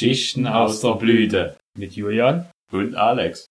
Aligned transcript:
Geschichten 0.00 0.46
aus 0.46 0.80
der 0.80 0.94
Blüte. 0.94 1.58
Mit 1.76 1.92
Julian. 1.92 2.48
Und 2.72 2.94
Alex. 2.94 3.44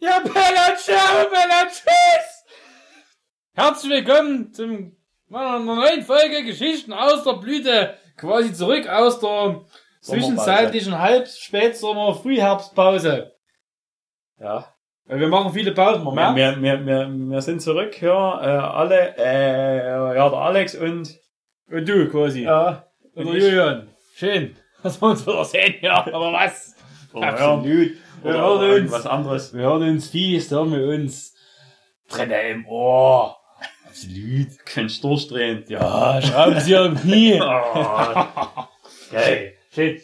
Ja, 0.00 0.20
Bella, 0.20 0.74
ciao, 0.74 1.28
Bella, 1.28 1.66
tschüss! 1.66 2.46
Herzlich 3.52 3.92
willkommen 3.92 4.54
zum 4.54 4.96
meiner 5.28 5.58
neuen 5.58 6.02
Folge 6.02 6.44
Geschichten 6.44 6.94
aus 6.94 7.24
der 7.24 7.34
Blüte. 7.34 7.92
Quasi 8.16 8.54
zurück 8.54 8.88
aus 8.88 9.20
der 9.20 9.60
zwischenzeitlichen 10.00 10.98
Halb-Spätsommer, 10.98 12.14
Frühherbstpause. 12.14 13.34
Ja. 14.40 14.74
Wir 15.04 15.28
machen 15.28 15.52
viele 15.52 15.72
Pausen, 15.72 16.04
man. 16.04 16.34
Wir, 16.36 16.56
wir, 16.62 16.86
wir, 16.86 17.10
wir 17.10 17.42
sind 17.42 17.60
zurück, 17.60 18.00
ja, 18.00 18.40
äh, 18.40 18.62
alle, 18.62 19.14
äh, 19.18 19.88
ja, 20.16 20.30
der 20.30 20.38
Alex 20.38 20.74
und, 20.74 21.14
Und 21.70 21.86
du 21.86 22.08
quasi. 22.08 22.44
ja, 22.44 22.86
und 23.14 23.26
ich. 23.26 23.42
Julian. 23.44 23.90
Schön, 24.16 24.56
dass 24.84 25.00
wir 25.02 25.08
uns 25.08 25.26
wieder 25.26 25.44
sehen, 25.44 25.74
ja. 25.80 25.96
Aber 26.06 26.32
was? 26.32 26.74
Oder, 27.12 27.28
Absolut. 27.28 27.66
Ja, 27.66 27.94
Wir 28.22 28.30
oder 28.30 28.60
hören 28.60 28.82
uns. 28.82 28.92
was 28.92 29.06
anderes. 29.06 29.52
Wir 29.54 29.62
hören 29.62 29.82
uns 29.90 30.08
fies, 30.08 30.48
da 30.48 30.58
haben 30.60 30.72
wir 30.72 30.86
uns 30.86 31.34
Träne 32.08 32.40
im 32.50 32.66
Ohr. 32.66 33.36
Absolut. 33.86 34.48
Kannst 34.64 35.02
durchdrehen. 35.04 35.64
Ja, 35.68 36.20
schrauben 36.22 36.60
Sie 36.60 36.76
am 36.76 36.96
Knie. 36.96 37.40
Oh, 37.42 38.64
Geil. 39.12 39.54
Schön. 39.72 40.00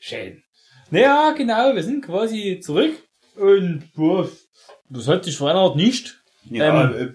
Schön. 0.00 0.42
Naja, 0.90 1.32
genau, 1.36 1.74
wir 1.74 1.82
sind 1.82 2.04
quasi 2.04 2.60
zurück. 2.62 2.92
Und 3.36 3.90
boah, 3.94 4.28
das 4.90 5.08
hat 5.08 5.24
sich 5.24 5.36
verändert 5.36 5.76
nicht. 5.76 6.20
ja, 6.50 6.90
äh, 6.90 7.12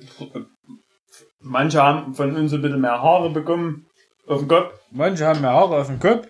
manche 1.42 1.82
haben 1.84 2.16
von 2.16 2.36
uns 2.36 2.54
ein 2.54 2.62
bisschen 2.62 2.82
mehr 2.82 3.02
Haare 3.02 3.30
bekommen 3.30 3.86
auf 4.28 4.40
dem 4.40 4.48
Kopf. 4.48 4.74
Manche 4.92 5.26
haben 5.28 5.42
mehr 5.42 5.52
Haare 5.52 5.82
auf 5.82 5.88
dem 5.88 6.00
Kopf, 6.00 6.28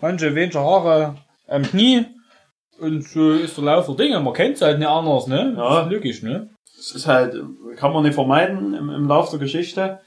manche 0.00 0.34
weniger 0.34 0.60
Haare 0.60 1.16
am 1.48 1.62
Knie. 1.62 2.06
Und 2.78 3.08
so 3.08 3.32
ist 3.32 3.56
der 3.56 3.64
Lauf 3.64 3.86
der 3.86 3.94
Dinge. 3.94 4.20
Man 4.20 4.34
kennt 4.34 4.56
es 4.56 4.62
halt 4.62 4.78
nicht 4.78 4.88
anders, 4.88 5.26
ne? 5.26 5.54
Ja. 5.56 5.76
Das 5.76 5.86
ist 5.86 5.92
logisch, 5.92 6.22
ne? 6.22 6.50
Das 6.76 6.90
ist 6.92 7.06
halt, 7.06 7.34
kann 7.76 7.92
man 7.92 8.02
nicht 8.02 8.14
vermeiden 8.14 8.74
im, 8.74 8.90
im 8.90 9.08
Laufe 9.08 9.30
der 9.30 9.40
Geschichte. 9.40 10.00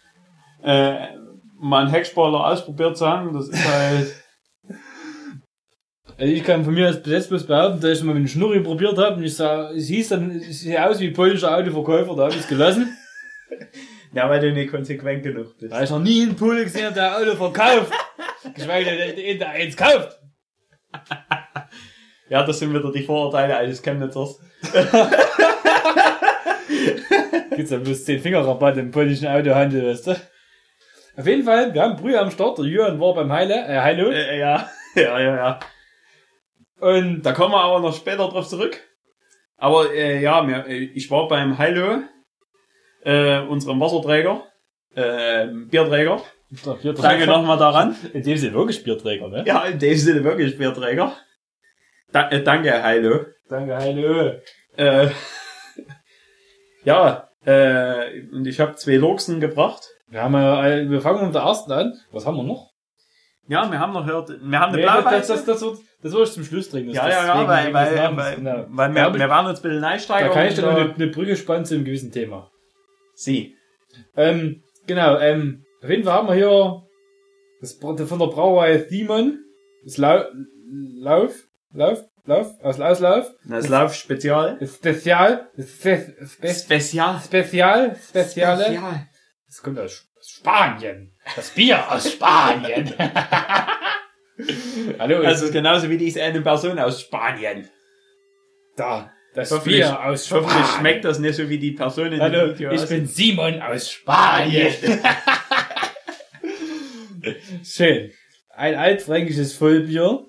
Äh, 0.63 1.07
mal 1.59 1.81
einen 1.81 1.91
Heckspoiler 1.91 2.45
ausprobiert 2.45 2.97
zu 2.97 3.07
haben, 3.07 3.33
das 3.33 3.49
ist 3.49 3.67
halt, 3.67 4.13
Also 6.19 6.33
ich 6.33 6.43
kann 6.43 6.65
von 6.65 6.73
mir 6.73 6.87
als 6.87 7.01
bloß 7.01 7.47
behaupten, 7.47 7.79
dass 7.79 7.99
ich 7.99 8.03
mal 8.03 8.13
mit 8.13 8.23
dem 8.23 8.27
Schnurri 8.27 8.59
probiert 8.59 8.97
habe 8.97 9.15
und 9.15 9.23
ich 9.23 9.37
sah, 9.37 9.71
es 9.71 9.87
hieß 9.87 10.09
dann, 10.09 10.31
es 10.31 10.59
sieht 10.59 10.77
aus 10.77 10.99
wie 10.99 11.11
polnischer 11.11 11.55
Autoverkäufer, 11.55 12.13
da 12.13 12.23
habe 12.23 12.33
ich 12.33 12.41
es 12.41 12.47
gelassen. 12.47 12.93
ja, 14.13 14.29
weil 14.29 14.41
du 14.41 14.51
nicht 14.51 14.69
konsequent 14.69 15.23
genug 15.23 15.57
bist. 15.57 15.71
Weil 15.71 15.85
ich 15.85 15.89
noch 15.89 15.99
nie 15.99 16.23
einen 16.23 16.35
Pole 16.35 16.65
gesehen 16.65 16.87
habe, 16.87 16.95
der 16.95 17.15
ein 17.15 17.23
Auto 17.23 17.37
verkauft. 17.37 17.93
Geschweige 18.59 18.91
denn, 18.97 19.15
der- 19.15 19.35
der 19.35 19.49
eins 19.49 19.75
kauft. 19.77 20.19
Ja, 22.31 22.43
das 22.43 22.59
sind 22.59 22.71
wieder 22.71 22.91
die 22.91 23.01
Vorurteile 23.01 23.57
eines 23.57 23.81
Chemnitzers. 23.81 24.39
Gibt's 27.55 27.71
ja 27.71 27.77
bloß 27.79 28.05
10 28.05 28.19
Fingerrabatt 28.21 28.77
im 28.77 28.91
polnischen 28.91 29.27
Autohandel, 29.27 29.87
weißt 29.89 30.07
du? 30.07 30.11
Auf 31.17 31.25
jeden 31.25 31.43
Fall, 31.43 31.73
wir 31.73 31.81
haben 31.81 31.95
Brühe 31.95 32.19
am 32.19 32.29
Start, 32.31 32.59
der 32.59 32.65
Jürgen 32.65 32.99
war 32.99 33.13
beim 33.15 33.31
Heile, 33.31 33.55
äh, 33.67 33.79
Heilo. 33.79 34.11
Äh, 34.11 34.37
ja, 34.39 34.69
ja, 34.95 35.19
ja, 35.19 35.35
ja. 35.35 35.59
Und 36.79 37.23
Da 37.23 37.33
kommen 37.33 37.53
wir 37.53 37.61
aber 37.61 37.79
noch 37.79 37.95
später 37.95 38.29
drauf 38.29 38.47
zurück. 38.47 38.79
Aber 39.57 39.91
äh, 39.93 40.21
ja, 40.21 40.41
mir, 40.43 40.67
äh, 40.67 40.77
ich 40.93 41.09
war 41.11 41.27
beim 41.27 41.57
Heilo, 41.57 42.03
äh, 43.03 43.39
unserem 43.39 43.79
Wasserträger, 43.81 44.43
äh, 44.95 45.47
Bierträger. 45.47 46.21
Danke 47.01 47.27
nochmal 47.27 47.57
daran. 47.57 47.95
In 48.13 48.23
dem 48.23 48.37
Sinne 48.37 48.53
wirklich 48.53 48.83
Bierträger, 48.83 49.27
ne? 49.27 49.43
Ja, 49.45 49.65
in 49.65 49.77
dem 49.77 49.95
Sinne 49.95 50.23
wirklich 50.23 50.57
Bierträger. 50.57 51.15
Da, 52.11 52.29
äh, 52.29 52.43
danke, 52.43 52.81
Heilo. 52.81 53.25
Danke, 53.47 53.75
Heilo. 53.75 54.33
Äh, 54.75 55.09
ja, 56.83 57.29
äh, 57.45 58.21
und 58.31 58.47
ich 58.47 58.59
habe 58.59 58.75
zwei 58.75 58.95
Luchsen 58.95 59.39
gebracht. 59.39 59.83
Wir 60.07 60.23
haben 60.23 60.33
äh, 60.33 60.89
wir 60.89 61.01
fangen 61.01 61.23
mit 61.25 61.35
der 61.35 61.43
ersten 61.43 61.71
an. 61.71 61.93
Was 62.11 62.25
haben 62.25 62.37
wir 62.37 62.43
noch? 62.43 62.71
Ja, 63.47 63.71
wir 63.71 63.79
haben 63.79 63.93
noch 63.93 64.05
gehört, 64.05 64.29
wir 64.29 64.59
haben 64.59 64.73
eine 64.73 64.81
Nee, 64.81 64.85
das, 64.85 65.03
das, 65.03 65.27
das, 65.27 65.45
das, 65.45 65.61
wird, 65.61 65.79
das 66.03 66.13
wird 66.13 66.27
ich 66.27 66.33
zum 66.35 66.43
Schluss 66.43 66.69
trinken. 66.69 66.91
Ja, 66.91 67.09
ja, 67.09 67.25
ja, 67.25 67.47
weil, 67.47 67.73
weil, 67.73 67.95
Namens, 67.95 68.23
weil, 68.23 68.35
genau. 68.35 68.65
weil 68.69 68.93
Da 68.93 69.13
wir, 69.13 69.19
wir 69.19 69.29
waren 69.29 69.47
uns 69.47 69.59
ein 69.59 69.63
bisschen 69.63 69.81
Da 69.81 69.87
einsteigen. 69.87 70.31
kann 70.31 70.47
ich 70.47 70.57
noch 70.57 70.67
und, 70.69 70.75
eine, 70.75 70.89
äh, 70.89 70.93
eine 70.93 71.07
Brücke 71.07 71.35
spannen 71.35 71.65
zu 71.65 71.73
einem 71.75 71.83
gewissen 71.83 72.11
Thema. 72.11 72.51
Sie. 73.15 73.55
Ähm, 74.15 74.61
genau, 74.85 75.17
ähm, 75.17 75.65
auf 75.81 75.89
jeden 75.89 76.03
Fall 76.03 76.13
haben 76.13 76.27
wir 76.27 76.35
hier 76.35 76.83
das 77.61 77.73
von 77.73 77.95
der 77.97 78.05
Brauerei 78.05 78.77
Themon, 78.79 79.39
das 79.83 79.97
Lau 79.97 80.23
Lauf, 81.01 81.33
Lauf, 81.73 82.03
Lauf, 82.25 82.51
aus 82.61 82.79
Auslauf, 82.79 83.31
Das 83.47 83.67
Lauf 83.69 83.93
Spezial. 83.95 84.57
das 84.59 84.75
Spezial, 84.75 85.49
das 85.57 85.69
Spe 85.71 86.15
Spe 86.25 86.53
Spezial. 86.53 87.19
Spezial, 87.23 87.95
Speziale, 87.95 89.07
das 89.47 89.61
kommt 89.63 89.79
aus 89.79 90.05
Spanien. 90.21 91.15
Das 91.35 91.49
Bier 91.51 91.91
aus 91.91 92.11
Spanien. 92.11 92.93
Hallo, 94.99 95.21
Also 95.25 95.51
genauso 95.51 95.89
wie 95.89 95.97
diese 95.97 96.21
eine 96.23 96.41
Person 96.41 96.77
aus 96.79 97.01
Spanien. 97.01 97.67
da, 98.77 99.11
das 99.33 99.51
Hoffentlich- 99.51 99.77
Bier 99.81 100.03
aus 100.05 100.27
Spanien. 100.27 100.45
Hoffentlich 100.47 100.67
schmeckt 100.77 101.05
das 101.05 101.19
nicht 101.19 101.35
so 101.35 101.49
wie 101.49 101.57
die 101.59 101.71
Person 101.71 102.05
in 102.07 102.11
dem 102.13 102.21
Hallo, 102.21 102.49
Video. 102.53 102.71
ich 102.71 102.81
aussieht. 102.81 102.89
bin 102.97 103.07
Simon 103.07 103.61
aus 103.61 103.91
Spanien. 103.91 104.73
Schön. 107.63 108.11
Ein 108.55 108.75
altfränkisches 108.75 109.53
Vollbier. 109.53 110.25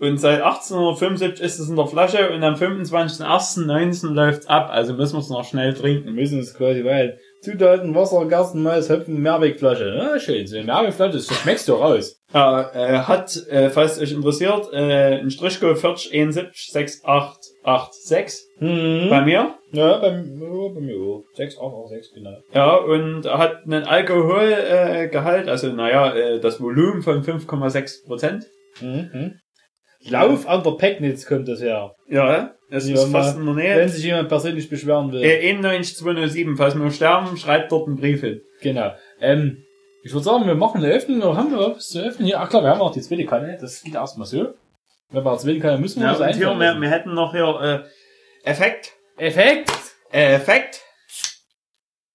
Und 0.00 0.16
seit 0.18 0.40
1875 0.40 1.44
ist 1.44 1.58
es 1.58 1.68
in 1.68 1.76
der 1.76 1.86
Flasche 1.86 2.30
und 2.30 2.42
am 2.42 2.54
25.01.19 2.54 4.14
läuft's 4.14 4.46
ab. 4.46 4.70
Also 4.70 4.94
müssen 4.94 5.16
wir 5.16 5.20
es 5.20 5.28
noch 5.28 5.44
schnell 5.44 5.74
trinken. 5.74 6.06
Wir 6.06 6.12
müssen 6.12 6.40
es 6.40 6.54
quasi 6.54 6.84
weil 6.84 7.18
Zutaten, 7.42 7.94
Wasser, 7.94 8.26
Gerstenmalz, 8.26 8.88
Hopfen, 8.88 9.20
Mehrwegflasche. 9.20 9.94
Ja, 9.94 10.18
schön. 10.18 10.46
So 10.46 10.56
eine 10.56 10.64
Mehrwegflasche, 10.64 11.12
das 11.12 11.26
schmeckst 11.26 11.68
du 11.68 11.74
raus. 11.74 12.18
Ja, 12.32 12.70
äh, 12.72 13.00
hat, 13.00 13.36
äh, 13.48 13.68
falls 13.68 13.98
euch 14.00 14.12
interessiert, 14.12 14.72
äh, 14.72 15.18
ein 15.20 15.30
Strichcode 15.30 15.78
40716886 17.64 18.40
Hm. 18.58 19.10
bei 19.10 19.20
mir. 19.22 19.54
Ja, 19.72 19.98
bei, 19.98 20.08
ja, 20.08 20.68
bei 20.74 20.80
mir 20.80 20.96
auch. 20.96 21.24
6, 21.34 21.56
8, 21.58 21.62
8, 21.64 21.88
6, 21.90 22.14
genau. 22.14 22.36
Ja, 22.52 22.74
und 22.76 23.24
er 23.26 23.38
hat 23.38 23.64
einen 23.64 23.84
Alkoholgehalt, 23.84 25.46
äh, 25.46 25.50
also 25.50 25.72
naja, 25.72 26.14
äh, 26.14 26.40
das 26.40 26.60
Volumen 26.60 27.02
von 27.02 27.22
5,6 27.22 28.06
Prozent. 28.06 28.46
Mhm. 28.80 29.34
Lauf 30.08 30.48
an 30.48 30.62
der 30.62 30.70
Pegnitz 30.72 31.26
kommt 31.26 31.46
das 31.48 31.60
her. 31.60 31.94
Ja, 32.08 32.54
es 32.70 32.88
Ja, 32.88 32.94
ist 32.94 33.12
fast 33.12 33.38
in 33.38 33.44
der 33.44 33.54
Nähe. 33.54 33.76
Wenn 33.76 33.88
sich 33.88 34.04
jemand 34.04 34.28
persönlich 34.28 34.70
beschweren 34.70 35.12
will. 35.12 35.22
Äh, 35.22 35.50
91207, 35.50 36.56
falls 36.56 36.74
wir 36.74 36.90
sterben, 36.90 37.36
schreibt 37.36 37.70
dort 37.70 37.86
einen 37.86 37.96
Brief 37.96 38.22
hin. 38.22 38.40
Genau. 38.62 38.92
Ähm, 39.20 39.58
ich 40.02 40.12
würde 40.12 40.24
sagen, 40.24 40.46
wir 40.46 40.54
machen 40.54 40.82
eine 40.82 40.92
Öffnung, 40.92 41.20
oder 41.20 41.36
haben 41.36 41.50
wir 41.50 41.58
was 41.58 41.88
zu 41.88 42.00
öffnen? 42.02 42.26
Hier, 42.26 42.40
ach 42.40 42.48
klar, 42.48 42.62
wir 42.62 42.70
haben 42.70 42.80
auch 42.80 42.92
die 42.92 43.02
zweite 43.02 43.26
Kanne, 43.26 43.58
das 43.60 43.82
geht 43.82 43.94
erstmal 43.94 44.26
so. 44.26 44.54
Wenn 45.10 45.24
wir 45.24 45.32
die 45.32 45.38
zweite 45.38 45.60
Kanne 45.60 45.78
müssen 45.78 46.00
wir 46.00 46.08
Ja, 46.08 46.16
hier, 46.16 46.26
einfallen 46.26 46.60
wir, 46.60 46.80
wir 46.80 46.90
hätten 46.90 47.14
noch 47.14 47.32
hier 47.32 47.84
äh, 48.44 48.48
Effekt. 48.48 48.92
Effekt! 49.16 49.70
Äh, 50.12 50.34
Effekt. 50.34 50.80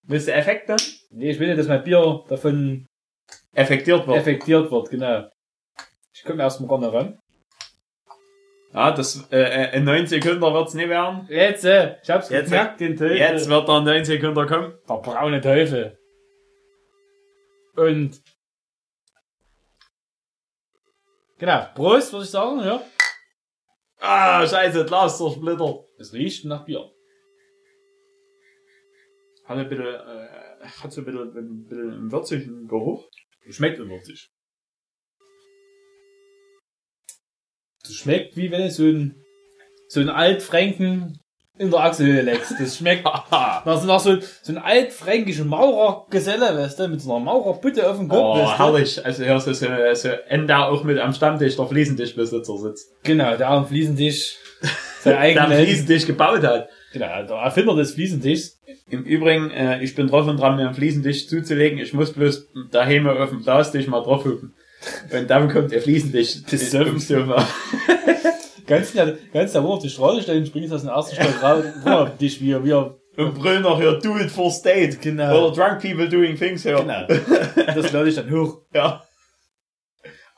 Willst 0.03 0.27
du 0.27 0.33
Effekt 0.33 0.69
dann? 0.69 0.77
Nee, 1.09 1.31
ich 1.31 1.39
will 1.39 1.47
nicht, 1.47 1.59
dass 1.59 1.67
mein 1.67 1.83
Bier 1.83 2.23
davon 2.29 2.87
Effektiert 3.53 4.05
wird. 4.07 4.17
effektiert 4.17 4.71
wird, 4.71 4.89
genau. 4.89 5.29
Ich 6.13 6.23
komme 6.23 6.43
erstmal 6.43 6.69
gar 6.69 6.79
nicht 6.79 6.93
ran. 6.93 7.19
Ja, 8.73 8.91
das 8.91 9.25
äh, 9.31 9.37
äh, 9.37 9.77
in 9.77 9.85
9 9.85 10.07
Sekunden 10.07 10.41
wird's 10.41 10.73
nicht 10.73 10.89
werden. 10.89 11.25
Jetzt, 11.29 11.63
äh, 11.63 11.95
ich 12.03 12.09
hab's 12.09 12.29
Jetzt, 12.29 12.49
gemerkt, 12.49 12.81
den 12.81 12.97
Teufel. 12.97 13.17
Jetzt 13.17 13.49
wird 13.49 13.69
er 13.69 13.77
in 13.77 13.83
9 13.85 14.05
Sekunden 14.05 14.47
kommen. 14.47 14.73
Der 14.87 14.95
braune 14.95 15.41
Teufel. 15.41 15.97
Und. 17.77 18.21
Genau, 21.37 21.65
Prost, 21.73 22.11
würde 22.11 22.25
ich 22.25 22.31
sagen, 22.31 22.59
ja. 22.59 22.81
Ah, 24.07 24.47
scheiße, 24.47 24.85
Glas 24.85 25.17
zersplittert. 25.17 25.83
Es 25.97 26.13
riecht 26.13 26.45
nach 26.45 26.63
Bier. 26.63 26.91
Hat 29.45 29.57
ein 29.57 29.67
bisschen, 29.67 29.85
äh, 29.85 30.63
hat 30.63 30.91
so 30.91 31.01
ein 31.01 31.05
bisschen, 31.05 31.35
ein 31.35 31.67
bisschen 31.67 31.91
einen 31.91 32.11
würzigen 32.11 32.67
Geruch. 32.67 33.09
Schmeckt 33.49 33.79
unwürzig. 33.79 34.29
Das 37.81 37.93
schmeckt 37.93 38.37
wie 38.37 38.51
wenn 38.51 38.61
es 38.61 38.77
so 38.77 38.83
ein, 38.83 39.23
so 39.87 40.01
ein 40.01 40.09
Altfränken 40.09 41.19
in 41.57 41.71
der 41.71 41.79
Achselhöhle 41.79 42.21
leckst. 42.21 42.53
Das 42.59 42.77
schmeckt 42.77 43.05
nach, 43.05 43.63
so- 43.65 43.87
nach 43.87 43.99
so, 43.99 44.17
so 44.41 44.51
ein 44.51 44.57
altfränkischen 44.57 45.47
Maurergeselle, 45.47 46.57
weißt 46.57 46.79
du, 46.79 46.87
mit 46.89 47.01
so 47.01 47.15
einer 47.15 47.23
Maurerbutte 47.23 47.89
auf 47.89 47.97
dem 47.97 48.07
Kopf, 48.09 48.19
Oh, 48.19 48.37
weißt 48.39 48.53
du. 48.53 48.63
herrlich. 48.63 49.05
Also 49.05 49.23
hier 49.23 49.35
ist 49.35 49.45
so, 49.45 49.53
so 49.53 50.09
Ender 50.27 50.67
auch 50.69 50.83
mit 50.83 50.99
am 50.99 51.13
Stammtisch 51.13 51.55
der 51.55 51.65
Fliesentischbesitzer 51.67 52.57
sitzt. 52.57 52.89
Genau, 53.03 53.35
der 53.37 53.49
am 53.49 53.67
Fliesentisch 53.67 54.35
sein 55.01 55.13
Der 55.13 55.19
eigenes, 55.19 55.45
einen 55.51 55.65
Fliesentisch 55.65 56.05
gebaut 56.07 56.43
hat. 56.43 56.69
genau, 56.91 57.23
der 57.23 57.35
Erfinder 57.37 57.75
des 57.75 57.93
Fliesentischs. 57.93 58.59
Im 58.89 59.03
Übrigen, 59.03 59.49
äh, 59.51 59.81
ich 59.83 59.95
bin 59.95 60.07
drauf 60.07 60.27
und 60.27 60.37
dran, 60.37 60.57
mir 60.57 60.65
einen 60.65 60.75
Fliesentisch 60.75 61.27
zuzulegen. 61.27 61.79
Ich 61.79 61.93
muss 61.93 62.13
bloß 62.13 62.47
daheim 62.71 63.07
auf 63.07 63.29
dem 63.29 63.41
Glastisch 63.41 63.87
mal 63.87 64.01
drauf 64.03 64.25
hupen. 64.25 64.53
Und 65.11 65.29
dann 65.29 65.49
kommt 65.51 65.71
er 65.71 65.81
fließend 65.81 66.13
Das 66.15 66.71
Sofa. 66.71 67.47
Ganz 68.67 68.93
ganz 68.93 69.51
schnell, 69.51 69.63
wo 69.63 69.73
auf 69.73 69.83
die 69.83 69.89
Straße 69.89 70.21
stellen, 70.21 70.45
springst 70.45 70.73
aus 70.73 70.81
dem 70.81 70.89
ersten 70.89 71.15
Stock 71.15 71.43
raus, 71.43 71.63
guck 71.73 71.85
mal 71.85 72.03
auf 72.03 72.17
dich, 72.17 72.41
wie 72.41 72.51
er, 72.51 72.63
wie 72.63 72.71
er, 72.71 72.95
Und 73.17 73.35
brüllen 73.35 73.61
noch 73.61 73.79
hier, 73.79 73.99
do 73.99 74.17
it 74.17 74.31
for 74.31 74.51
state. 74.51 74.97
Genau. 75.01 75.47
Oder 75.47 75.55
drunk 75.55 75.81
people 75.81 76.09
doing 76.09 76.35
things 76.35 76.65
here. 76.65 76.77
genau. 76.77 77.05
Das 77.67 77.91
lade 77.91 78.09
ich 78.09 78.15
dann 78.15 78.31
hoch. 78.31 78.61
Ja. 78.73 79.03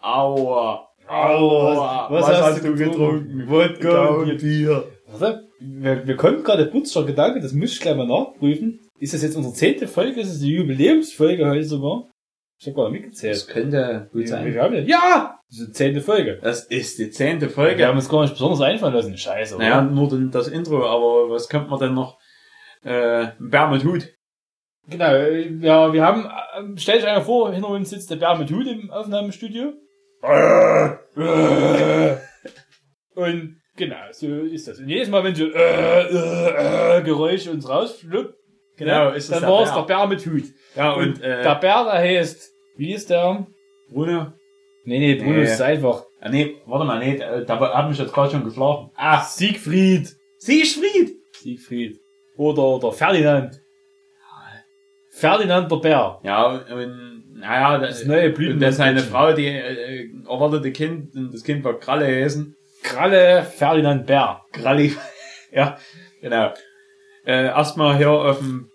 Aua. 0.02 0.88
Aua. 1.08 2.08
Was, 2.10 2.28
was, 2.28 2.42
hast, 2.42 2.64
du 2.64 2.76
getrunken? 2.76 3.50
Wodka 3.50 4.08
und 4.08 4.38
Bier. 4.38 4.84
Warte, 5.08 5.48
wir, 5.60 6.06
wir 6.06 6.16
kommen 6.16 6.44
gerade 6.44 6.66
putzter 6.66 7.04
Gedanke, 7.04 7.40
das 7.40 7.54
muss 7.54 7.74
ich 7.74 7.80
gleich 7.80 7.96
mal 7.96 8.08
nachprüfen. 8.08 8.80
Ist 9.00 9.14
das 9.14 9.22
jetzt 9.22 9.36
unsere 9.36 9.54
zehnte 9.54 9.88
Folge? 9.88 10.22
Ist 10.22 10.32
es 10.32 10.40
die 10.40 10.54
Jubiläumsfolge 10.54 11.48
heute 11.48 11.64
sogar? 11.64 12.08
Ich 12.60 12.68
hab 12.68 12.76
gar 12.76 12.90
nicht 12.90 13.02
mitgezählt. 13.02 13.36
Das 13.36 13.48
könnte 13.48 14.10
gut 14.12 14.28
sein. 14.28 14.46
wie 14.54 14.60
haben 14.60 14.74
wir- 14.74 14.84
Ja! 14.84 15.40
Das 15.50 15.60
ist 15.60 15.68
die 15.68 15.74
zehnte 15.74 16.02
Folge. 16.02 16.40
Das 16.42 16.64
ist 16.66 16.98
die 17.00 17.10
zehnte 17.12 17.46
Wir 17.46 17.50
Folge. 17.52 17.86
haben 17.88 17.96
uns 17.98 18.10
gar 18.10 18.22
nicht 18.24 18.34
besonders 18.34 18.62
einfallen 18.62 18.94
lassen. 18.96 19.18
Scheiße, 19.18 19.56
oder? 19.56 19.64
Naja, 19.64 19.82
nur 19.82 20.10
das 20.32 20.48
Intro, 20.50 20.86
aber 20.86 21.30
was 21.30 21.48
könnte 21.50 21.70
man 21.70 21.80
denn 21.80 21.94
noch? 21.94 22.18
Äh, 22.84 23.28
Bär 23.40 23.68
mit 23.70 23.84
Hut. 23.86 24.10
Genau, 24.90 25.14
ja, 25.14 25.92
wir 25.94 26.04
haben, 26.06 26.26
äh, 26.26 26.78
stell 26.80 26.98
dich 26.98 27.08
einer 27.08 27.22
vor, 27.22 27.52
hinter 27.54 27.70
uns 27.70 27.90
sitzt 27.90 28.10
der 28.10 28.16
Bär 28.16 28.36
mit 28.38 28.50
Hut 28.52 28.68
im 28.68 28.90
Aufnahmestudio. 28.90 29.74
Und 33.16 33.62
genau, 33.76 33.96
so 34.12 34.28
ist 34.28 34.68
das. 34.68 34.80
Und 34.80 34.90
jedes 34.90 35.10
Mal, 35.10 35.24
wenn 35.24 35.36
so 35.36 35.46
äh, 35.46 36.02
äh, 36.08 36.98
äh, 37.00 37.04
Geräusche 37.04 37.52
uns 37.52 37.68
rausfluppt, 37.68 38.36
Genau, 38.78 39.10
ist 39.12 39.26
es 39.26 39.30
dann 39.32 39.42
der 39.42 39.50
war 39.50 39.64
es 39.64 39.70
Bär. 39.72 39.82
der 39.82 39.88
Bär 39.96 40.08
mit 40.08 40.26
Hut. 40.26 40.44
Ja, 40.76 40.92
Und 40.94 41.08
und, 41.16 41.22
äh, 41.22 41.42
der 41.44 41.56
Bär, 41.56 41.84
der 41.84 41.94
heißt, 41.94 42.52
wie 42.78 42.94
ist 42.94 43.10
der? 43.10 43.48
Bruno. 43.90 44.34
Nee, 44.86 45.00
nee, 45.00 45.16
Bruno 45.16 45.38
Nee. 45.38 45.44
ist 45.44 45.62
einfach. 45.62 46.04
Ah, 46.22 46.30
nee, 46.30 46.56
warte 46.66 46.86
mal, 46.86 47.00
nee, 47.00 47.18
da 47.18 47.60
hat 47.74 47.90
mich 47.90 47.98
jetzt 48.00 48.14
gerade 48.14 48.32
schon 48.32 48.44
geschlafen. 48.44 48.90
Ah, 48.96 49.22
Siegfried. 49.22 50.10
Siegfried! 50.40 51.16
Siegfried. 51.34 52.00
Oder 52.38 52.80
der 52.80 52.92
Ferdinand. 52.92 53.60
Ferdinand 55.12 55.72
der 55.72 55.78
Bär. 55.78 56.20
Ja, 56.24 56.46
und, 56.48 57.34
naja, 57.40 57.78
Das 57.80 58.00
das, 58.00 58.08
neue 58.08 58.30
Blüten. 58.32 58.56
und 58.56 58.60
das 58.62 58.78
seine 58.78 59.00
Frau, 59.02 59.34
die 59.34 59.48
äh, 59.48 60.10
erwartete 60.28 60.72
Kind, 60.72 61.16
und 61.16 61.34
das 61.34 61.44
Kind 61.44 61.64
war 61.64 61.80
Kralle 61.80 62.08
gewesen. 62.08 62.56
Kralle 62.84 63.44
Ferdinand 63.44 64.06
Bär. 64.06 64.42
Kralli. 64.54 64.96
ja, 65.52 65.78
genau. 66.22 66.54
Äh, 67.28 67.48
erstmal 67.48 67.98
hier 67.98 68.10
auf 68.10 68.40
dem 68.40 68.70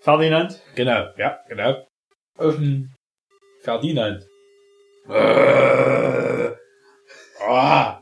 Ferdinand. 0.00 0.60
Genau, 0.76 1.08
ja, 1.18 1.40
genau. 1.48 1.84
Auf 2.38 2.54
dem 2.54 2.90
Ferdinand. 3.62 4.24
Ah. 7.44 8.00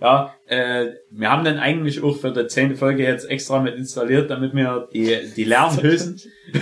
Ja, 0.00 0.34
äh, 0.46 0.92
wir 1.10 1.30
haben 1.30 1.44
dann 1.44 1.58
eigentlich 1.58 2.00
auch 2.00 2.16
für 2.16 2.30
die 2.30 2.46
zehnte 2.46 2.76
Folge 2.76 3.02
jetzt 3.02 3.28
extra 3.28 3.58
mit 3.58 3.74
installiert, 3.74 4.30
damit 4.30 4.54
wir 4.54 4.88
die, 4.92 5.32
die 5.34 5.42
Lernhülsen, 5.42 6.20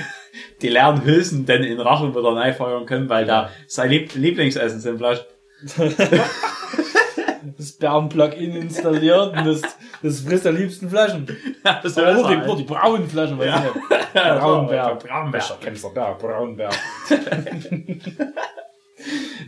die 0.63 0.69
Lernhülsen 0.71 1.45
dann 1.45 1.63
in 1.63 1.79
Rachen 1.79 2.17
wieder 2.17 2.55
feuern 2.55 2.87
können, 2.87 3.11
weil 3.11 3.27
da 3.27 3.51
sein 3.67 3.91
Lieb 3.91 4.15
Lieblingsessen 4.15 4.81
sind 4.81 4.97
vielleicht. 4.97 5.27
Das 7.59 7.73
Bären-Plugin 7.73 8.55
installiert 8.55 9.33
und 9.37 9.47
das, 9.47 9.63
das 10.03 10.21
frisst 10.21 10.47
am 10.47 10.57
liebsten 10.57 10.91
Flaschen. 10.91 11.27
das 11.83 11.97
Aber 11.97 12.13
nur 12.13 12.29
die, 12.29 12.37
nur 12.47 12.57
die 12.57 12.65
braunen 12.65 13.09
Flaschen, 13.09 13.39
weißt 13.39 13.49
Ja. 14.15 14.33
du? 14.35 14.39
Braunbär. 14.41 14.99
Braunbär. 15.03 15.43
Kennst 15.63 15.85
du 15.85 15.95
Bär? 15.95 16.17
Braunbär. 16.21 16.69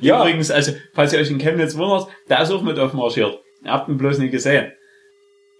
ja, 0.00 0.20
Übrigens, 0.20 0.50
also, 0.50 0.72
falls 0.94 1.12
ihr 1.12 1.18
euch 1.20 1.30
in 1.30 1.38
Chemnitz 1.38 1.76
wundert, 1.76 2.08
der 2.28 2.40
ist 2.42 2.50
auch 2.50 2.62
mit 2.62 2.78
aufmarschiert. 2.78 3.38
Ihr 3.64 3.72
habt 3.72 3.88
ihn 3.88 3.98
bloß 3.98 4.18
nicht 4.18 4.30
gesehen. 4.30 4.72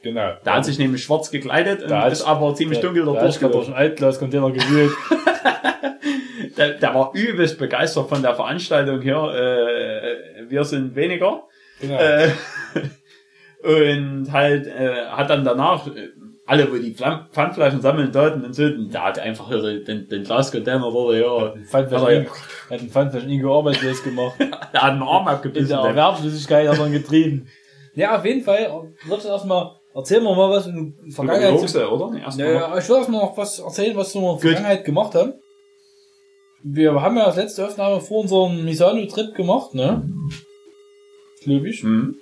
genau. 0.02 0.32
Der 0.44 0.54
hat 0.54 0.64
sich 0.64 0.78
nämlich 0.78 1.02
schwarz 1.04 1.30
gekleidet 1.30 1.82
und 1.82 1.90
Da 1.90 2.06
ist 2.06 2.22
aber 2.22 2.54
ziemlich 2.54 2.80
dunkel 2.80 3.04
da 3.06 3.12
da 3.12 3.18
gerade 3.18 3.26
durch 3.26 3.38
durchgelaufen. 3.40 3.74
einen 3.74 3.82
Altglascontainer 3.90 4.50
gewühlt. 4.52 4.92
Der, 6.56 6.70
der 6.70 6.94
war 6.94 7.10
übelst 7.14 7.58
begeistert 7.58 8.08
von 8.08 8.20
der 8.22 8.34
Veranstaltung 8.34 9.00
hier. 9.00 9.16
Äh, 9.16 10.50
wir 10.50 10.64
sind 10.64 10.96
weniger. 10.96 11.44
Genau. 11.80 11.98
Äh, 11.98 12.30
und 13.62 14.32
halt 14.32 14.66
äh, 14.66 15.06
hat 15.06 15.30
dann 15.30 15.44
danach 15.44 15.86
äh, 15.88 16.08
alle, 16.46 16.70
wo 16.72 16.76
die 16.76 16.94
Pfandflaschen 16.94 17.82
sammeln 17.82 18.10
sollten 18.12 18.42
und 18.44 18.54
so, 18.54 18.62
und 18.64 18.90
der 18.92 19.04
hat 19.04 19.18
einfach 19.18 19.50
den, 19.50 20.08
den 20.08 20.22
Glascontainer 20.24 20.86
oder 20.94 21.18
ja, 21.18 21.48
Den 21.50 21.64
Pfandflaschen, 21.64 22.26
Hat 22.70 22.80
den 22.80 22.88
Pfandflaschen 22.88 23.28
Ingo 23.30 23.58
arbeitslos 23.58 24.02
gemacht. 24.02 24.36
der 24.40 24.50
hat 24.82 24.92
einen 24.92 25.02
Arm 25.02 25.24
In 25.24 25.28
abgebissen. 25.34 25.68
der 25.68 25.80
der- 25.82 25.90
Erwerbslosigkeit 25.90 26.68
hat 26.68 26.78
er 26.78 26.86
ihn 26.86 26.92
getrieben. 26.92 27.48
Ja, 27.94 28.16
auf 28.16 28.24
jeden 28.24 28.42
Fall. 28.42 28.70
Würdest 29.04 29.26
du 29.26 29.32
erstmal, 29.32 29.72
erzähl 29.94 30.20
mir 30.20 30.34
mal 30.34 30.50
was 30.50 30.66
in 30.68 30.74
der 30.74 31.04
Über 31.04 31.12
Vergangenheit. 31.14 31.52
Hochse, 31.52 31.90
oder? 31.90 32.18
Erst 32.18 32.38
mal. 32.38 32.52
Ja, 32.54 32.78
ich 32.78 32.88
will 32.88 32.96
erstmal 32.96 33.20
noch 33.22 33.36
was 33.36 33.58
erzählen, 33.58 33.96
was 33.96 34.14
wir 34.14 34.20
in 34.22 34.28
der 34.28 34.38
Vergangenheit 34.38 34.84
gemacht 34.84 35.14
haben. 35.16 35.34
Wir 36.62 36.92
haben 37.00 37.16
ja 37.16 37.26
das 37.26 37.36
letzte 37.36 37.66
Aufnahme 37.66 38.00
vor 38.00 38.20
unserem 38.22 38.64
Misano-Trip 38.64 39.34
gemacht, 39.34 39.74
ne? 39.74 40.02
Glaube 41.42 41.68
ich. 41.68 41.82
Hm. 41.82 42.16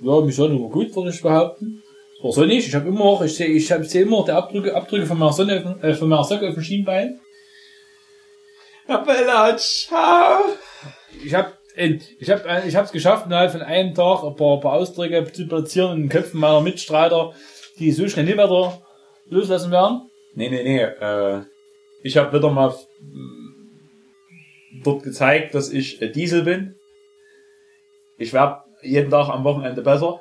Ja, 0.00 0.20
Misano 0.20 0.60
war 0.62 0.70
gut, 0.70 0.94
würde 0.94 1.10
ich 1.10 1.22
behaupten. 1.22 1.82
Das 2.16 2.24
war 2.24 2.32
sonnig. 2.32 2.66
Ich 2.66 2.74
habe 2.74 2.88
immer 2.88 3.04
noch, 3.04 3.22
ich 3.22 3.34
sehe, 3.34 3.46
ich 3.48 3.70
habe 3.72 3.84
seh 3.84 4.02
immer 4.02 4.18
noch 4.18 4.24
die 4.26 4.32
Abdrücke, 4.32 4.74
Abdrücke 4.74 5.06
von 5.06 5.18
meiner 5.18 5.32
Sonne, 5.32 5.78
äh, 5.82 5.94
von 5.94 6.08
meiner 6.08 6.24
Socke 6.24 6.48
auf 6.48 6.54
dem 6.54 6.62
Schienbein. 6.62 7.20
Bella, 8.86 9.56
ciao. 9.56 10.40
Ich 11.24 11.34
habe 11.34 11.52
ich 11.76 12.30
hab, 12.30 12.46
äh, 12.46 12.66
ich 12.66 12.76
hab's 12.76 12.92
geschafft, 12.92 13.26
innerhalb 13.26 13.52
von 13.52 13.62
einem 13.62 13.94
Tag 13.94 14.22
ein 14.24 14.36
paar, 14.36 14.60
paar 14.60 14.72
Ausdrücke 14.74 15.30
zu 15.32 15.46
platzieren 15.46 15.92
in 15.92 16.02
den 16.04 16.08
Köpfen 16.08 16.40
meiner 16.40 16.60
Mitstreiter, 16.60 17.34
die 17.78 17.92
so 17.92 18.08
schnell 18.08 18.24
nicht 18.24 18.36
mehr 18.36 18.80
loslassen 19.28 19.70
werden. 19.70 20.10
Nee, 20.34 20.48
nee, 20.48 20.62
nee. 20.62 20.82
Äh, 20.82 21.42
ich 22.02 22.16
habe 22.16 22.36
wieder 22.36 22.50
mal 22.50 22.74
dort 24.84 25.02
gezeigt, 25.02 25.54
dass 25.54 25.70
ich 25.70 26.00
äh, 26.00 26.10
Diesel 26.10 26.42
bin. 26.42 26.76
Ich 28.18 28.32
werd 28.32 28.62
jeden 28.82 29.10
Tag 29.10 29.28
am 29.28 29.44
Wochenende 29.44 29.82
besser. 29.82 30.20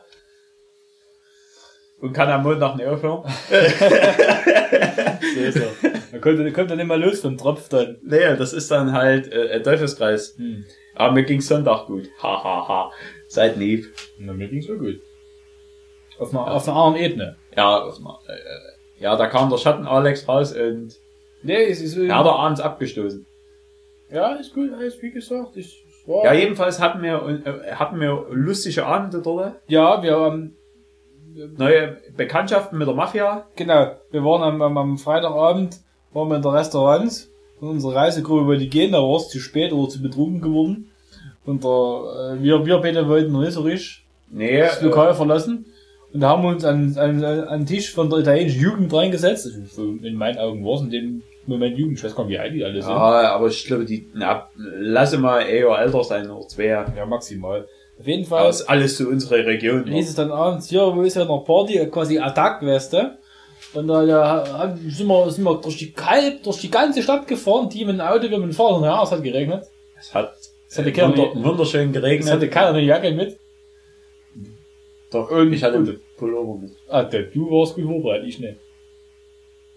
Und 2.00 2.13
kann 2.13 2.30
am 2.30 2.44
Montag 2.44 2.75
nicht 2.75 2.88
aufhören. 2.88 3.24
So 5.33 5.39
ist 5.39 5.56
er. 5.56 5.71
Man 6.12 6.21
kommt, 6.21 6.53
kommt 6.53 6.69
dann 6.69 6.77
nicht 6.77 6.88
mehr 6.88 6.97
los 6.97 7.21
vom 7.21 7.38
Tropf 7.38 7.69
dann. 7.69 7.97
Nee, 8.03 8.36
das 8.36 8.53
ist 8.53 8.69
dann 8.69 8.92
halt 8.92 9.31
äh, 9.31 9.51
ein 9.51 9.63
Teufelskreis. 9.63 10.36
Hm. 10.38 10.65
Aber 10.95 11.13
mir 11.13 11.24
ging's 11.24 11.47
Sonntag 11.47 11.88
gut. 11.88 12.09
Ha, 12.21 12.44
ha, 12.44 12.68
ha. 12.68 12.92
Seid 13.27 13.58
lieb. 13.58 13.86
Na, 14.19 14.34
mir 14.34 14.48
ging's 14.48 14.67
so 14.67 14.77
gut. 14.77 15.00
Auf 16.19 16.31
einer, 16.31 16.51
auf 16.51 16.67
einer 16.67 16.77
anderen 16.77 17.03
Ebene. 17.03 17.38
Ja, 17.55 17.79
auf 17.81 18.00
mal, 18.00 18.19
äh, 18.27 18.34
äh, 18.34 19.03
ja, 19.03 19.15
da 19.15 19.27
kam 19.27 19.50
der 19.50 19.58
Schatten 19.58 19.86
Alex 19.88 20.27
raus 20.27 20.53
und 20.53 20.96
Nee, 21.46 21.65
es 21.65 21.79
ist, 21.79 21.96
er 21.96 22.17
hat 22.17 22.25
er 22.25 22.39
abends 22.39 22.60
abgestoßen. 22.60 23.24
ja, 24.10 24.34
ist 24.34 24.53
gut, 24.53 24.74
alles 24.74 25.00
wie 25.01 25.12
gesagt. 25.12 25.55
Ich, 25.58 25.85
war, 26.07 26.25
Ja, 26.25 26.33
jedenfalls 26.33 26.79
hatten 26.79 27.01
wir, 27.01 27.41
äh, 27.45 27.71
hatten 27.74 28.00
wir 28.00 28.25
lustige 28.31 28.85
Abende 28.85 29.21
dort. 29.21 29.53
ja, 29.67 30.01
wir 30.03 30.19
haben, 30.19 30.55
Neue 31.57 31.97
Bekanntschaften 32.15 32.77
mit 32.77 32.88
der 32.88 32.95
Mafia. 32.95 33.45
genau, 33.57 33.91
wir 34.12 34.24
waren 34.24 34.41
am, 34.41 34.62
am, 34.62 34.77
am 34.77 34.97
Freitagabend, 34.97 35.77
waren 36.13 36.29
wir 36.29 36.38
in 36.38 36.41
der 36.41 36.53
Restaurants 36.53 37.29
und 37.59 37.67
unsere 37.67 37.93
Reisegruppe 37.93 38.45
wollte 38.47 38.67
gehen, 38.67 38.93
da 38.93 39.00
war 39.00 39.17
es 39.17 39.27
zu 39.27 39.39
spät 39.39 39.74
oder 39.74 39.89
zu 39.89 40.01
betrunken 40.01 40.39
geworden. 40.41 40.91
Und 41.45 41.63
der, 41.63 41.69
äh, 41.69 42.41
wir, 42.41 42.65
wir 42.65 42.77
beide 42.77 43.07
wollten 43.09 43.33
noch 43.33 43.41
nicht 43.41 43.51
so 43.51 43.62
richtig 43.62 44.05
Nee, 44.31 44.59
das 44.59 44.81
Lokal 44.81 45.13
verlassen 45.13 45.65
und 46.13 46.21
da 46.21 46.29
haben 46.29 46.43
wir 46.43 46.50
uns 46.50 46.63
an, 46.63 46.95
an, 46.97 47.21
an 47.24 47.59
den 47.59 47.65
Tisch 47.65 47.91
von 47.93 48.09
der 48.09 48.19
italienischen 48.19 48.62
Jugend 48.62 48.93
reingesetzt. 48.93 49.47
In 49.77 50.15
meinen 50.15 50.38
Augen 50.38 50.63
war 50.65 50.75
es 50.75 50.81
in 50.81 50.89
dem 50.89 51.24
Moment 51.47 51.77
Jugend. 51.77 51.97
Ich 51.97 52.03
weiß 52.03 52.15
gar 52.15 52.23
nicht, 52.25 52.33
wie 52.33 52.39
alt 52.39 52.53
die 52.53 52.63
alle 52.63 52.77
äh, 52.79 52.81
sind. 52.81 52.89
ja, 52.91 52.97
aber 53.33 53.47
ich 53.47 53.65
glaube, 53.65 53.85
die, 53.85 54.07
na, 54.13 54.49
lasse 54.55 55.17
mal 55.17 55.41
eher 55.41 55.69
älter 55.77 56.03
sein, 56.03 56.27
noch 56.27 56.47
zwei. 56.47 56.65
Ja, 56.65 57.05
maximal. 57.05 57.67
Auf 57.99 58.07
jeden 58.07 58.25
Fall 58.25 58.49
ist 58.49 58.63
alles 58.63 58.97
so 58.97 59.07
unsere 59.07 59.45
Region. 59.45 59.85
hieß 59.87 60.09
es 60.09 60.15
dann 60.15 60.31
abends, 60.31 60.69
hier, 60.69 60.81
wo 60.81 61.01
ist 61.01 61.15
ja 61.15 61.23
noch 61.25 61.45
Party, 61.45 61.85
quasi 61.89 62.19
Attack, 62.19 62.61
weißt 62.65 62.93
du? 62.93 63.17
Und 63.73 63.87
da 63.87 64.05
haben- 64.59 64.89
sind, 64.89 65.07
wir, 65.07 65.31
sind 65.31 65.43
wir 65.43 65.55
durch 65.61 65.77
die 65.77 65.91
Kalb, 65.91 66.43
durch 66.43 66.59
die 66.61 66.71
ganze 66.71 67.01
Stadt 67.01 67.27
gefahren, 67.27 67.69
Team 67.69 67.89
im 67.89 68.01
Auto, 68.01 68.23
wir 68.23 68.37
mit 68.37 68.49
dem 68.49 68.53
Fahrrad 68.53 68.83
ja, 68.83 69.03
es 69.03 69.11
hat 69.11 69.23
geregnet. 69.23 69.63
Es 69.99 70.13
hat, 70.13 70.33
Es 70.67 70.77
hatte 70.77 70.89
äh, 70.89 70.91
keiner, 70.91 71.15
wunder, 71.17 71.43
wunderschön 71.49 71.87
es 71.89 71.93
geregnet. 71.93 72.31
hatte 72.33 72.49
keiner 72.49 72.69
eine 72.69 72.81
Jacke 72.81 73.11
mit. 73.11 73.37
Doch, 75.11 75.29
und- 75.31 75.53
ich 75.53 75.63
hatte 75.63 75.75
einen 75.77 75.99
Pullover 76.17 76.59
mit. 76.59 76.71
Ah, 76.89 77.03
der, 77.03 77.23
du 77.23 77.49
warst 77.49 77.75
gut 77.75 77.85
vorbereitet, 77.85 78.27
ich 78.27 78.39
nicht. 78.39 78.57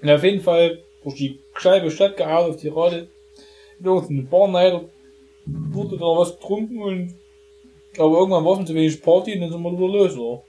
Und 0.03 0.11
auf 0.11 0.23
jeden 0.25 0.41
Fall 0.41 0.79
durch 1.03 1.15
die 1.17 1.41
Scheibe 1.59 1.91
Stadt 1.91 2.17
gehauen, 2.17 2.51
auf 2.51 2.57
die 2.57 2.69
Rade. 2.69 3.09
Wir 3.81 3.93
uns 3.93 4.09
in 4.11 4.17
den 4.17 4.29
Bar 4.29 4.53
rein, 4.55 4.81
wurde 5.47 5.97
da 5.97 6.05
was 6.05 6.35
getrunken 6.39 6.83
und 6.83 7.15
aber 7.99 8.19
irgendwann 8.19 8.45
war 8.45 8.61
es 8.61 8.67
zu 8.67 8.75
wenig 8.75 9.03
Party 9.03 9.35
und 9.35 9.41
dann 9.41 9.51
sind 9.53 9.63
wir 9.63 9.73
wieder 9.73 9.89
los, 9.89 10.17
oder? 10.17 10.43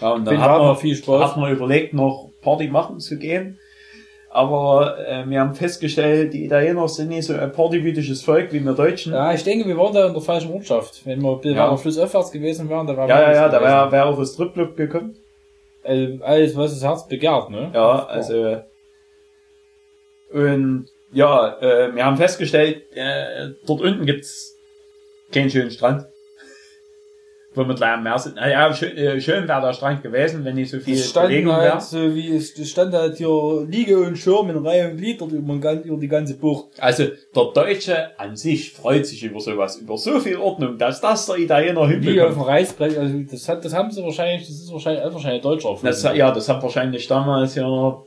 Ja, 0.00 0.12
und 0.12 0.22
Auf 0.22 0.24
dann 0.34 0.38
hat 0.40 0.50
hatten 0.50 0.62
wir 0.62 0.66
man, 0.68 0.76
viel 0.76 0.94
Spaß. 0.94 1.30
hat 1.30 1.36
man 1.38 1.50
überlegt, 1.52 1.94
noch 1.94 2.30
Party 2.42 2.68
machen 2.68 3.00
zu 3.00 3.16
gehen. 3.18 3.58
aber 4.30 4.98
äh, 5.08 5.24
wir 5.28 5.40
haben 5.40 5.54
festgestellt, 5.54 6.34
die 6.34 6.44
Italiener 6.44 6.86
sind 6.88 7.08
nicht 7.08 7.24
so 7.24 7.32
ein 7.34 7.50
partywütiges 7.52 8.22
Volk 8.22 8.52
wie 8.52 8.60
wir 8.60 8.74
Deutschen. 8.74 9.12
Ja, 9.14 9.32
ich 9.32 9.42
denke, 9.44 9.66
wir 9.66 9.76
waren 9.78 9.94
da 9.94 10.06
in 10.08 10.12
der 10.12 10.22
falschen 10.22 10.52
Ortschaft. 10.52 11.06
Wenn 11.06 11.22
wir 11.22 11.40
Ja. 11.44 11.56
weiter 11.66 11.78
flussaufwärts 11.78 12.30
gewesen 12.30 12.68
wären, 12.68 12.86
da 12.86 12.96
wäre 12.96 13.08
ja, 13.08 13.20
ja, 13.22 13.32
ja 13.32 13.48
da 13.48 13.60
wäre 13.62 13.90
wär 13.92 14.06
auch 14.06 14.18
das 14.18 14.34
Stripclub 14.34 14.76
gekommen. 14.76 15.16
äh, 15.84 16.18
alles, 16.22 16.54
was 16.56 16.74
das 16.74 16.82
Herz 16.84 17.08
begehrt, 17.08 17.48
ne? 17.50 17.70
Ja, 17.72 18.04
also 18.06 18.58
und 20.32 20.88
ja, 21.12 21.58
äh, 21.60 21.94
wir 21.94 22.04
haben 22.04 22.16
festgestellt, 22.16 22.82
äh, 22.94 23.50
dort 23.66 23.80
unten 23.80 24.06
gibt's 24.06 24.54
keinen 25.32 25.50
schönen 25.50 25.70
Strand. 25.70 26.06
Wo 27.54 27.64
wir 27.64 27.74
gleich 27.74 27.94
am 27.94 28.02
Meer 28.02 28.18
sind. 28.18 28.36
Na 28.36 28.50
Ja, 28.50 28.74
schön, 28.74 28.94
äh, 28.98 29.18
schön 29.18 29.48
wäre 29.48 29.62
der 29.62 29.72
Strand 29.72 30.02
gewesen, 30.02 30.44
wenn 30.44 30.56
nicht 30.56 30.70
so 30.70 30.78
viel 30.78 30.94
Bewegung 30.96 31.54
halt 31.54 31.64
wäre. 31.64 31.80
so 31.80 32.14
wie 32.14 32.36
es 32.36 32.52
stand 32.68 32.92
halt 32.92 33.16
hier 33.16 33.66
Liege 33.66 33.98
und 33.98 34.18
Schirm 34.18 34.50
in 34.50 34.58
Reihe 34.58 34.90
und 34.90 34.98
Glied 34.98 35.20
dort 35.20 35.32
über, 35.32 35.54
über 35.54 35.96
die 35.96 36.08
ganze 36.08 36.36
Bucht. 36.36 36.66
Also 36.78 37.04
der 37.34 37.44
Deutsche 37.54 38.18
an 38.20 38.36
sich 38.36 38.72
freut 38.72 39.06
sich 39.06 39.22
über 39.24 39.40
sowas, 39.40 39.76
über 39.76 39.96
so 39.96 40.20
viel 40.20 40.36
Ordnung, 40.36 40.76
dass 40.76 41.00
das 41.00 41.24
der 41.24 41.38
Italiener 41.38 41.80
Wie 41.80 41.80
auf 41.80 41.88
dem 41.88 42.02
hinbekommt. 42.02 42.46
Reißbrett, 42.46 42.98
also 42.98 43.18
das 43.30 43.48
hat, 43.48 43.64
das 43.64 43.72
haben 43.72 43.90
sie 43.90 44.02
wahrscheinlich, 44.02 44.46
das 44.46 44.56
ist 44.56 44.70
wahrscheinlich, 44.70 45.02
wahrscheinlich 45.04 45.42
Deutscher 45.42 45.70
erfunden. 45.70 45.86
Das, 45.86 46.02
ja, 46.02 46.30
das 46.30 46.48
hat 46.50 46.62
wahrscheinlich 46.62 47.08
damals 47.08 47.54
ja, 47.54 48.02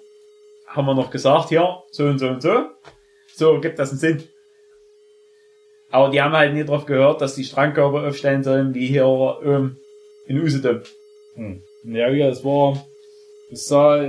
haben 0.70 0.86
wir 0.86 0.94
noch 0.94 1.12
gesagt, 1.12 1.52
ja, 1.52 1.82
so 1.92 2.06
und 2.06 2.20
so 2.20 2.28
und 2.28 2.42
so. 2.42 2.54
So 3.36 3.60
gibt 3.60 3.80
das 3.80 3.90
einen 3.92 4.00
Sinn. 4.00 4.24
Aber 5.92 6.10
die 6.10 6.22
haben 6.22 6.34
halt 6.34 6.54
nie 6.54 6.64
drauf 6.64 6.86
gehört, 6.86 7.22
dass 7.22 7.36
die 7.36 7.44
Strandkörper 7.44 8.08
aufstellen 8.08 8.44
sollen, 8.44 8.74
wie 8.76 8.88
hier 8.88 9.38
ähm, 9.44 9.78
in 10.28 10.40
Usedom. 10.40 10.82
Hm. 11.36 11.64
Ja, 11.86 12.10
ja, 12.10 12.28
es 12.30 12.44
war, 12.44 12.86
es 13.52 13.66
sah, 13.66 14.04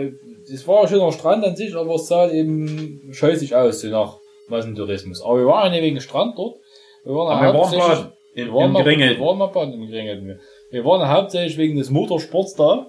es 0.52 0.66
war 0.68 0.82
ein 0.82 0.88
schöner 0.88 1.12
Strand 1.12 1.44
an 1.44 1.56
sich, 1.56 1.74
aber 1.74 1.94
es 1.94 2.06
sah 2.08 2.30
eben 2.30 3.08
scheußlich 3.12 3.54
aus, 3.54 3.80
so 3.80 3.88
nach 3.88 4.18
Massentourismus. 4.48 5.22
Aber 5.22 5.38
wir 5.38 5.46
waren 5.46 5.72
ja 5.72 5.80
nicht 5.80 5.82
wegen 5.88 6.00
Strand 6.00 6.36
dort. 6.36 6.56
Wir 7.04 7.14
waren 7.14 7.38
Aber 7.38 7.54
wir 7.54 7.60
waren 7.60 7.78
baden. 7.78 8.12
In, 8.34 8.46
wir 8.46 8.54
waren 8.54 8.66
in 8.66 8.72
mal- 8.72 8.82
Geringel. 8.84 9.18
Wir 9.18 9.24
waren 9.24 9.52
baden 9.52 9.72
im. 9.74 10.38
Wir 10.70 10.84
waren 10.84 11.08
hauptsächlich 11.08 11.56
wegen 11.56 11.78
des 11.78 11.88
Motorsports 11.90 12.54
da. 12.54 12.86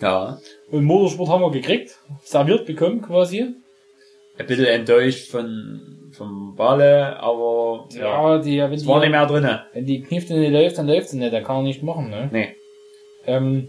Ja. 0.00 0.38
Und 0.70 0.84
Motorsport 0.84 1.28
haben 1.28 1.42
wir 1.42 1.50
gekriegt, 1.50 1.98
serviert 2.22 2.66
bekommen 2.66 3.02
quasi. 3.02 3.54
Ein 4.38 4.46
bisschen 4.46 4.66
enttäuscht 4.66 5.30
von, 5.30 6.10
vom 6.12 6.54
Bale, 6.56 7.18
aber 7.20 7.86
ja, 7.92 8.34
Ja, 8.36 8.38
die, 8.38 8.58
wenn 8.58 8.72
es 8.72 8.82
die, 8.82 8.88
war 8.88 9.00
nicht 9.00 9.10
mehr 9.10 9.26
drinnen. 9.26 9.60
wenn 9.74 9.84
die 9.84 10.00
Knifte 10.02 10.34
nicht 10.38 10.52
läuft, 10.52 10.78
dann 10.78 10.86
läuft 10.86 11.08
sie 11.10 11.18
nicht, 11.18 11.32
dann 11.32 11.44
kann 11.44 11.56
er 11.56 11.62
nicht 11.62 11.82
machen, 11.82 12.08
ne? 12.10 12.28
Nee. 12.32 12.56
Ähm, 13.26 13.68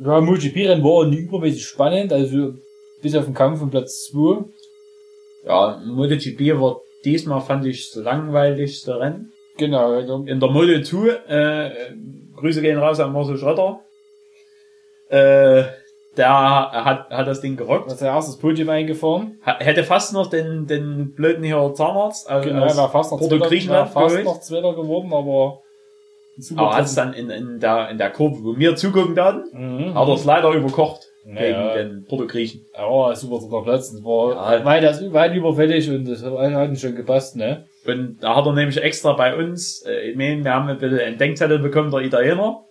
ja, 0.00 0.20
MotoGP-Rennen 0.20 0.82
war 0.82 1.06
nie 1.06 1.18
übermäßig 1.18 1.64
spannend, 1.66 2.12
also 2.12 2.54
bis 3.02 3.14
auf 3.14 3.26
den 3.26 3.34
Kampf 3.34 3.58
von 3.58 3.70
Platz 3.70 4.08
2. 4.10 4.44
Ja, 5.44 5.82
MotoGP 5.84 6.58
war 6.60 6.80
diesmal, 7.04 7.40
fand 7.42 7.66
ich, 7.66 7.90
das 7.92 8.02
langweiligste 8.02 8.98
Rennen. 8.98 9.32
Genau, 9.58 9.98
In 9.98 10.38
der 10.40 10.48
Moto 10.50 10.80
2, 10.80 11.08
äh, 11.28 11.70
Grüße 12.36 12.62
gehen 12.62 12.78
raus 12.78 13.00
an 13.00 13.12
Marcel 13.12 13.36
Schröder. 13.36 13.80
Äh, 15.10 15.64
der 16.16 16.28
hat, 16.28 17.10
hat 17.10 17.26
das 17.28 17.40
Ding 17.40 17.56
gerockt. 17.56 17.86
was 17.90 18.02
er 18.02 18.08
erstes 18.08 18.38
Podium 18.38 18.68
eingefahren. 18.70 19.38
Ha- 19.46 19.58
Hätte 19.60 19.84
fast 19.84 20.12
noch 20.12 20.26
den, 20.28 20.66
den 20.66 21.14
blöden 21.14 21.44
hier 21.44 21.72
Zahnarzt. 21.74 22.28
Also 22.28 22.48
Genau, 22.48 22.62
war 22.76 22.90
fast 22.90 23.12
noch 23.12 23.18
Porto 23.20 23.38
Griechenland 23.38 23.94
war 23.94 24.02
fast 24.02 24.16
geholt. 24.16 24.24
noch 24.24 24.40
Zweiter 24.40 24.74
geworden, 24.74 25.12
aber 25.12 25.60
Aber 26.56 26.74
hat 26.76 26.84
es 26.86 26.94
dann 26.96 27.12
in, 27.12 27.30
in, 27.30 27.60
der, 27.60 27.88
in 27.90 27.98
der 27.98 28.10
Kurve, 28.10 28.42
wo 28.42 28.58
wir 28.58 28.74
zugucken 28.76 29.14
dann, 29.14 29.44
mhm. 29.52 29.94
hat 29.94 30.08
er 30.08 30.14
es 30.14 30.24
leider 30.24 30.50
überkocht 30.52 31.02
Naja. 31.24 31.74
gegen 31.74 31.90
den 31.90 32.04
Porto 32.06 32.26
Griechen. 32.26 32.66
Ja, 32.76 33.14
super 33.14 33.38
dritter 33.38 33.62
Platz. 33.62 33.92
Das 33.92 34.02
war 34.04 34.52
Ja. 34.58 34.64
weit, 34.64 34.82
das, 34.82 35.12
weit 35.12 35.34
überfällig 35.36 35.88
und 35.88 36.04
das 36.08 36.24
hat 36.24 36.32
hat 36.52 36.78
schon 36.78 36.96
gepasst, 36.96 37.36
ne? 37.36 37.64
Und 37.86 38.18
da 38.20 38.34
hat 38.34 38.44
er 38.44 38.52
nämlich 38.54 38.82
extra 38.82 39.12
bei 39.12 39.36
uns, 39.36 39.82
äh, 39.86 40.10
ich 40.10 40.16
meine, 40.16 40.42
wir 40.44 40.52
haben 40.52 40.68
ein 40.68 40.78
bisschen 40.78 40.98
einen 40.98 41.16
Denkzettel 41.18 41.60
bekommen, 41.60 41.90
der 41.92 42.00
Italiener. 42.00 42.64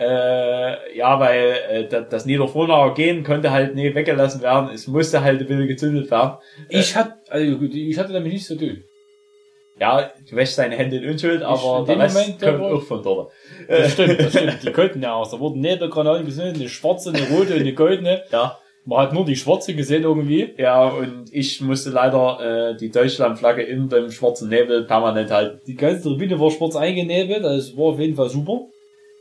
Äh, 0.00 0.96
ja, 0.96 1.20
weil 1.20 1.54
äh, 1.70 2.04
das, 2.08 2.24
Niederfrohnaer 2.24 2.94
Gehen 2.94 3.22
konnte 3.22 3.50
halt 3.50 3.74
nicht 3.74 3.94
weggelassen 3.94 4.40
werden. 4.40 4.70
Es 4.72 4.86
musste 4.86 5.22
halt 5.22 5.40
ein 5.42 5.46
bisschen 5.46 5.68
gezündet 5.68 6.10
werden. 6.10 6.38
Ich 6.70 6.96
hatte, 6.96 7.14
also 7.28 7.60
ich 7.62 7.98
hatte 7.98 8.14
damit 8.14 8.32
nicht 8.32 8.46
so 8.46 8.56
tun. 8.56 8.82
Ja, 9.78 10.10
du 10.28 10.36
wäschst 10.36 10.58
deine 10.58 10.76
Hände 10.76 10.96
in 10.98 11.10
Unschuld, 11.10 11.42
aber 11.42 11.80
in 11.80 11.84
der 11.86 11.98
Rest 12.00 12.14
Moment, 12.16 12.40
kommt 12.40 12.54
aber- 12.54 12.74
auch 12.74 12.82
von 12.82 13.02
dort. 13.02 13.32
Das 13.68 13.92
stimmt, 13.92 14.20
das 14.20 14.30
stimmt. 14.32 14.62
Die 14.62 14.72
konnten 14.72 15.02
ja 15.02 15.14
aus. 15.14 15.30
Da 15.30 15.38
wurden 15.40 15.60
Nebelgranaten 15.60 16.24
gesehen, 16.24 16.54
eine 16.54 16.68
schwarze, 16.68 17.10
eine 17.10 17.28
rote 17.28 17.54
und 17.54 17.60
eine 17.60 17.74
goldene. 17.74 18.22
Ja. 18.32 18.58
Man 18.86 18.98
hat 19.00 19.12
nur 19.12 19.26
die 19.26 19.36
schwarze 19.36 19.74
gesehen 19.74 20.04
irgendwie. 20.04 20.54
Ja, 20.56 20.84
und 20.88 21.26
ich 21.32 21.60
musste 21.60 21.90
leider 21.90 22.70
äh, 22.72 22.76
die 22.76 22.90
Deutschlandflagge 22.90 23.62
in 23.62 23.88
dem 23.90 24.10
schwarzen 24.10 24.48
Nebel 24.48 24.84
permanent 24.84 25.30
halten. 25.30 25.60
Die 25.66 25.76
ganze 25.76 26.02
Tribüne 26.02 26.40
war 26.40 26.50
schwarz 26.50 26.76
eingenebelt, 26.76 27.44
das 27.44 27.76
war 27.76 27.84
auf 27.86 27.98
jeden 28.00 28.16
Fall 28.16 28.30
super. 28.30 28.62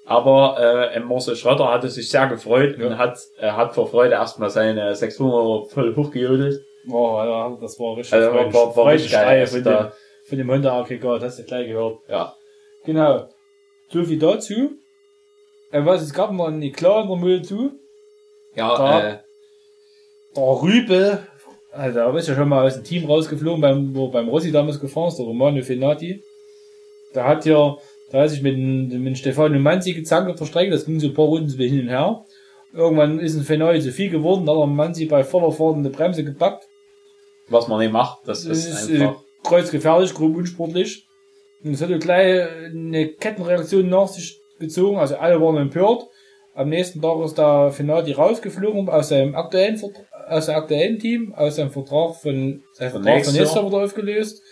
Aber 0.10 0.92
äh, 0.94 1.00
Marcel 1.02 1.36
Schröder 1.36 1.72
hatte 1.72 1.88
sich 1.90 2.10
sehr 2.10 2.28
gefreut 2.28 2.78
Ja. 2.80 2.88
und 2.88 2.98
hat, 2.98 3.20
äh, 3.40 3.52
hat 3.52 3.76
vor 3.76 3.88
Freude 3.88 4.14
erstmal 4.16 4.50
seine 4.50 4.96
600 4.96 5.72
voll 5.72 5.96
hochgejodelt. 5.96 6.64
Oh, 6.92 7.18
ja, 7.24 7.56
das 7.62 7.80
war 7.80 7.96
richtig 7.98 8.14
Also 8.14 8.34
war, 8.34 8.52
war, 8.54 8.76
war 8.76 8.92
richtig 8.94 9.12
geil. 9.12 9.46
Von, 9.46 9.64
da, 9.64 9.84
dem, 9.84 9.92
von 10.28 10.38
dem 10.40 10.52
Honda-Aggregat, 10.52 11.22
hast 11.22 11.38
du 11.40 11.44
gleich 11.44 11.68
gehört. 11.68 12.00
ja. 12.08 12.34
Genau. 12.86 13.28
So 13.90 14.04
viel 14.04 14.18
dazu. 14.18 14.72
Äh, 15.72 15.86
was, 15.86 16.02
es 16.02 16.14
gab 16.14 16.32
mal 16.32 16.48
einen 16.48 16.72
klar 16.72 17.04
in 17.04 17.10
der 17.10 17.18
Müll 17.18 17.42
zu. 17.44 17.72
Ja, 18.56 18.76
Da. 18.76 19.10
äh, 19.10 19.18
Der 20.36 20.44
Rübe, 20.44 21.20
also 21.72 22.00
da 22.00 22.18
ist 22.18 22.28
ja 22.30 22.36
schon 22.36 22.50
mal 22.50 22.66
aus 22.66 22.76
dem 22.76 22.84
Team 22.84 23.06
rausgeflogen, 23.06 23.62
beim, 23.62 23.96
wo 23.96 24.08
beim 24.08 24.28
Rossi 24.30 24.52
damals 24.52 24.80
gefahren 24.80 25.10
ist, 25.10 25.18
der 25.18 25.26
Romano 25.28 25.62
Fenati. 25.62 26.24
Der 27.14 27.26
hat 27.28 27.46
ja, 27.46 27.76
da 28.12 28.22
hat 28.22 28.30
sich 28.30 28.42
mit, 28.42 28.58
mit 28.58 29.18
Stefano 29.18 29.58
Manzi 29.60 29.94
gezankt 29.94 30.30
auf 30.30 30.38
der 30.38 30.46
Strecke, 30.46 30.72
das 30.72 30.86
ging 30.86 31.00
so 31.00 31.08
ein 31.08 31.14
paar 31.14 31.26
Runden 31.26 31.50
hin 31.50 31.82
und 31.82 31.90
her. 31.90 32.24
Irgendwann 32.74 33.20
ist 33.20 33.36
ein 33.36 33.44
Fenati 33.44 33.82
zu 33.82 33.92
viel 33.92 34.10
geworden, 34.10 34.46
da 34.46 34.52
hat 34.54 34.60
der 34.60 34.68
Manzi 34.68 35.06
bei 35.06 35.24
voller 35.24 35.52
Fahrt 35.52 35.78
eine 35.78 35.90
Bremse 35.90 36.24
gepackt. 36.24 36.66
was 37.50 37.68
man 37.68 37.80
nicht 37.80 37.92
macht, 37.92 38.20
das, 38.28 38.44
Das 38.46 38.66
ist, 38.66 38.90
äh, 38.90 39.04
einfach. 39.04 39.22
kreuzgefährlich, 39.44 40.14
grob 40.14 40.36
unsportlich. 40.36 41.08
Und 41.64 41.74
es 41.74 41.82
hat 41.82 42.00
gleich 42.00 42.48
eine 42.66 43.08
Kettenreaktion 43.08 43.90
nach 43.90 44.08
sich 44.08 44.40
gezogen, 44.60 44.98
also 44.98 45.16
alle 45.18 45.42
waren 45.42 45.58
empört. 45.58 46.04
Am 46.54 46.70
nächsten 46.70 47.02
Tag 47.02 47.20
ist 47.24 47.38
der 47.38 47.72
Fenati 47.72 48.12
rausgeflogen 48.12 48.90
aus 48.90 49.10
seinem 49.10 49.36
aktuellen, 49.36 49.82
aus 50.28 50.46
seinem 50.46 50.58
aktuellen 50.58 51.00
Team, 51.00 51.34
aus 51.34 51.56
seinem 51.56 51.72
Vertrag 51.72 52.16
von, 52.16 52.64
sein 52.74 52.92
Vertrag 52.92 53.16
nächstes 53.16 53.50
von. 53.52 53.56
Jahr 53.56 53.72
wurde 53.72 53.84
aufgelöst. 53.86 54.44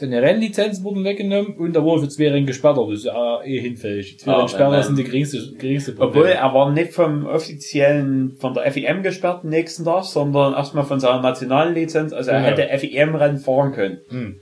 Seine 0.00 0.22
Rennlizenzen 0.22 0.84
wurden 0.84 1.02
weggenommen 1.02 1.56
und 1.56 1.74
er 1.74 1.82
wurde 1.82 2.02
für 2.02 2.08
zwei 2.08 2.28
Rennen 2.30 2.46
gesperrt, 2.46 2.78
aber 2.78 2.90
das 2.92 3.00
ist 3.00 3.06
ja 3.06 3.42
eh 3.42 3.58
hinfällig. 3.60 4.12
Die 4.12 4.16
zwei 4.18 4.32
Ah, 4.32 4.70
wenn- 4.70 4.82
sind 4.84 4.96
die 4.96 5.02
geringste, 5.02 5.38
geringste 5.58 5.90
Obwohl, 5.94 6.08
Problem. 6.12 6.36
er 6.36 6.54
war 6.54 6.70
nicht 6.70 6.92
vom 6.92 7.26
offiziellen, 7.26 8.36
von 8.38 8.54
der 8.54 8.70
FIM 8.70 9.02
gesperrt 9.02 9.40
am 9.42 9.50
nächsten 9.50 9.84
Tag, 9.84 10.04
sondern 10.04 10.52
erstmal 10.54 10.84
von 10.84 11.00
seiner 11.00 11.20
nationalen 11.20 11.74
Lizenz. 11.74 12.12
Also 12.12 12.30
er 12.30 12.42
Genau. 12.42 12.56
hätte 12.62 12.78
FIM-Rennen 12.78 13.38
fahren 13.38 13.72
können. 13.72 13.98
Hm. 14.08 14.40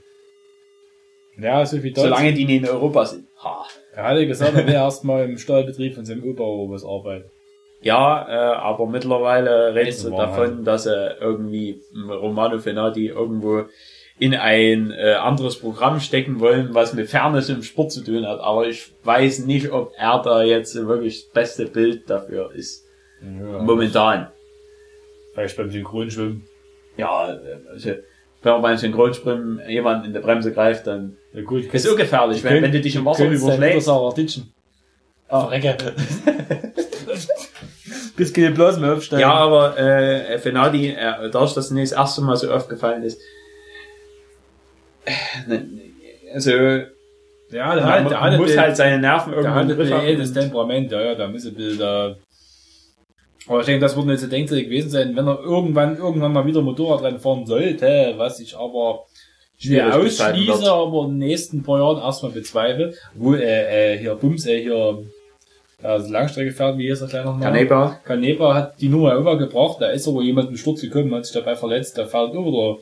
Ja, 1.39 1.65
so 1.65 1.77
viel 1.79 1.91
dazu. 1.91 2.07
Solange 2.07 2.33
die 2.33 2.45
nicht 2.45 2.63
in 2.63 2.69
Europa 2.69 3.05
sind. 3.05 3.25
Ha. 3.43 3.65
Er 3.95 4.03
hatte 4.03 4.27
gesagt, 4.27 4.55
er 4.55 4.67
wäre 4.67 4.77
erstmal 4.85 5.25
im 5.25 5.39
Stahlbetrieb 5.39 5.95
von 5.95 6.05
seinem 6.05 6.23
Opa 6.23 6.43
was 6.43 6.85
arbeiten. 6.85 7.31
Ja, 7.81 8.27
äh, 8.27 8.55
aber 8.57 8.85
mittlerweile 8.87 9.73
redest 9.75 10.03
du 10.05 10.09
davon, 10.11 10.63
dass 10.63 10.85
er 10.87 11.21
irgendwie 11.21 11.79
Romano 12.09 12.57
Fenati 12.59 13.07
irgendwo 13.07 13.63
in 14.19 14.33
ein 14.33 14.91
äh, 14.91 15.13
anderes 15.13 15.59
Programm 15.59 15.99
stecken 15.99 16.39
wollen, 16.39 16.69
was 16.73 16.93
mit 16.93 17.09
Fairness 17.09 17.49
im 17.49 17.61
Sport 17.61 17.91
zu 17.91 18.03
tun 18.03 18.25
hat. 18.25 18.39
Aber 18.39 18.67
ich 18.67 18.91
weiß 19.03 19.45
nicht, 19.45 19.71
ob 19.71 19.93
er 19.97 20.21
da 20.23 20.43
jetzt 20.43 20.75
wirklich 20.75 21.25
das 21.25 21.33
beste 21.33 21.65
Bild 21.65 22.09
dafür 22.09 22.51
ist. 22.53 22.85
Ja, 23.21 23.61
Momentan. 23.61 24.27
Vielleicht 25.33 25.57
beim 25.57 25.69
Synchronschwimmen. 25.69 26.43
Ja, 26.97 27.31
äh, 27.31 27.37
also, 27.71 27.91
wenn 28.41 28.53
man 28.53 28.61
beim 28.61 28.77
Synchronspringen 28.77 29.61
jemand 29.67 30.05
in 30.05 30.13
der 30.13 30.21
Bremse 30.21 30.51
greift, 30.51 30.87
dann 30.87 31.17
Ja 31.33 31.43
gut, 31.43 31.65
ist 31.65 31.83
so 31.83 31.95
gefährlich, 31.95 32.43
wenn, 32.43 32.63
wenn 32.63 32.71
du 32.71 32.81
dich 32.81 32.95
im 32.95 33.05
Wasser 33.05 33.29
überschlägst. 33.29 33.89
Ah, 35.29 35.45
Recke. 35.45 35.75
Bis 38.15 38.33
keine 38.33 38.51
Blasen 38.51 38.81
mehr 38.81 38.93
aufsteigen. 38.93 39.21
Ja, 39.21 39.33
aber 39.33 39.77
äh, 39.77 40.39
Fenadi, 40.39 40.89
äh, 40.89 41.29
dadurch, 41.29 41.53
dass 41.53 41.65
es 41.65 41.71
nicht 41.71 41.91
das 41.91 41.99
erste 41.99 42.21
Mal 42.21 42.35
so 42.35 42.51
aufgefallen 42.51 43.03
ist, 43.03 43.21
also 46.33 46.51
ja 46.51 46.85
der 47.49 47.65
man, 47.65 47.81
hat, 47.83 48.03
man 48.03 48.09
der 48.09 48.21
hat, 48.21 48.37
muss 48.39 48.51
den- 48.51 48.59
halt 48.59 48.75
seine 48.75 48.99
Nerven 48.99 49.31
der 49.31 49.41
irgendwo 49.41 49.59
hat 49.59 50.33
Temperament, 50.33 50.91
ja, 50.91 51.01
ja, 51.01 51.15
da 51.15 51.27
muss 51.27 51.45
ein 51.45 51.53
bisschen 51.53 51.79
da. 51.79 52.15
Aber 53.47 53.61
ich 53.61 53.65
denke, 53.65 53.79
das 53.81 53.95
wird 53.95 54.07
jetzt 54.07 54.23
ein 54.25 54.29
Denkzettel 54.29 54.65
gewesen 54.65 54.89
sein, 54.89 55.15
wenn 55.15 55.25
er 55.27 55.39
irgendwann, 55.39 55.95
irgendwann 55.95 56.33
mal 56.33 56.45
wieder 56.45 56.61
Motorradrennen 56.61 57.19
fahren 57.19 57.45
sollte, 57.45 58.13
was 58.17 58.41
ich 58.41 58.57
aber 58.57 59.05
schwer 59.57 59.95
ausschließe, 59.95 60.69
aber 60.69 61.03
in 61.05 61.11
den 61.11 61.17
nächsten 61.19 61.63
paar 61.63 61.79
Jahren 61.79 61.97
erstmal 62.03 62.33
bezweifle. 62.33 62.93
Wo, 63.15 63.35
äh, 63.35 63.93
äh, 63.93 63.97
hier 63.97 64.15
Bums, 64.15 64.45
äh, 64.45 64.61
hier 64.61 65.01
Also 65.81 66.11
Langstrecke 66.11 66.51
fährt, 66.51 66.77
wie 66.77 66.89
ist 66.89 66.99
er 67.01 67.07
gleich 67.07 67.23
nochmal? 67.23 67.53
Kaneba. 67.53 67.99
Kaneba 68.03 68.53
hat 68.53 68.81
die 68.81 68.89
Nummer 68.89 69.15
übergebracht, 69.15 69.77
da 69.79 69.87
ist 69.91 70.07
aber 70.09 70.21
jemand 70.23 70.49
im 70.49 70.57
Sturz 70.57 70.81
gekommen, 70.81 71.13
hat 71.15 71.25
sich 71.25 71.33
dabei 71.33 71.55
verletzt, 71.55 71.97
der 71.97 72.07
fährt 72.07 72.33
über 72.33 72.51
der, 72.51 72.75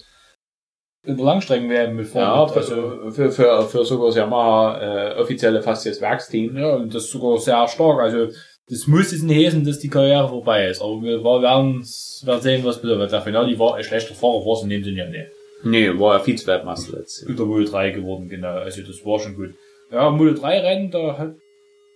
in 1.05 1.17
der 1.17 1.25
Langstrecken 1.25 1.67
mit 1.67 2.07
vorne. 2.07 2.27
Ja, 2.27 2.45
mit. 2.45 2.57
also, 2.57 3.11
für, 3.11 3.11
für, 3.11 3.31
für, 3.31 3.61
für 3.63 3.85
sogar 3.85 4.07
das 4.07 4.15
Yamaha 4.15 5.13
äh, 5.13 5.19
offizielle 5.19 5.61
fast 5.61 5.85
das 5.85 6.01
Werksteam. 6.01 6.57
ja, 6.57 6.75
und 6.75 6.93
das 6.93 7.09
sogar 7.09 7.37
sehr 7.37 7.67
stark, 7.67 7.99
also, 7.99 8.27
das 8.69 8.87
muss 8.87 9.11
jetzt 9.11 9.23
nicht 9.23 9.45
heißen, 9.45 9.63
dass 9.63 9.77
die 9.79 9.89
Karriere 9.89 10.27
vorbei 10.27 10.67
ist, 10.67 10.81
aber 10.81 11.01
wir 11.01 11.23
werden, 11.23 11.83
werden 12.23 12.41
sehen, 12.41 12.63
was 12.65 12.81
bedeutet. 12.81 13.11
Der 13.11 13.21
Finale 13.21 13.57
war 13.59 13.75
ein 13.75 13.83
schlechter 13.83 14.15
Fahrer, 14.15 14.43
war 14.45 14.53
es 14.57 14.63
in 14.63 14.69
dem 14.69 14.83
Sinne 14.83 14.97
ja 14.97 15.09
nicht. 15.09 15.27
Nee, 15.63 15.99
war 15.99 16.17
ja 16.17 16.23
Vize-Weltmeister 16.23 16.97
letztes 16.97 17.27
Über 17.27 17.45
Model 17.45 17.65
3 17.65 17.91
geworden, 17.91 18.27
genau, 18.27 18.49
also 18.55 18.81
das 18.81 19.05
war 19.05 19.19
schon 19.19 19.35
gut. 19.35 19.51
Ja, 19.91 20.09
Model 20.09 20.33
3 20.35 20.59
Rennen, 20.61 20.91
da 20.91 21.17
hat, 21.17 21.35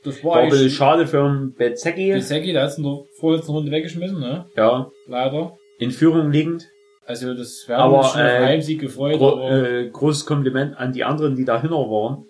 das 0.04 0.24
war 0.24 0.36
War 0.36 0.42
ein 0.44 0.50
bisschen 0.50 0.70
schade 0.70 1.08
für 1.08 1.24
einen 1.24 1.54
Bezecki. 1.56 2.14
Bisecki, 2.14 2.54
der 2.54 2.64
hat 2.64 2.70
es 2.70 2.78
in 2.78 2.84
der 2.84 3.00
vorletzten 3.20 3.52
Runde 3.52 3.72
weggeschmissen, 3.72 4.20
ne, 4.20 4.46
Ja, 4.56 4.90
leider. 5.08 5.58
in 5.80 5.92
Führung 5.92 6.32
liegend. 6.32 6.68
Also 7.10 7.34
das 7.34 7.68
wäre 7.68 7.80
Aber, 7.80 7.98
uns 8.00 8.12
schon 8.12 8.22
auf 8.22 8.28
äh, 8.28 8.46
Heimsieg 8.46 8.80
gefreut, 8.82 9.18
Gro 9.18 9.50
äh, 9.50 9.90
großes 9.90 10.28
Kompliment 10.28 10.78
an 10.78 10.94
die 10.94 11.04
anderen, 11.04 11.36
die 11.36 11.44
dahinter 11.44 11.76
waren. 11.90 12.26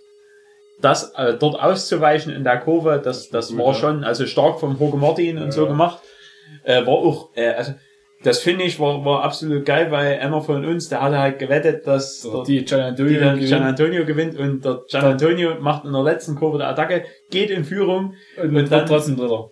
Das 0.79 1.12
äh, 1.17 1.33
dort 1.38 1.62
auszuweichen 1.62 2.33
in 2.33 2.45
der 2.45 2.59
Kurve, 2.59 3.01
das, 3.03 3.29
das 3.29 3.57
war 3.57 3.74
schon 3.74 4.05
also 4.05 4.25
stark 4.25 4.62
vom 4.62 4.79
Hoge 4.79 4.95
Martin 4.95 5.38
und 5.38 5.48
Ja. 5.48 5.51
so 5.51 5.67
gemacht. 5.67 6.00
Äh, 6.63 6.86
war 6.86 6.93
auch, 6.93 7.29
äh, 7.36 7.50
also 7.50 7.74
das 8.24 8.39
finde 8.39 8.63
ich 8.63 8.79
war, 8.79 9.03
war 9.03 9.24
absolut 9.24 9.65
geil, 9.65 9.91
weil 9.91 10.17
einer 10.19 10.41
von 10.41 10.63
uns, 10.65 10.88
der 10.88 11.01
hatte 11.01 11.19
halt 11.19 11.39
gewettet, 11.39 11.86
dass 11.86 12.21
der, 12.21 12.43
die 12.43 12.63
Gian 12.63 12.95
die 12.95 13.01
Antonio 13.03 13.19
gewinnt. 13.36 13.50
Gian 13.50 13.63
Antonio 13.63 14.05
gewinnt 14.05 14.38
und 14.39 14.63
der 14.65 14.81
Gian 14.89 15.03
Antonio 15.05 15.55
macht 15.59 15.83
in 15.83 15.91
der 15.91 16.03
letzten 16.03 16.36
Kurve 16.36 16.57
der 16.57 16.69
Attacke, 16.69 17.03
geht 17.29 17.50
in 17.50 17.65
Führung, 17.65 18.13
und, 18.41 18.55
und 18.55 18.71
dann- 18.71 18.86
trotzdem 18.86 19.17
Dritter. 19.17 19.50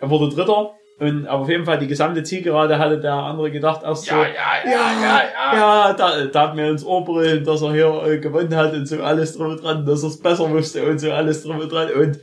er 0.00 0.08
wurde 0.10 0.34
Dritter 0.34 0.70
und 1.02 1.26
aber 1.26 1.42
auf 1.42 1.48
jeden 1.48 1.64
Fall 1.64 1.78
die 1.78 1.86
gesamte 1.86 2.22
Zielgerade 2.22 2.78
hatte 2.78 3.00
der 3.00 3.12
andere 3.12 3.50
gedacht 3.50 3.82
erst 3.82 4.06
so, 4.06 4.14
ja, 4.14 4.26
ja, 4.64 5.22
ja, 5.52 5.92
da, 5.92 6.24
da 6.26 6.40
hat 6.42 6.54
mir 6.54 6.70
ins 6.70 6.84
Ohr 6.84 7.04
brüllen, 7.04 7.44
dass 7.44 7.62
er 7.62 7.72
hier 7.72 8.02
äh, 8.06 8.18
gewonnen 8.18 8.54
hat 8.54 8.72
und 8.72 8.86
so 8.86 9.02
alles 9.02 9.36
drum 9.36 9.48
und 9.48 9.62
dran, 9.62 9.84
dass 9.84 10.02
er 10.02 10.10
es 10.10 10.20
besser 10.20 10.50
wusste 10.50 10.84
und 10.86 10.98
so 10.98 11.10
alles 11.10 11.42
drum 11.42 11.58
und 11.58 11.70
dran 11.70 11.90
und 11.90 12.20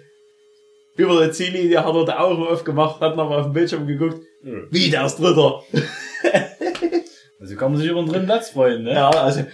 über 0.96 1.20
der 1.20 1.32
Ziellinie 1.32 1.84
hat 1.84 1.94
er 1.94 2.06
die 2.06 2.12
Augen 2.12 2.48
aufgemacht, 2.48 3.00
hat 3.02 3.16
noch 3.16 3.30
auf 3.30 3.46
den 3.46 3.54
Bildschirm 3.54 3.86
geguckt, 3.88 4.22
wie, 4.42 4.90
der 4.90 5.06
ist 5.06 5.18
Dritter. 5.18 5.62
Also 7.42 7.56
kann 7.56 7.72
man 7.72 7.80
sich 7.80 7.90
über 7.90 8.02
den 8.02 8.10
dritten 8.12 8.26
Platz 8.26 8.50
freuen, 8.50 8.84
ne? 8.84 8.94
Ja, 8.96 9.10
also, 9.10 9.46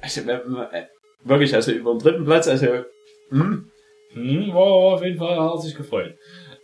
also 0.00 0.20
äh, 0.22 0.86
wirklich, 1.22 1.54
also 1.54 1.70
über 1.70 1.92
den 1.92 1.98
dritten 1.98 2.24
Platz, 2.24 2.48
also, 2.48 2.66
hm, 3.28 3.70
Hm, 4.16 4.48
war, 4.48 4.64
war 4.64 4.94
auf 4.94 5.04
jeden 5.04 5.18
Fall, 5.18 5.38
hat 5.38 5.60
sich 5.60 5.74
gefreut. 5.74 6.14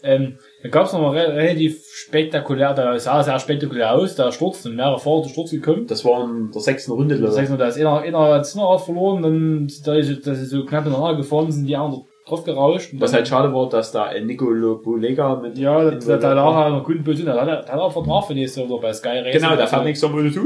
Ähm, 0.05 0.39
da 0.63 0.69
gab 0.69 0.87
es 0.87 0.93
noch 0.93 1.01
mal 1.01 1.17
re 1.17 1.33
relativ 1.35 1.85
spektakulär, 1.87 2.75
da 2.75 2.99
sah 2.99 3.23
sehr 3.23 3.39
spektakulär 3.39 3.93
aus, 3.93 4.17
der 4.17 4.33
Sturz, 4.33 4.65
mehrere 4.65 4.99
Fahrer 4.99 5.23
der 5.23 5.29
Sturz 5.29 5.51
gekommen. 5.53 5.87
das 5.87 6.05
war 6.05 6.25
in 6.25 6.51
der 6.51 6.61
sechsten 6.61 6.93
Runde, 6.93 7.15
heißt, 7.15 7.51
ich. 7.53 7.57
da 7.57 7.67
ist 7.69 7.79
einer, 7.79 8.01
einer 8.01 8.19
hat 8.35 8.47
Zinnerrad 8.47 8.81
verloren, 8.81 9.23
dann, 9.23 9.71
da 9.85 9.95
ist, 9.95 10.27
dass 10.27 10.39
sie 10.39 10.47
so 10.47 10.65
knapp 10.65 10.87
ineinander 10.87 11.17
gefahren 11.17 11.53
sind, 11.53 11.67
die 11.67 11.77
anderen 11.77 12.05
drauf 12.27 12.43
gerauscht. 12.45 12.91
Was 12.95 13.13
halt 13.13 13.29
schade 13.29 13.53
war, 13.55 13.69
dass 13.69 13.93
da 13.93 14.11
äh, 14.13 14.21
Nicolo 14.25 14.79
Bulega 14.79 15.37
mit, 15.37 15.57
Ja, 15.59 15.83
der, 15.91 15.93
der, 15.99 15.99
der 15.99 16.15
Involviert 16.15 16.35
lag 16.37 16.55
halt 16.55 16.73
noch 16.75 16.85
guten 16.85 17.05
Position, 17.05 17.27
der 17.35 17.41
hat, 17.41 17.49
der 17.49 17.73
hat 17.73 17.81
auch 17.81 17.85
einen 17.97 18.05
Vertrag 18.05 18.25
für 18.27 18.35
nächstes 18.35 18.69
Jahr 18.69 18.81
bei 18.81 18.93
Sky 18.93 19.09
Racing. 19.09 19.33
genau, 19.33 19.51
der 19.51 19.61
Also, 19.61 19.75
fährt 19.77 19.85
nichts 19.85 20.05
am 20.05 20.13
Model 20.13 20.33
2. 20.33 20.41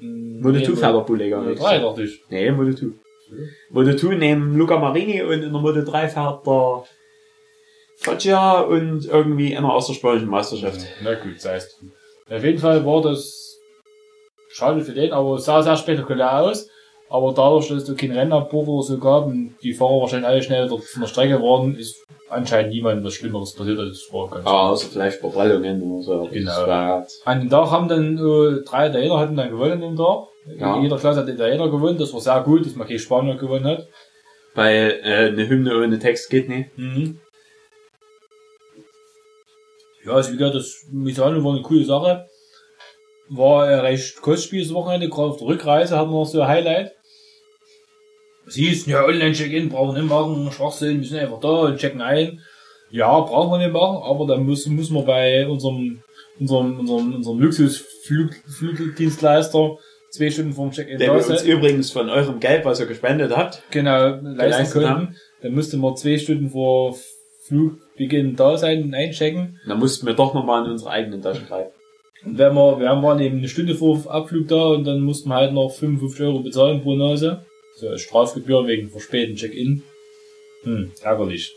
hm, 0.00 0.40
Model 0.40 0.60
nee, 0.60 0.66
2 0.66 0.76
fährt 0.76 0.94
der 0.94 1.00
Bulega 1.00 1.40
nicht. 1.42 1.60
3 1.62 1.78
dachte 1.80 2.02
ich. 2.04 2.22
Nee, 2.30 2.50
Model 2.52 2.76
2. 2.76 2.86
Model 3.70 3.96
2 3.96 4.14
nehmen 4.14 4.56
Luca 4.56 4.78
Marini 4.78 5.22
und 5.22 5.32
in 5.32 5.52
der 5.52 5.60
Model 5.60 5.84
3 5.84 6.08
fährt 6.08 6.46
der 6.46 6.82
Foggia 8.00 8.60
und 8.60 9.06
irgendwie 9.06 9.56
einer 9.56 9.72
aus 9.72 9.88
der 9.88 9.94
spanischen 9.94 10.28
Meisterschaft. 10.28 10.80
Na 11.02 11.14
gut, 11.14 11.36
das 11.36 11.44
heißt. 11.46 11.80
Auf 12.30 12.44
jeden 12.44 12.58
Fall 12.58 12.84
war 12.86 13.02
das 13.02 13.58
schade 14.50 14.80
für 14.82 14.92
den, 14.92 15.12
aber 15.12 15.34
es 15.34 15.44
sah 15.44 15.62
sehr 15.62 15.76
spektakulär 15.76 16.40
aus. 16.40 16.68
Aber 17.10 17.32
dadurch, 17.32 17.68
dass 17.68 17.88
es 17.88 17.96
kein 17.96 18.12
Rennabbruch 18.12 18.66
oder 18.66 18.82
so 18.82 18.98
gab 18.98 19.26
und 19.26 19.54
die 19.62 19.72
Fahrer 19.72 20.00
wahrscheinlich 20.02 20.28
alle 20.28 20.42
schnell 20.42 20.68
dort 20.68 20.84
von 20.84 21.00
der 21.00 21.08
Strecke 21.08 21.40
waren, 21.42 21.74
ist 21.74 22.04
anscheinend 22.28 22.72
niemandem 22.72 23.04
was 23.04 23.14
Schlimmeres 23.14 23.54
passiert. 23.54 23.78
Es 23.78 24.12
war 24.12 24.28
ganz 24.28 24.44
Ja, 24.44 24.68
also 24.68 24.88
vielleicht 24.88 25.18
Verprellungen 25.18 25.82
oder 25.82 26.02
so. 26.02 26.28
Genau. 26.30 27.02
An 27.24 27.40
dem 27.40 27.48
Tag 27.48 27.70
haben 27.70 27.88
dann 27.88 28.18
äh, 28.18 28.62
drei 28.62 28.88
Italiener 28.88 29.18
hatten 29.18 29.36
dann 29.36 29.50
gewonnen 29.50 29.82
im 29.82 29.96
Tag. 29.96 30.26
Ja. 30.58 30.76
In 30.76 30.82
jeder 30.82 30.98
Klasse 30.98 31.20
hat 31.20 31.28
Italiener 31.28 31.70
gewonnen. 31.70 31.98
Das 31.98 32.12
war 32.12 32.20
sehr 32.20 32.40
gut, 32.42 32.66
dass 32.66 32.76
man 32.76 32.86
kein 32.86 32.98
Spanier 32.98 33.36
gewonnen 33.36 33.64
hat. 33.64 33.88
Weil 34.54 35.00
äh, 35.02 35.28
eine 35.28 35.48
Hymne 35.48 35.76
ohne 35.76 35.98
Text 35.98 36.28
geht 36.28 36.48
nicht. 36.50 36.76
Mhm. 36.76 37.20
Ja, 40.08 40.14
also 40.14 40.32
wie 40.32 40.38
gesagt, 40.38 40.54
das 40.54 40.86
Misano 40.90 41.44
war 41.44 41.52
eine 41.52 41.60
coole 41.62 41.84
Sache. 41.84 42.26
War 43.28 43.66
ein 43.66 43.80
recht 43.80 44.22
kostspieliges 44.22 44.72
Wochenende, 44.72 45.10
gerade 45.10 45.28
auf 45.28 45.36
der 45.36 45.48
Rückreise 45.48 45.98
hatten 45.98 46.10
wir 46.10 46.20
noch 46.20 46.24
so 46.24 46.40
ein 46.40 46.48
Highlight. 46.48 46.92
Sie 48.46 48.64
hieß, 48.66 48.86
ja, 48.86 49.04
Online-Check-In 49.04 49.68
brauchen 49.68 49.94
wir 49.94 50.00
nicht 50.00 50.10
machen, 50.10 50.50
Schwachsinn, 50.50 51.02
wir 51.02 51.08
sind 51.08 51.18
einfach 51.18 51.40
da 51.40 51.48
und 51.48 51.76
checken 51.76 52.00
ein. 52.00 52.40
Ja, 52.90 53.20
brauchen 53.20 53.50
wir 53.50 53.58
nicht 53.58 53.74
machen, 53.74 53.98
aber 54.02 54.26
dann 54.26 54.46
müssen, 54.46 54.74
müssen 54.74 54.94
wir 54.94 55.02
bei 55.02 55.46
unserem, 55.46 56.02
unserem, 56.40 56.80
unserem, 56.80 57.16
unserem 57.16 57.40
Luxus-Flugdienstleister 57.40 59.76
zwei 60.10 60.30
Stunden 60.30 60.54
vorm 60.54 60.70
Check-In 60.70 60.98
Der 60.98 61.14
wir 61.14 61.28
uns 61.28 61.42
übrigens 61.42 61.90
von 61.90 62.08
eurem 62.08 62.40
Geld, 62.40 62.64
was 62.64 62.80
ihr 62.80 62.86
gespendet 62.86 63.36
habt, 63.36 63.62
Genau, 63.70 64.18
leisten 64.22 64.88
haben. 64.88 65.14
Dann 65.42 65.52
musste 65.52 65.76
man 65.76 65.98
zwei 65.98 66.16
Stunden 66.16 66.48
vor 66.48 66.96
Flugbeginn 67.98 68.36
da 68.36 68.56
sein 68.56 68.84
und 68.84 68.94
einchecken. 68.94 69.60
dann 69.66 69.78
mussten 69.78 70.06
wir 70.06 70.14
doch 70.14 70.34
nochmal 70.34 70.64
in 70.64 70.72
unsere 70.72 70.90
eigenen 70.90 71.20
Taschen 71.22 71.46
greifen. 71.46 71.72
Und 72.24 72.38
wenn 72.38 72.54
wir, 72.54 72.78
wir 72.80 72.86
waren 72.86 73.20
eben 73.20 73.38
eine 73.38 73.48
Stunde 73.48 73.74
vor 73.74 73.98
Abflug 74.08 74.48
da 74.48 74.66
und 74.68 74.84
dann 74.84 75.00
mussten 75.00 75.28
wir 75.28 75.36
halt 75.36 75.52
noch 75.52 75.70
55 75.70 76.20
Euro 76.26 76.40
bezahlen 76.40 76.82
pro 76.82 76.94
Nase. 76.94 77.44
So 77.76 77.96
Strafgebühr 77.96 78.66
wegen 78.66 78.88
verspäteten 78.90 79.36
Check-in. 79.36 79.82
Hm, 80.64 80.92
ärgerlich. 81.02 81.52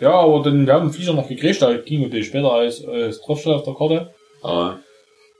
Ja, 0.00 0.12
aber 0.12 0.42
dann, 0.42 0.66
wir 0.66 0.74
haben 0.74 0.88
den 0.88 0.92
Flieger 0.92 1.12
noch 1.12 1.28
gekriegt, 1.28 1.60
da 1.62 1.76
ging 1.76 2.02
natürlich 2.02 2.26
später 2.28 2.52
als, 2.52 2.84
als 2.84 3.20
draufsteht 3.20 3.52
auf 3.52 3.64
der 3.64 3.74
Karte. 3.74 4.14
Aber, 4.42 4.80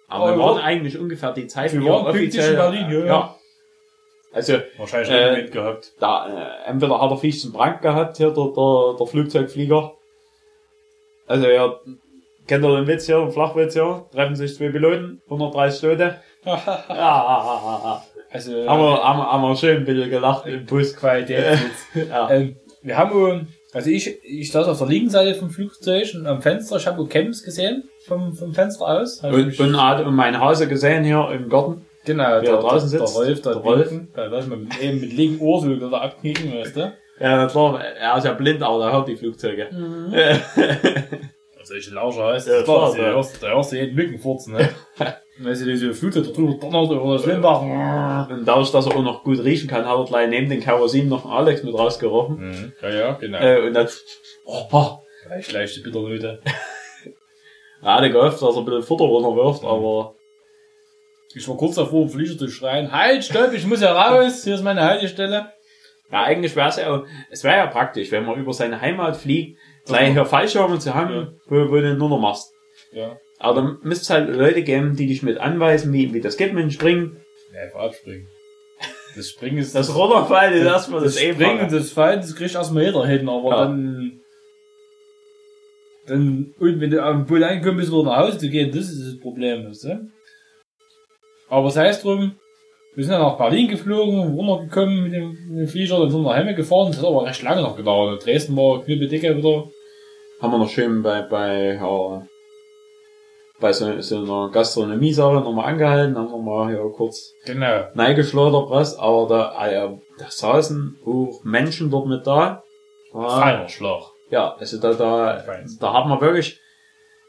Aber 0.09 0.31
wir 0.37 0.39
waren 0.43 0.57
wir- 0.59 0.65
eigentlich 0.65 0.99
ungefähr 0.99 1.33
die 1.33 1.47
Zeit, 1.47 1.73
Wir 1.73 1.85
waren 1.85 2.07
wir 2.07 2.13
pünktlich 2.13 2.45
in 2.45 2.57
Berlin, 2.57 2.87
ja, 2.91 3.07
ja. 3.07 3.37
Also, 4.33 4.55
Wahrscheinlich 4.79 5.11
Äh, 5.11 5.49
gehabt. 5.49 5.93
da, 6.01 6.27
äh, 6.67 6.71
entweder 6.71 7.01
hat 7.01 7.11
er 7.13 7.17
fiesen 7.19 7.53
Brand 7.53 7.83
gehabt, 7.83 8.17
hier, 8.17 8.31
der, 8.31 8.45
der, 8.57 8.97
der 8.99 9.07
Flugzeugflieger. 9.07 9.93
Also, 11.27 11.47
ja, 11.49 11.75
kennt 12.47 12.65
ihr 12.65 12.77
den 12.77 12.87
Witz 12.87 13.07
hier, 13.07 13.19
den 13.19 13.31
Flachwitz 13.33 13.73
hier? 13.75 14.05
Treffen 14.13 14.37
sich 14.37 14.55
zwei 14.57 14.69
Piloten, 14.71 15.21
130 15.31 15.81
Tote. 15.81 16.17
Ja, 16.45 16.85
ja. 16.89 18.03
Also, 18.31 18.53
Haben 18.67 18.81
wir, 18.83 19.03
haben, 19.05 19.19
wir- 19.19 19.33
haben 19.33 19.43
wir 19.43 19.57
schön 19.57 19.77
ein 19.79 19.85
bisschen 19.85 20.11
gelacht 20.11 20.47
im 20.47 20.67
Bus. 20.67 20.95
Ja. 21.95 22.31
Ähm, 22.31 22.57
wir 22.83 22.99
haben, 22.99 23.31
äh, 23.31 23.41
also 23.73 23.91
ich, 23.91 24.23
ich 24.25 24.51
saß 24.53 24.69
auf 24.69 24.79
der 24.79 24.89
linken 24.89 25.09
Seite 25.11 25.35
vom 25.39 25.51
Flugzeug 25.51 26.13
und 26.15 26.27
am 26.27 26.43
Fenster, 26.43 26.77
ich 26.77 26.87
habe 26.87 27.07
Camps 27.07 27.43
gesehen, 27.43 27.85
vom, 28.07 28.35
vom 28.35 28.53
Fenster 28.53 28.87
aus. 28.87 29.23
Hab 29.23 29.33
ich 29.37 29.59
Und, 29.61 29.69
und 29.75 29.83
hat 29.83 30.05
mein 30.11 30.39
Hase 30.39 30.69
gesehen 30.69 31.05
hier 31.05 31.31
im 31.33 31.49
Garten. 31.49 31.87
genau, 32.05 32.41
wer 32.43 32.57
draußen 32.59 32.89
sitzt, 32.89 33.17
der 33.17 33.23
Rolf, 33.23 33.41
der, 33.43 33.53
der 33.55 33.63
Rolf. 33.63 33.93
Da 34.15 34.25
lass 34.27 34.47
mal 34.47 34.59
mit, 34.59 34.79
eben 34.83 35.01
mit 35.01 35.13
linken 35.15 35.41
Ohr 35.45 35.61
so 35.63 35.71
wieder 35.71 36.03
abknicken, 36.03 36.53
weißt 36.53 36.77
du. 36.77 36.93
Ja, 37.21 37.37
na 37.37 37.47
klar, 37.47 37.81
er 37.83 38.17
ist 38.19 38.25
ja 38.25 38.33
blind, 38.33 38.63
aber 38.63 38.85
er 38.87 38.93
hört 38.93 39.09
die 39.09 39.17
Flugzeuge. 39.17 39.69
Solche 41.63 41.95
Lauscher 41.95 42.27
heißt 42.27 42.49
Ja, 42.49 42.63
klar, 42.63 42.93
der 42.95 43.15
erste, 43.15 43.41
der 43.41 43.55
erste 43.55 43.77
jeden 43.79 43.95
Mücken 43.95 44.19
furzen, 44.19 44.55
ne? 44.55 44.69
Wenn 45.39 45.55
sie 45.55 45.65
diese 45.65 45.95
Flugzeug 45.95 46.27
da 46.27 46.31
drüber 46.33 46.55
donnert 46.61 46.91
oder 46.91 47.15
das 47.15 47.23
Schwimmbach. 47.23 47.63
Und 48.29 48.45
dadurch, 48.45 48.71
dass 48.71 48.87
er 48.87 48.95
auch 48.97 49.03
noch 49.03 49.25
gut 49.25 49.43
riechen 49.43 49.69
kann, 49.69 49.89
hat 49.89 49.99
er 49.99 50.05
gleich 50.05 50.29
neben 50.29 50.49
den 50.51 50.61
Kerosin 50.61 51.09
noch 51.09 51.25
einen 51.25 51.33
Alex 51.35 51.63
mit 51.63 51.75
rausgerochen. 51.75 52.37
Mhm. 52.37 52.73
Ja, 52.83 52.91
ja, 52.95 53.13
genau. 53.15 53.39
Äh, 53.39 53.67
und 53.67 53.73
dann, 53.75 53.89
oh, 54.45 54.63
oh, 54.71 54.91
Gleich 55.27 55.51
leichte 55.53 55.81
Bitternote. 55.81 56.41
er 57.83 57.95
hatte 57.95 58.11
gehofft, 58.11 58.43
dass 58.43 58.55
er 58.55 58.59
ein 58.59 58.65
bisschen 58.67 58.83
Futter 58.83 59.05
runterwirft, 59.07 59.65
aber 59.65 60.15
Ich 61.35 61.49
war 61.49 61.57
kurz 61.57 61.77
davor, 61.77 62.03
im 62.03 62.11
Flieger 62.11 62.37
zu 62.37 62.49
schreien, 62.49 62.93
halt, 62.93 63.25
stopp, 63.25 63.53
ich 63.55 63.67
muss 63.67 63.81
ja 63.81 63.93
raus, 63.93 64.45
hier 64.45 64.55
ist 64.55 64.63
meine 64.63 64.83
Haltestelle. 64.83 65.51
Ja, 66.11 66.23
eigentlich 66.23 66.55
wäre 66.57 66.69
es 66.69 66.77
ja, 66.77 67.05
es 67.31 67.45
wäre 67.45 67.57
ja 67.57 67.67
praktisch, 67.67 68.11
wenn 68.13 68.25
man 68.25 68.39
über 68.39 68.53
seine 68.53 68.81
Heimat 68.81 69.17
fliegt, 69.17 69.59
gleich 69.87 70.13
hier 70.13 70.25
Fallschirme 70.27 70.79
zu 70.79 70.95
haben, 70.95 71.13
Ja. 71.15 71.33
wo, 71.47 71.71
wo 71.71 71.77
du 71.77 71.95
nur 71.95 72.09
noch 72.09 72.19
machst. 72.21 72.53
Ja. 72.93 73.17
Aber 73.39 73.55
dann 73.61 73.79
müsste 73.83 74.03
es 74.05 74.11
halt 74.11 74.29
Leute 74.35 74.63
geben, 74.63 74.97
die 74.97 75.07
dich 75.07 75.23
mit 75.23 75.39
anweisen, 75.39 75.93
wie, 75.93 76.15
wie 76.15 76.21
das 76.21 76.37
geht 76.37 76.53
mit 76.55 76.63
dem 76.63 76.71
Springen. 76.71 77.21
Ja, 77.53 77.63
einfach 77.63 77.81
abspringen. 77.81 78.27
Das 79.17 79.29
Springen 79.31 79.59
ist 79.59 79.75
Das 79.75 79.95
Runterfallen 79.95 80.55
ist 80.55 80.65
erstmal 80.65 81.03
das, 81.03 81.15
das 81.15 81.23
Springen 81.23 81.59
Einfache. 81.61 81.77
das 81.77 81.91
Fallen, 81.91 82.21
das 82.21 82.35
kriegt 82.37 82.55
erstmal 82.55 82.85
jeder 82.85 83.05
hin, 83.07 83.29
aber 83.29 83.51
Ja. 83.51 83.57
dann, 83.65 84.21
dann, 86.07 86.55
und 86.59 86.81
wenn 86.81 86.91
du 86.91 87.03
am 87.03 87.25
Bull 87.27 87.43
angekommen 87.45 87.79
bist, 87.79 87.91
wieder 87.91 88.03
nach 88.05 88.17
Hause 88.19 88.39
zu 88.39 88.49
gehen, 88.51 88.71
das 88.71 88.91
ist 88.91 89.07
das 89.15 89.21
Problem, 89.21 89.67
weißt 89.67 89.85
du? 89.85 90.11
Aber 91.49 91.71
sei 91.71 91.89
es 91.89 92.03
drum, 92.03 92.37
Wir 92.97 93.05
sind 93.05 93.13
dann 93.13 93.23
nach 93.23 93.37
Berlin 93.39 93.69
geflogen, 93.69 94.35
runtergekommen 94.37 95.03
mit 95.05 95.13
dem, 95.13 95.31
mit 95.49 95.59
dem 95.61 95.69
Flieger, 95.69 95.99
dann 95.99 96.11
sind 96.11 96.23
wir 96.23 96.31
nach 96.31 96.37
Hemme 96.37 96.55
gefahren, 96.55 96.89
das 96.89 96.99
hat 96.99 97.07
aber 97.07 97.25
recht 97.27 97.43
lange 97.43 97.63
noch 97.63 97.77
gedauert. 97.77 98.25
Dresden 98.25 98.57
war 98.57 98.83
knüppeldicke 98.83 99.37
wieder. 99.37 99.65
Haben 100.41 100.53
wir 100.53 100.59
noch 100.59 100.69
schön 100.69 101.03
bei, 101.03 101.23
bei, 101.23 101.75
ja, 101.75 102.27
bei 103.61 103.73
so, 103.73 104.01
so 104.01 104.17
einer 104.23 104.51
Gastronomie-Sache 104.53 105.35
nochmal 105.41 105.67
angehalten, 105.73 106.17
haben 106.17 106.31
wir 106.31 106.39
mal 106.39 106.69
hier 106.69 106.85
kurz 106.97 107.33
Genau. 107.47 107.85
neigeschleudert 107.95 108.71
was, 108.71 108.97
aber 108.99 109.27
da, 109.29 109.67
äh, 109.69 109.89
da 110.19 110.27
saßen 110.29 110.99
auch 111.05 111.41
Menschen 111.45 111.91
dort 111.91 112.07
mit 112.07 112.27
da. 112.27 112.63
Ah, 113.13 113.41
Feiner 113.41 113.69
Schlag. 113.69 114.03
ja, 114.31 114.55
also 114.59 114.79
da, 114.81 114.93
da, 114.93 115.45
da 115.81 115.93
hat 115.93 116.07
man 116.07 116.21
wirklich 116.21 116.59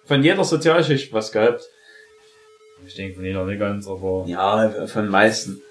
von 0.06 0.24
jeder 0.24 0.44
Sozialschicht 0.44 1.14
was 1.14 1.32
gehabt. 1.32 1.62
Ich 2.86 2.96
denke 2.96 3.16
von 3.16 3.26
jeder 3.26 3.46
nicht 3.46 3.60
ganz, 3.60 3.88
aber 3.88 4.26
Ja, 4.28 4.70
von 4.88 5.08
meisten. 5.10 5.62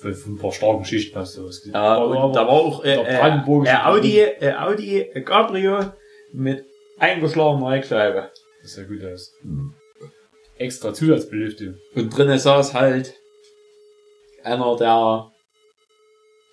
von, 0.00 0.14
von 0.14 0.34
ein 0.34 0.38
paar 0.38 0.52
starken 0.52 0.84
Schichten 0.84 1.18
hast 1.18 1.36
du 1.36 1.46
was 1.46 1.58
gesehen. 1.60 1.74
Ja, 1.74 1.96
und 1.96 2.34
da 2.34 2.46
war 2.46 2.52
auch 2.52 2.84
äh, 2.84 2.94
äh, 2.94 3.66
äh, 3.66 3.74
Audi, 3.84 4.20
äh, 4.20 4.52
Audi 4.54 5.00
äh, 5.00 5.20
Cabrio 5.22 5.92
mit 6.32 6.64
eingeschlagener 6.98 7.70
Heckscheibe. 7.72 8.30
Das 8.62 8.74
sah 8.74 8.82
gut 8.84 9.04
aus. 9.04 9.32
Extra 10.58 10.92
Zusatzbelüftung. 10.92 11.76
Und 11.94 12.16
drinnen 12.16 12.38
saß 12.38 12.74
halt 12.74 13.14
einer, 14.42 14.76
der, 14.76 15.30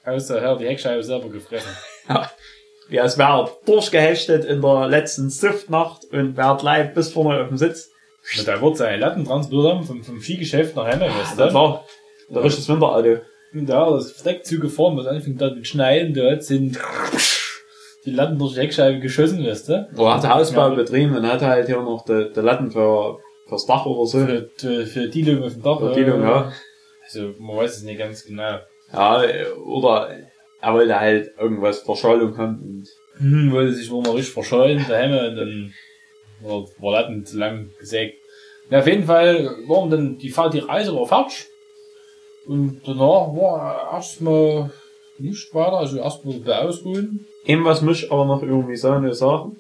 Aus 0.06 0.28
der 0.28 0.42
Herr 0.42 0.58
die 0.58 0.68
Heckscheibe 0.68 1.04
selber 1.04 1.30
gefressen. 1.30 1.72
ja, 2.90 3.04
es 3.06 3.18
wäre 3.18 3.52
durchgehechtet 3.66 4.46
in 4.46 4.62
der 4.62 4.88
letzten 4.88 5.30
Stiftnacht 5.32 6.06
und 6.12 6.38
wäre 6.38 6.58
gleich 6.58 6.94
bis 6.94 7.12
vorne 7.12 7.42
auf 7.42 7.48
dem 7.48 7.58
Sitz. 7.58 7.90
Und 8.38 8.48
da 8.48 8.62
wird 8.62 8.78
seine 8.78 8.98
Latten 8.98 9.26
transportiert 9.26 9.74
haben 9.74 9.84
vom, 9.86 10.04
vom 10.04 10.20
Skigeschäft 10.22 10.76
nach 10.76 10.88
Hemme, 10.88 11.06
weißt 11.06 11.40
Das 11.40 11.54
war 11.54 11.86
der 12.30 12.44
richtiges 12.44 12.68
Winterauto. 12.70 13.22
Und 13.54 13.70
da 13.70 13.90
das 13.92 14.12
Verdeckzug 14.12 14.62
gefahren, 14.62 14.98
was 14.98 15.06
anfängt 15.08 15.40
da 15.42 15.50
mit 15.54 15.68
Schneien, 15.68 16.14
da 16.14 16.40
sind 16.42 16.80
die 18.06 18.12
Latten 18.12 18.38
durch 18.38 18.54
die 18.54 18.60
Heckscheibe 18.62 19.00
geschossen, 19.00 19.46
weißt 19.46 19.70
du? 19.70 19.88
Er 19.98 20.14
hat 20.16 20.28
Hausbau 20.30 20.70
Ja. 20.70 20.76
betrieben 20.76 21.16
und 21.16 21.26
hat 21.28 21.42
halt 21.42 21.68
hier 21.68 21.82
noch 21.82 22.04
die, 22.06 22.32
die 22.36 22.40
Latten 22.40 22.72
für, 22.72 23.18
fürs 23.48 23.66
Dach 23.66 23.86
oder 23.86 24.06
so. 24.06 24.20
Für, 24.26 24.50
für, 24.58 24.86
für 24.86 25.08
die 25.08 25.24
Dielung 25.24 25.44
auf 25.44 25.54
dem 25.54 25.64
Dach. 25.64 25.80
Für 25.80 25.94
die, 25.94 26.02
äh, 26.02 26.08
ja. 26.22 26.52
Also, 27.04 27.34
man 27.40 27.58
weiß 27.58 27.78
es 27.78 27.84
nicht 27.84 27.98
ganz 28.00 28.26
genau. 28.26 28.60
Ja, 28.92 29.24
oder 29.66 30.10
er 30.62 30.74
wollte 30.74 31.00
halt 31.00 31.32
irgendwas 31.40 31.80
Verschallung 31.80 32.38
haben 32.38 32.60
und 32.62 32.88
Hm, 33.18 33.52
wollte 33.54 33.72
sich 33.74 33.90
wohl 33.90 34.02
mal 34.04 34.12
richtig 34.12 34.34
verschollen, 34.34 34.86
der 34.90 34.98
Hemme, 34.98 35.30
und 35.30 35.36
dann 35.38 35.74
war, 36.46 36.66
war 36.80 36.92
Latten 36.94 37.26
zu 37.26 37.38
lang 37.38 37.72
gesägt. 37.80 38.16
Ja, 38.70 38.80
auf 38.80 38.88
jeden 38.88 39.04
Fall 39.06 39.46
waren 39.68 39.90
dann 39.90 40.18
die, 40.18 40.30
Fahrt- 40.32 40.54
die 40.54 40.60
Reise 40.60 40.96
war 40.96 41.06
fertig. 41.06 41.46
Und 42.48 42.82
danach 42.86 43.28
war 43.36 43.90
erstmal 43.94 44.72
nicht 45.18 45.54
weiter, 45.54 45.78
also 45.78 45.98
erstmal 45.98 46.36
wieder 46.36 46.62
ausruhen. 46.62 47.26
Irgendwas 47.46 47.82
muss 47.82 48.04
ich 48.04 48.12
aber 48.12 48.26
noch 48.26 48.42
irgendwie 48.44 48.76
sagen, 48.76 49.12
sagen. 49.14 49.56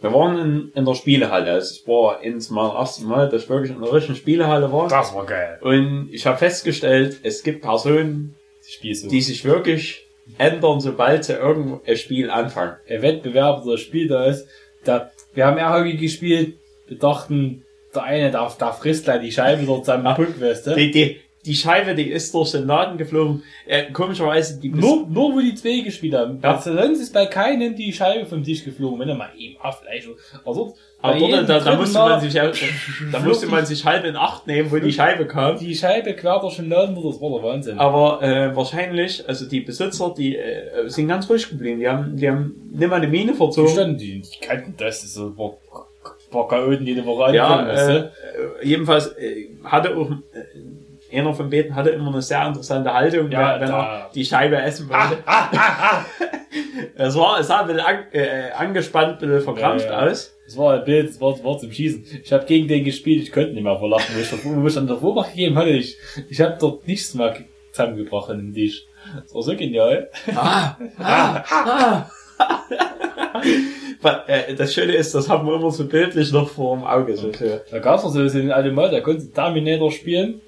Wir 0.00 0.12
waren 0.12 0.38
in, 0.38 0.72
in 0.74 0.84
der 0.84 0.94
Spielehalle. 0.94 1.52
Also 1.52 1.74
Es 1.74 1.86
war 1.86 2.22
ins 2.22 2.50
Mal 2.50 2.74
erste 2.74 3.04
Mal, 3.04 3.28
dass 3.28 3.44
ich 3.44 3.48
wirklich 3.48 3.70
in 3.70 3.80
der 3.80 3.92
richtigen 3.92 4.16
Spielehalle 4.16 4.72
war. 4.72 4.88
Das 4.88 5.14
war 5.14 5.24
geil. 5.24 5.58
Und 5.62 6.08
ich 6.10 6.26
habe 6.26 6.38
festgestellt, 6.38 7.20
es 7.22 7.42
gibt 7.44 7.62
Personen, 7.62 8.34
Das 8.58 9.00
so. 9.00 9.08
die 9.08 9.20
sich 9.20 9.44
wirklich 9.44 10.04
ändern, 10.38 10.80
sobald 10.80 11.24
sie 11.24 11.34
irgendein 11.34 11.96
Spiel 11.96 12.30
anfangen. 12.30 12.76
der 12.88 13.02
Wettbewerb, 13.02 13.62
der 13.64 13.76
Spiel 13.76 14.08
da 14.08 14.24
ist. 14.24 14.48
Da, 14.84 15.11
wir 15.34 15.46
haben 15.46 15.58
Airhockey 15.58 15.96
gespielt, 15.96 16.54
wir 16.86 16.98
dachten, 16.98 17.64
der 17.94 18.02
eine, 18.04 18.30
der, 18.30 18.50
der 18.58 18.72
frisst 18.72 19.04
gleich 19.04 19.20
die 19.20 19.32
Scheibe 19.32 19.64
dort 19.64 19.84
seinem 19.84 20.14
Puck, 20.14 20.40
weißt 20.40 20.68
du? 20.68 20.74
Die, 20.74 20.90
die, 20.90 21.20
die 21.44 21.54
Scheibe, 21.54 21.94
die 21.94 22.10
ist 22.10 22.32
durch 22.34 22.52
den 22.52 22.66
Laden 22.66 22.96
geflogen. 22.96 23.42
Äh, 23.66 23.90
komischerweise, 23.92 24.60
die 24.60 24.70
Nur, 24.70 25.06
nur 25.08 25.34
wo 25.34 25.40
die 25.40 25.54
zwei 25.54 25.80
gespielt 25.80 26.14
haben. 26.14 26.38
Ja. 26.42 26.54
Also 26.54 26.74
sonst 26.74 27.00
ist 27.00 27.12
bei 27.12 27.26
keinem 27.26 27.74
die 27.74 27.92
Scheibe 27.92 28.26
vom 28.26 28.44
Tisch 28.44 28.64
geflogen, 28.64 29.00
wenn 29.00 29.08
er 29.08 29.16
mal 29.16 29.30
eben 29.36 29.56
vielleicht. 29.56 30.08
Aber 30.44 30.54
dort, 30.54 30.76
aber 31.02 31.18
dort, 31.18 31.48
da, 31.48 31.58
da 31.60 31.76
musste 31.76 31.98
man 31.98 32.20
sich, 32.20 32.32
ja- 32.34 32.50
da 33.12 33.18
musste 33.24 33.46
man 33.46 33.66
sich 33.66 33.84
halb 33.84 34.04
in 34.04 34.16
Acht 34.16 34.46
nehmen, 34.46 34.70
wo 34.70 34.76
die 34.78 34.92
Scheibe 34.92 35.26
kam. 35.26 35.58
die 35.58 35.74
Scheibe 35.74 36.14
quer 36.14 36.38
durch 36.40 36.56
den 36.56 36.68
Laden, 36.68 36.94
das 36.94 37.20
war 37.20 37.30
der 37.30 37.42
Wahnsinn. 37.42 37.78
Aber 37.78 38.22
äh, 38.22 38.54
wahrscheinlich, 38.56 39.22
also 39.28 39.46
die 39.48 39.60
Besitzer, 39.60 40.14
die 40.16 40.36
äh, 40.36 40.88
sind 40.88 41.08
ganz 41.08 41.28
ruhig 41.28 41.48
geblieben. 41.48 41.80
Die 41.80 41.88
haben, 41.88 42.16
die 42.16 42.28
haben 42.30 42.54
nicht 42.72 42.88
mal 42.88 42.96
eine 42.96 43.08
Mine 43.08 43.32
Die 43.32 43.36
verzogen. 43.36 43.68
standen, 43.70 43.98
die, 43.98 44.20
die 44.22 44.40
kannten 44.46 44.74
das, 44.78 45.02
das 45.02 45.18
war, 45.36 45.54
war 46.30 46.48
Chaoten 46.48 46.86
jede 46.86 47.04
Woche 47.04 47.34
Ja, 47.34 47.46
angekommen, 47.46 47.68
weißt 47.76 47.90
äh, 47.90 47.96
äh, 47.98 48.06
jedenfalls 48.66 49.06
äh, 49.18 49.48
hatte 49.64 49.94
auch 49.96 50.10
äh, 50.10 50.51
einer 51.12 51.32
von 51.34 51.50
beiden 51.50 51.74
hatte 51.74 51.90
immer 51.90 52.08
eine 52.12 52.22
sehr 52.22 52.46
interessante 52.46 52.92
Haltung, 52.92 53.30
Ja, 53.30 53.54
wenn, 53.60 53.68
wenn 53.68 53.74
er 53.74 54.10
die 54.14 54.24
Scheibe 54.24 54.56
essen 54.56 54.88
wollte. 54.88 55.18
es 56.96 57.16
war, 57.16 57.40
es 57.40 57.46
sah 57.48 57.60
ein 57.60 57.66
bisschen 57.66 57.80
an, 57.82 57.96
äh, 58.12 58.50
angespannt, 58.56 59.22
ein 59.22 59.28
bisschen 59.28 59.40
verkrampft 59.42 59.86
Ja, 59.86 60.04
ja. 60.06 60.10
aus. 60.10 60.36
Das 60.44 60.56
war 60.56 60.74
ein 60.74 60.84
Bild, 60.84 61.08
das 61.08 61.20
war, 61.20 61.32
das 61.32 61.44
war 61.44 61.58
zum 61.58 61.72
Schießen. 61.72 62.04
Ich 62.24 62.32
habe 62.32 62.44
gegen 62.44 62.68
den 62.68 62.84
gespielt, 62.84 63.22
ich 63.22 63.32
konnte 63.32 63.52
nicht 63.52 63.62
mehr 63.62 63.78
verlachen, 63.78 64.14
wo 64.14 64.20
ich, 64.20 64.44
wo 64.44 64.66
ich 64.66 64.74
dann 64.74 64.86
der 64.86 64.96
Vormacht 64.96 65.30
gegeben 65.30 65.56
hatte. 65.56 65.70
Ich, 65.70 65.96
ich 66.28 66.40
habe 66.40 66.56
dort 66.60 66.86
nichts 66.86 67.14
mehr 67.14 67.30
ge- 67.30 67.46
zusammengebracht 67.72 68.30
in 68.30 68.38
den 68.38 68.54
Tisch. 68.54 68.84
Das 69.22 69.34
war 69.34 69.42
so 69.42 69.56
genial. 69.56 70.10
Ah, 70.34 70.76
ah, 70.98 71.44
ah. 71.48 72.10
Weil, 74.02 74.20
äh, 74.26 74.54
das 74.54 74.74
Schöne 74.74 74.94
ist, 74.94 75.14
das 75.14 75.28
haben 75.28 75.46
wir 75.46 75.54
immer 75.54 75.70
so 75.70 75.86
bildlich 75.86 76.32
noch 76.32 76.48
vor 76.48 76.76
dem 76.76 76.84
Auge. 76.84 77.16
So, 77.16 77.32
so. 77.32 77.60
Da 77.70 77.78
gab's 77.78 78.02
noch 78.02 78.10
so, 78.10 78.26
so 78.26 78.38
einen 78.38 78.50
alten 78.50 78.74
Mann, 78.74 78.90
der 78.90 79.00
konnte 79.02 79.30
Terminator 79.30 79.90
spielen. 79.92 80.40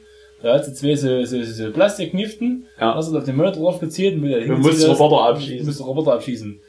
Da 0.45 0.55
hat 0.55 0.67
sie 0.67 0.75
zwei 0.75 0.95
so, 0.95 1.25
so, 1.25 1.43
so 1.43 1.73
Plastikkniften. 1.73 2.67
Ja. 2.79 2.95
Hast 2.95 3.11
du 3.11 3.17
auf 3.17 3.25
den 3.25 3.37
Mörder 3.37 3.53
drauf 3.53 3.81
gezielt 3.81 4.17
und 4.17 4.21
mit 4.21 4.33
der 4.33 4.47
Du 4.47 4.57
musst 4.59 4.87
Roboter 4.87 5.31
abschießen. 5.31 5.67
musst 5.67 5.85
Roboter 5.85 6.13
abschießen. 6.13 6.61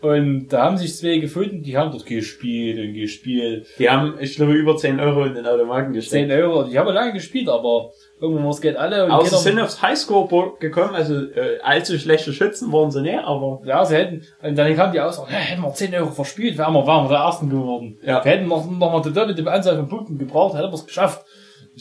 Und 0.00 0.48
da 0.48 0.62
haben 0.62 0.78
sich 0.78 0.96
zwei 0.96 1.18
gefunden, 1.18 1.62
die 1.62 1.76
haben 1.76 1.90
dort 1.90 2.06
gespielt 2.06 2.78
und 2.78 2.94
gespielt. 2.94 3.66
Die 3.78 3.90
haben, 3.90 4.14
ich 4.20 4.36
glaube, 4.36 4.52
über 4.52 4.76
10 4.76 4.98
Euro 5.00 5.24
in 5.24 5.34
den 5.34 5.44
Automaten 5.44 5.86
10 5.86 5.92
gesteckt. 5.92 6.30
Euro, 6.32 6.62
die 6.64 6.78
haben 6.78 6.88
lange 6.94 7.12
gespielt, 7.12 7.48
aber 7.48 7.90
irgendwann 8.20 8.44
war 8.44 8.52
das 8.52 8.60
Geld 8.60 8.76
alle 8.76 9.06
und 9.06 9.26
sie 9.26 9.36
sind 9.36 9.58
aufs 9.58 9.82
Highscore 9.82 10.52
gekommen, 10.60 10.94
also 10.94 11.16
äh, 11.16 11.58
allzu 11.64 11.98
schlechte 11.98 12.32
Schützen 12.32 12.72
waren 12.72 12.92
sie 12.92 13.02
nicht, 13.02 13.18
aber 13.18 13.60
Ja, 13.64 13.84
sie 13.84 13.96
hätten, 13.96 14.22
und 14.40 14.56
dann 14.56 14.74
kam 14.76 14.92
die 14.92 15.00
Aussage, 15.00 15.32
hätten 15.32 15.62
wir 15.62 15.74
10 15.74 15.92
Euro 15.96 16.12
verspielt, 16.12 16.56
wären 16.56 16.74
wir, 16.74 16.86
wären 16.86 17.04
wir 17.04 17.08
der 17.08 17.18
Ersten 17.18 17.50
geworden. 17.50 17.98
Ja. 18.06 18.24
Wir 18.24 18.30
hätten 18.30 18.46
noch, 18.46 18.70
noch 18.70 18.92
mal 18.92 19.02
die 19.02 19.26
mit 19.26 19.38
dem 19.38 19.48
Anzahl 19.48 19.76
von 19.76 19.88
Punkten 19.88 20.16
gebraucht, 20.16 20.56
hätten 20.56 20.68
wir 20.68 20.74
es 20.74 20.86
geschafft. 20.86 21.26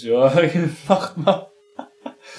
Ja, 0.04 0.32
macht 0.88 1.18
mal. 1.18 1.48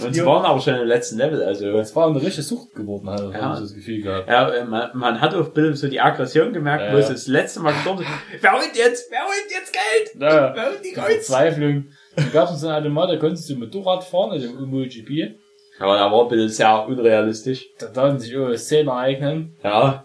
und 0.00 0.14
sie 0.14 0.24
waren 0.24 0.44
aber 0.44 0.60
schon 0.60 0.74
im 0.74 0.86
letzten 0.86 1.18
Level, 1.18 1.42
also 1.42 1.66
Es 1.78 1.94
war 1.96 2.06
eine 2.08 2.16
richtige 2.22 2.42
Sucht 2.42 2.74
geworden, 2.74 3.08
halt, 3.10 3.32
Ja. 3.34 3.40
habe 3.42 3.54
ich 3.54 3.60
das 3.60 3.74
Gefühl 3.74 4.02
gehabt. 4.02 4.28
ja, 4.28 4.48
äh, 4.50 4.64
man, 4.64 4.90
man 4.94 5.20
hat 5.20 5.34
auf 5.34 5.52
Bild 5.52 5.76
so 5.76 5.88
die 5.88 6.00
Aggression 6.00 6.52
gemerkt, 6.52 6.84
Ja, 6.84 6.92
wo 6.92 6.96
ja. 6.96 7.02
sie 7.02 7.12
das 7.14 7.26
letzte 7.26 7.60
Mal 7.60 7.72
gestorben 7.72 7.98
sind. 8.00 8.08
Wer 8.40 8.52
holt 8.52 8.76
jetzt? 8.76 9.10
Wer 9.10 9.20
holt 9.20 9.50
jetzt 9.50 9.72
Geld? 9.72 10.22
Ja. 10.22 10.54
Wer 10.54 10.66
holt 10.70 10.84
die 10.84 10.92
Kreuz? 10.92 11.26
Verzweiflung. 11.26 11.86
Da 12.16 12.22
gab 12.32 12.50
es 12.50 12.60
so 12.60 12.68
einen 12.68 12.76
Automat, 12.84 13.10
da 13.10 13.16
konntest 13.16 13.48
du 13.48 13.56
Motorrad 13.56 14.04
fahren, 14.04 14.30
also 14.32 14.46
im 14.48 14.64
MotoGP. 14.70 15.36
Aber 15.80 15.96
da 15.96 16.10
war 16.10 16.22
ein 16.24 16.28
bisschen 16.28 16.48
sehr 16.48 16.86
unrealistisch. 16.86 17.68
Da 17.78 17.86
dachten 17.86 18.18
sich 18.18 18.36
oh, 18.36 18.52
Szenen 18.56 18.88
ereignen. 18.88 19.56
Ja. 19.62 20.04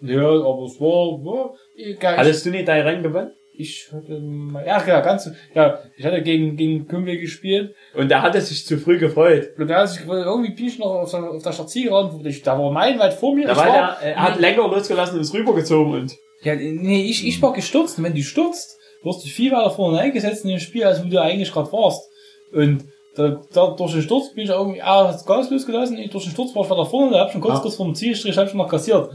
Ja, 0.00 0.28
aber 0.28 0.64
es 0.66 0.80
war, 0.80 1.18
war 1.24 1.54
egal. 1.76 2.16
Hattest 2.16 2.46
du 2.46 2.50
nicht 2.50 2.68
dein 2.68 2.82
Rennen 2.82 3.02
gewonnen? 3.02 3.32
Ich 3.60 3.88
hatte, 3.92 4.20
mal- 4.20 4.64
ja, 4.64 4.80
ja, 4.86 5.00
ganz, 5.00 5.28
ja, 5.52 5.80
ich 5.96 6.04
hatte 6.06 6.22
gegen, 6.22 6.56
gegen 6.56 6.86
Kumpel 6.86 7.18
gespielt. 7.18 7.74
Und 7.92 8.08
der 8.08 8.22
hatte 8.22 8.40
sich 8.40 8.64
zu 8.64 8.78
früh 8.78 8.98
gefreut. 8.98 9.48
Und 9.58 9.66
da 9.68 9.80
hat 9.80 9.88
sich 9.90 10.06
irgendwie 10.06 10.52
bin 10.54 10.66
ich 10.66 10.78
noch 10.78 10.86
auf 10.86 11.10
der, 11.10 11.24
auf 11.30 11.42
der 11.42 11.52
Stadtzielgeraden, 11.52 12.24
ich- 12.24 12.42
da 12.42 12.56
war 12.56 12.70
meilenweit 12.70 13.14
vor 13.14 13.34
mir. 13.34 13.46
Da 13.46 13.52
ich 13.52 13.58
war 13.58 13.66
der, 13.72 13.96
er 14.12 14.22
hat 14.22 14.38
länger 14.38 14.68
losgelassen 14.68 15.16
und 15.16 15.22
ist 15.22 15.34
rübergezogen 15.34 15.92
und 15.92 16.16
ja, 16.42 16.54
nee, 16.54 17.02
ich, 17.10 17.26
ich 17.26 17.42
war 17.42 17.52
gestürzt. 17.52 17.98
Und 17.98 18.04
wenn 18.04 18.14
du 18.14 18.22
stürzt, 18.22 18.78
wirst 19.02 19.24
du 19.24 19.28
viel 19.28 19.50
weiter 19.50 19.70
vorne 19.70 19.98
eingesetzt 19.98 20.44
in 20.44 20.50
dem 20.50 20.60
Spiel, 20.60 20.84
als 20.84 21.04
wo 21.04 21.08
du 21.08 21.20
eigentlich 21.20 21.50
gerade 21.52 21.72
warst. 21.72 22.08
Und 22.52 22.84
da, 23.16 23.40
da, 23.52 23.74
durch 23.76 23.90
den 23.92 24.02
Sturz 24.02 24.32
bin 24.34 24.44
ich 24.44 24.50
irgendwie, 24.50 24.80
ah, 24.80 25.08
hast 25.08 25.26
Gas 25.26 25.50
losgelassen, 25.50 25.98
ich 25.98 26.10
durch 26.10 26.22
den 26.24 26.32
Sturz 26.32 26.54
war 26.54 26.62
ich 26.62 26.70
weiter 26.70 26.86
vorne, 26.86 27.10
da 27.10 27.20
hab 27.22 27.32
schon 27.32 27.40
kurz, 27.40 27.54
Ja. 27.56 27.60
kurz 27.62 27.74
vor 27.74 27.86
dem 27.86 27.96
Zielstrich, 27.96 28.38
hab 28.38 28.48
schon 28.48 28.58
noch 28.58 28.68
kassiert. 28.68 29.10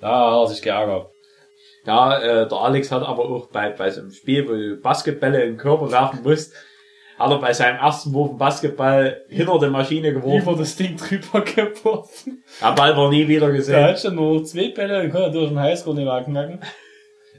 Da 0.00 0.08
hat 0.36 0.42
er 0.44 0.46
sich 0.46 0.62
geärgert. 0.62 1.08
Ja, 1.88 2.18
äh, 2.18 2.46
der 2.48 2.58
Alex 2.58 2.92
hat 2.92 3.02
aber 3.02 3.24
auch 3.24 3.46
bei, 3.48 3.70
bei 3.70 3.90
so 3.90 4.02
einem 4.02 4.10
Spiel, 4.12 4.46
wo 4.46 4.52
du 4.52 4.76
Basketbälle 4.76 5.42
in 5.42 5.52
den 5.52 5.56
Körper 5.58 5.90
werfen 5.90 6.20
musst, 6.22 6.52
hat 7.18 7.30
er 7.30 7.38
bei 7.38 7.52
seinem 7.52 7.78
ersten 7.78 8.12
Wurf 8.12 8.28
einen 8.28 8.38
Basketball 8.38 9.22
hinter 9.28 9.58
der 9.58 9.70
Maschine 9.70 10.12
geworfen. 10.12 10.42
Über 10.42 10.54
das 10.58 10.76
Ding 10.76 10.96
drüber 10.96 11.40
geworfen. 11.40 12.44
Der 12.62 12.72
Ball 12.72 12.96
war 12.96 13.08
nie 13.10 13.26
wieder 13.26 13.46
Da 13.48 13.52
gesehen. 13.52 13.82
hat 13.82 13.98
schon 13.98 14.14
nur 14.14 14.44
zwei 14.44 14.68
Bälle 14.68 15.02
und 15.02 15.10
konnte 15.10 15.30
durch 15.32 15.48
den 15.48 15.58
Highscore 15.58 15.96
nicht 15.96 16.04
mehr 16.04 16.22
knacken. 16.22 16.60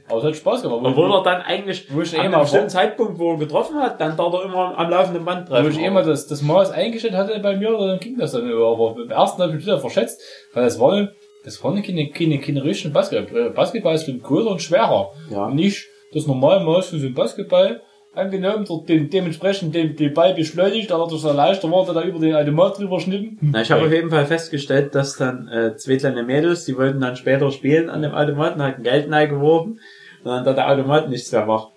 Aber 0.08 0.18
es 0.18 0.24
hat 0.24 0.36
Spaß 0.36 0.62
gemacht. 0.62 0.80
Obwohl 0.82 1.12
er 1.12 1.22
dann 1.22 1.42
eigentlich 1.42 1.86
Wo 1.94 2.00
ich 2.00 2.12
an 2.14 2.16
eh 2.16 2.22
einem 2.24 2.32
mal 2.32 2.40
bestimmten 2.40 2.68
Zeitpunkt, 2.68 3.18
wo 3.20 3.32
er 3.34 3.38
getroffen 3.38 3.76
hat, 3.80 4.00
dann 4.00 4.16
da 4.16 4.24
er 4.26 4.44
immer 4.44 4.76
am 4.76 4.90
laufenden 4.90 5.24
Band 5.24 5.48
Wo 5.48 5.54
treffen. 5.54 5.70
ich 5.70 5.78
immer 5.78 6.02
das, 6.02 6.26
das 6.26 6.42
Maß 6.42 6.72
eingestellt 6.72 7.14
hatte 7.14 7.38
bei 7.38 7.56
mir, 7.56 7.70
dann 7.78 8.00
ging 8.00 8.18
das 8.18 8.32
dann 8.32 8.50
über. 8.50 8.72
Aber 8.72 8.94
beim 8.96 9.10
ersten 9.10 9.40
habe 9.40 9.56
ich 9.56 9.62
wieder 9.64 9.78
verschätzt, 9.78 10.20
weil 10.52 10.64
das 10.64 10.80
war, 10.80 11.08
das 11.50 11.64
war 11.64 11.74
keine, 11.82 12.10
keine, 12.10 12.38
keine 12.38 12.64
richtigen 12.64 12.92
Basketball. 12.92 13.46
Äh, 13.46 13.50
Basketball 13.50 13.94
ist 13.94 14.10
größer 14.22 14.50
und 14.50 14.62
schwerer. 14.62 15.10
Ja. 15.30 15.46
Und 15.46 15.56
nicht 15.56 15.86
das 16.12 16.26
normale 16.26 16.64
Maß 16.64 16.88
für 16.88 16.98
so 16.98 17.06
ein 17.06 17.14
Basketball, 17.14 17.80
angenommen, 18.12 18.64
dort 18.66 18.88
den, 18.88 19.08
dementsprechend 19.08 19.74
den, 19.74 19.94
den 19.94 20.12
Ball 20.14 20.34
beschleunigt, 20.34 20.90
dann 20.90 21.00
hat 21.00 21.12
er 21.12 21.18
so 21.18 21.32
leichter 21.32 21.70
war, 21.70 21.86
da 21.92 22.02
über 22.02 22.18
den 22.18 22.34
Automat 22.34 22.78
drüber 22.78 22.98
schnitten. 22.98 23.38
Na, 23.40 23.62
ich 23.62 23.70
habe 23.70 23.86
auf 23.86 23.92
jeden 23.92 24.10
Fall 24.10 24.26
festgestellt, 24.26 24.94
dass 24.94 25.16
dann 25.16 25.48
äh, 25.48 25.76
zwei 25.76 25.96
kleine 25.96 26.22
Mädels, 26.22 26.64
die 26.64 26.76
wollten 26.76 27.00
dann 27.00 27.16
später 27.16 27.50
spielen 27.50 27.88
an 27.88 28.02
dem 28.02 28.12
Automaten, 28.12 28.62
hatten 28.62 28.82
Geld 28.82 29.10
reingeworfen 29.10 29.72
und 29.72 30.26
dann 30.30 30.44
hat 30.44 30.56
der 30.56 30.70
Automat 30.70 31.08
nichts 31.08 31.30
mehr 31.30 31.42
gemacht. 31.42 31.68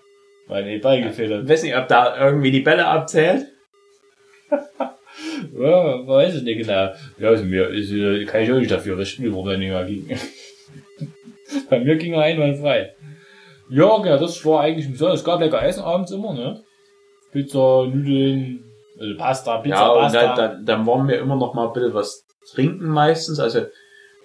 Weil 0.48 0.66
der 0.66 0.80
Ball 0.80 1.02
gefehlt 1.02 1.32
Ich 1.32 1.38
hat. 1.38 1.48
weiß 1.50 1.64
nicht, 1.64 1.78
ob 1.78 1.88
da 1.88 2.26
irgendwie 2.26 2.52
die 2.52 2.62
Bälle 2.62 2.88
abzählt. 2.88 3.48
Ja, 5.58 6.08
weiß 6.08 6.36
ich 6.36 6.44
nicht 6.44 6.60
genau. 6.60 6.92
Ja, 7.18 7.30
also 7.30 7.44
mir 7.44 7.70
ist, 7.70 7.92
äh, 7.92 8.26
kann 8.26 8.42
ich 8.42 8.52
auch 8.52 8.58
nicht 8.58 8.72
dafür, 8.72 8.98
das 8.98 9.10
Spiel 9.10 9.34
wurde 9.34 9.58
nicht 9.58 9.70
mehr 9.70 9.86
ging. 9.86 10.10
Bei 11.70 11.80
mir 11.80 11.96
ging 11.98 12.14
er 12.14 12.22
einwandfrei. 12.24 12.94
Ja, 13.70 13.98
genau, 13.98 14.18
das 14.18 14.46
war 14.46 14.62
eigentlich 14.62 14.88
ein 14.88 15.14
Es 15.14 15.24
gab 15.24 15.40
lecker 15.40 15.64
Essen 15.64 15.84
abends 15.84 16.12
immer, 16.12 16.34
ne? 16.34 16.62
Pizza, 17.32 17.88
Nudeln, 17.88 18.64
also 19.00 19.18
Pasta, 19.18 19.58
Pizza, 19.58 19.76
ja, 19.76 19.88
und 19.88 20.02
Pasta. 20.02 20.36
dann, 20.36 20.36
dann, 20.36 20.66
dann 20.66 20.86
wollen 20.86 21.08
wir 21.08 21.20
immer 21.20 21.36
noch 21.36 21.54
mal 21.54 21.68
ein 21.68 21.74
bisschen 21.74 21.94
was 21.94 22.26
trinken 22.54 22.88
meistens, 22.88 23.40
also 23.40 23.66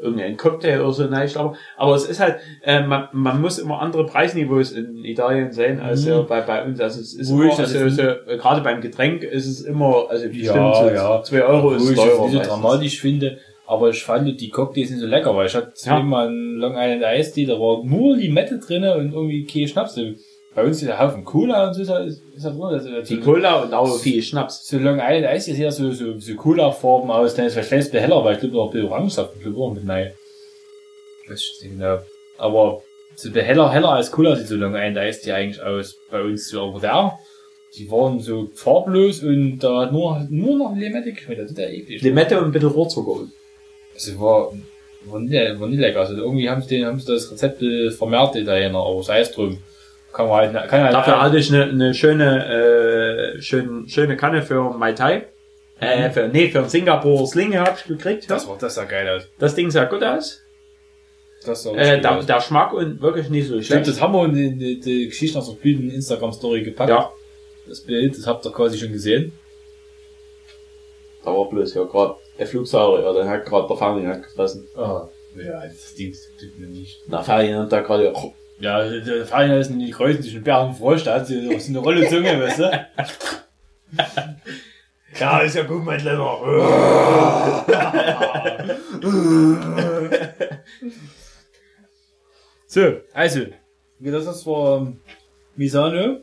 irgendein 0.00 0.36
Cocktail 0.36 0.80
oder 0.80 0.92
so, 0.92 1.04
nein, 1.04 1.26
ich 1.26 1.32
glaube. 1.32 1.56
Aber 1.76 1.94
es 1.94 2.04
ist 2.06 2.20
halt, 2.20 2.36
äh, 2.62 2.80
man, 2.86 3.08
man 3.12 3.40
muss 3.40 3.58
immer 3.58 3.80
andere 3.82 4.06
Preisniveaus 4.06 4.72
in 4.72 5.04
Italien 5.04 5.52
sehen 5.52 5.80
als 5.80 6.04
Mhm. 6.04 6.10
ja 6.12 6.20
bei, 6.22 6.40
bei 6.42 6.64
uns. 6.64 6.80
Also 6.80 7.00
es 7.00 7.14
ist 7.14 7.30
Ruhig, 7.30 7.50
immer, 7.52 7.58
also, 7.60 7.78
ist- 7.78 7.96
so, 7.96 8.02
äh, 8.02 8.36
gerade 8.38 8.60
beim 8.62 8.80
Getränk 8.80 9.22
ist 9.22 9.46
es 9.46 9.62
immer, 9.62 10.06
also 10.08 10.26
bestimmt 10.28 10.46
Ja, 10.56 10.74
so 10.74 10.88
ja. 10.90 11.22
2 11.22 11.42
Euro 11.44 11.70
Wo 11.70 11.74
ist 11.74 11.90
ich 11.90 11.96
teurer. 11.96 12.06
nicht 12.08 12.16
so 12.16 12.22
meistens. 12.38 12.48
dramatisch 12.48 13.00
finde, 13.00 13.38
aber 13.66 13.90
ich 13.90 14.02
fand 14.02 14.40
die 14.40 14.48
Cocktails 14.50 14.90
nicht 14.90 15.00
so 15.00 15.06
lecker, 15.06 15.34
weil 15.36 15.46
ich 15.46 15.54
hatte 15.54 15.72
zweimal 15.74 16.28
einen 16.28 16.56
Long 16.56 16.74
Island 16.76 17.04
Eistee, 17.04 17.44
da 17.44 17.54
war 17.54 17.84
nur 17.84 18.16
Limette 18.16 18.58
drinne 18.58 18.94
und 18.96 19.12
irgendwie 19.12 19.44
kein 19.44 19.68
Schnaps. 19.68 19.98
Bei 20.58 20.64
uns 20.64 20.82
ist 20.82 20.88
der 20.88 20.98
Haufen 20.98 21.24
Cola 21.24 21.68
und 21.68 21.74
so 21.74 21.82
ist 21.82 21.88
halt, 21.88 22.08
ist 22.08 22.44
halt 22.44 22.56
drin. 22.56 22.64
Also, 22.64 23.00
Die 23.02 23.20
Cola 23.20 23.62
und 23.62 23.72
auch 23.72 23.96
viel 24.00 24.20
Schnaps. 24.20 24.66
so 24.66 24.76
Long 24.76 24.98
Island 25.00 25.26
Eistee 25.26 25.52
sieht 25.52 25.62
ja 25.62 25.70
so, 25.70 25.92
so, 25.92 26.18
so 26.18 26.34
Cola-Farben 26.34 27.12
aus, 27.12 27.36
dann 27.36 27.46
ist 27.46 27.56
es 27.56 27.68
vielleicht 27.68 27.94
ein 27.94 28.00
heller, 28.00 28.24
weil 28.24 28.34
ich 28.34 28.40
glaube 28.40 28.56
noch 28.56 28.64
ein 28.64 28.72
bisschen 28.72 28.88
Orangensaft 28.88 29.36
ich 29.36 29.42
glaube 29.42 29.58
auch 29.60 29.72
mit 29.72 29.88
rein. 29.88 30.10
Weiß 31.28 31.40
ich 31.40 31.62
nicht 31.62 31.78
genau. 31.78 32.00
Aber 32.38 32.82
so 33.14 33.28
ein 33.28 33.34
bisschen 33.34 33.46
heller, 33.46 33.70
heller 33.70 33.90
als 33.90 34.10
Cola 34.10 34.34
sieht 34.34 34.48
so 34.48 34.56
Long 34.56 34.74
Island 34.74 34.98
Eistee 34.98 35.30
eigentlich 35.30 35.62
aus 35.62 35.96
bei 36.10 36.22
uns 36.22 36.48
so, 36.48 36.60
aber 36.60 36.80
der, 36.80 37.16
die 37.76 37.88
waren 37.88 38.18
so 38.18 38.50
farblos 38.52 39.22
und 39.22 39.60
da 39.60 39.82
hat 39.82 39.92
nur, 39.92 40.26
nur 40.28 40.58
noch 40.58 40.74
Limette 40.74 41.12
geschmeckt, 41.12 41.40
das 41.40 41.52
ist 41.52 41.58
ja 41.58 41.68
eklig. 41.68 42.02
Limette 42.02 42.36
und 42.36 42.46
ein 42.46 42.50
bisschen 42.50 42.70
Rohrzucker. 42.70 43.28
Also 43.94 44.18
war, 44.18 44.52
war, 45.04 45.20
nicht, 45.20 45.60
war 45.60 45.68
nicht 45.68 45.78
lecker. 45.78 46.00
Also 46.00 46.16
irgendwie 46.16 46.50
haben 46.50 46.62
sie, 46.62 46.78
den, 46.78 46.86
haben 46.86 46.98
sie 46.98 47.12
das 47.12 47.30
Rezept 47.30 47.62
äh, 47.62 47.92
vermehrt, 47.92 48.34
die 48.34 48.40
Italiener, 48.40 48.80
aber 48.84 49.04
sei 49.04 49.20
es 49.20 49.30
drum. 49.30 49.58
Kann 50.12 50.26
man 50.28 50.52
halt, 50.54 50.68
kann 50.70 50.82
halt, 50.82 50.94
Dafür 50.94 51.20
hatte 51.22 51.36
ich 51.38 51.52
eine, 51.52 51.64
eine 51.64 51.94
schöne, 51.94 53.34
äh, 53.36 53.42
schön, 53.42 53.88
schöne 53.88 54.16
Kanne 54.16 54.42
für 54.42 54.70
Mai 54.70 54.92
Tai. 54.92 55.26
Äh, 55.80 56.10
für, 56.10 56.26
nee, 56.28 56.48
für 56.50 56.58
einen 56.60 56.68
Singapur 56.68 57.26
Sling 57.26 57.56
hab 57.56 57.78
ich 57.78 57.84
gekriegt. 57.84 58.24
Mhm. 58.24 58.28
das 58.28 58.48
war, 58.48 58.56
das 58.58 58.74
sah 58.74 58.84
geil 58.84 59.08
aus. 59.08 59.28
Das 59.38 59.54
Ding 59.54 59.70
sah 59.70 59.84
gut 59.84 60.02
aus. 60.02 60.40
Das 61.46 61.62
sah 61.62 61.72
Äh, 61.74 62.00
der, 62.00 62.16
aus. 62.18 62.26
der 62.26 62.36
Geschmack 62.36 62.72
und 62.72 63.00
wirklich 63.00 63.28
nicht 63.30 63.46
so 63.48 63.56
Ich 63.58 63.68
glaube, 63.68 63.84
schlecht. 63.84 63.96
das 63.96 64.02
haben 64.02 64.12
wir 64.14 64.24
in 64.24 64.34
die, 64.34 64.56
die, 64.58 64.80
die 64.80 65.06
Geschichte 65.08 65.38
aus 65.38 65.54
der 65.62 65.70
Instagram-Story 65.70 66.62
gepackt. 66.64 66.90
Ja, 66.90 67.12
Das 67.68 67.80
Bild, 67.82 68.16
das 68.18 68.26
habt 68.26 68.44
ihr 68.44 68.50
quasi 68.52 68.76
schon 68.78 68.90
gesehen. 68.92 69.32
da 71.24 71.30
war 71.30 71.48
bloß 71.48 71.74
ja 71.74 71.84
gerade 71.84 72.14
der 72.38 72.46
Flugsaurier, 72.46 73.04
ja, 73.04 73.12
der 73.12 73.28
hat 73.28 73.44
gerade 73.44 73.68
der 73.68 73.76
Ferdinand 73.76 74.22
gefressen. 74.24 74.66
Ah, 74.76 75.08
ja, 75.36 75.60
das 75.64 75.94
Ding 75.94 76.12
tut 76.40 76.58
mir 76.58 76.66
nicht. 76.68 77.02
Der 77.06 77.22
Ferdinand 77.22 77.70
da 77.72 77.80
gerade, 77.82 78.04
Ja, 78.06 78.12
der 78.60 79.26
Fabian 79.26 79.58
ist 79.58 79.70
in 79.70 79.78
die 79.78 79.90
Kreuzen 79.90 80.22
zwischen 80.22 80.42
Bär 80.42 80.60
und 80.62 80.74
Frosch, 80.74 81.04
da 81.04 81.14
hat 81.14 81.26
sie 81.26 81.58
so 81.58 81.68
eine 81.68 81.78
Rolle 81.78 82.08
Zunge, 82.08 82.40
weißt 82.40 82.58
du? 82.58 82.86
ja, 85.20 85.38
ist 85.40 85.56
ja 85.56 85.62
gut, 85.64 85.84
mein 85.84 85.98
Kleiner. 85.98 86.38
So, 92.70 93.00
also, 93.14 93.40
wie 93.98 94.10
das 94.10 94.26
ist 94.26 94.46
war 94.46 94.82
ähm, 94.82 95.00
Misano. 95.56 96.18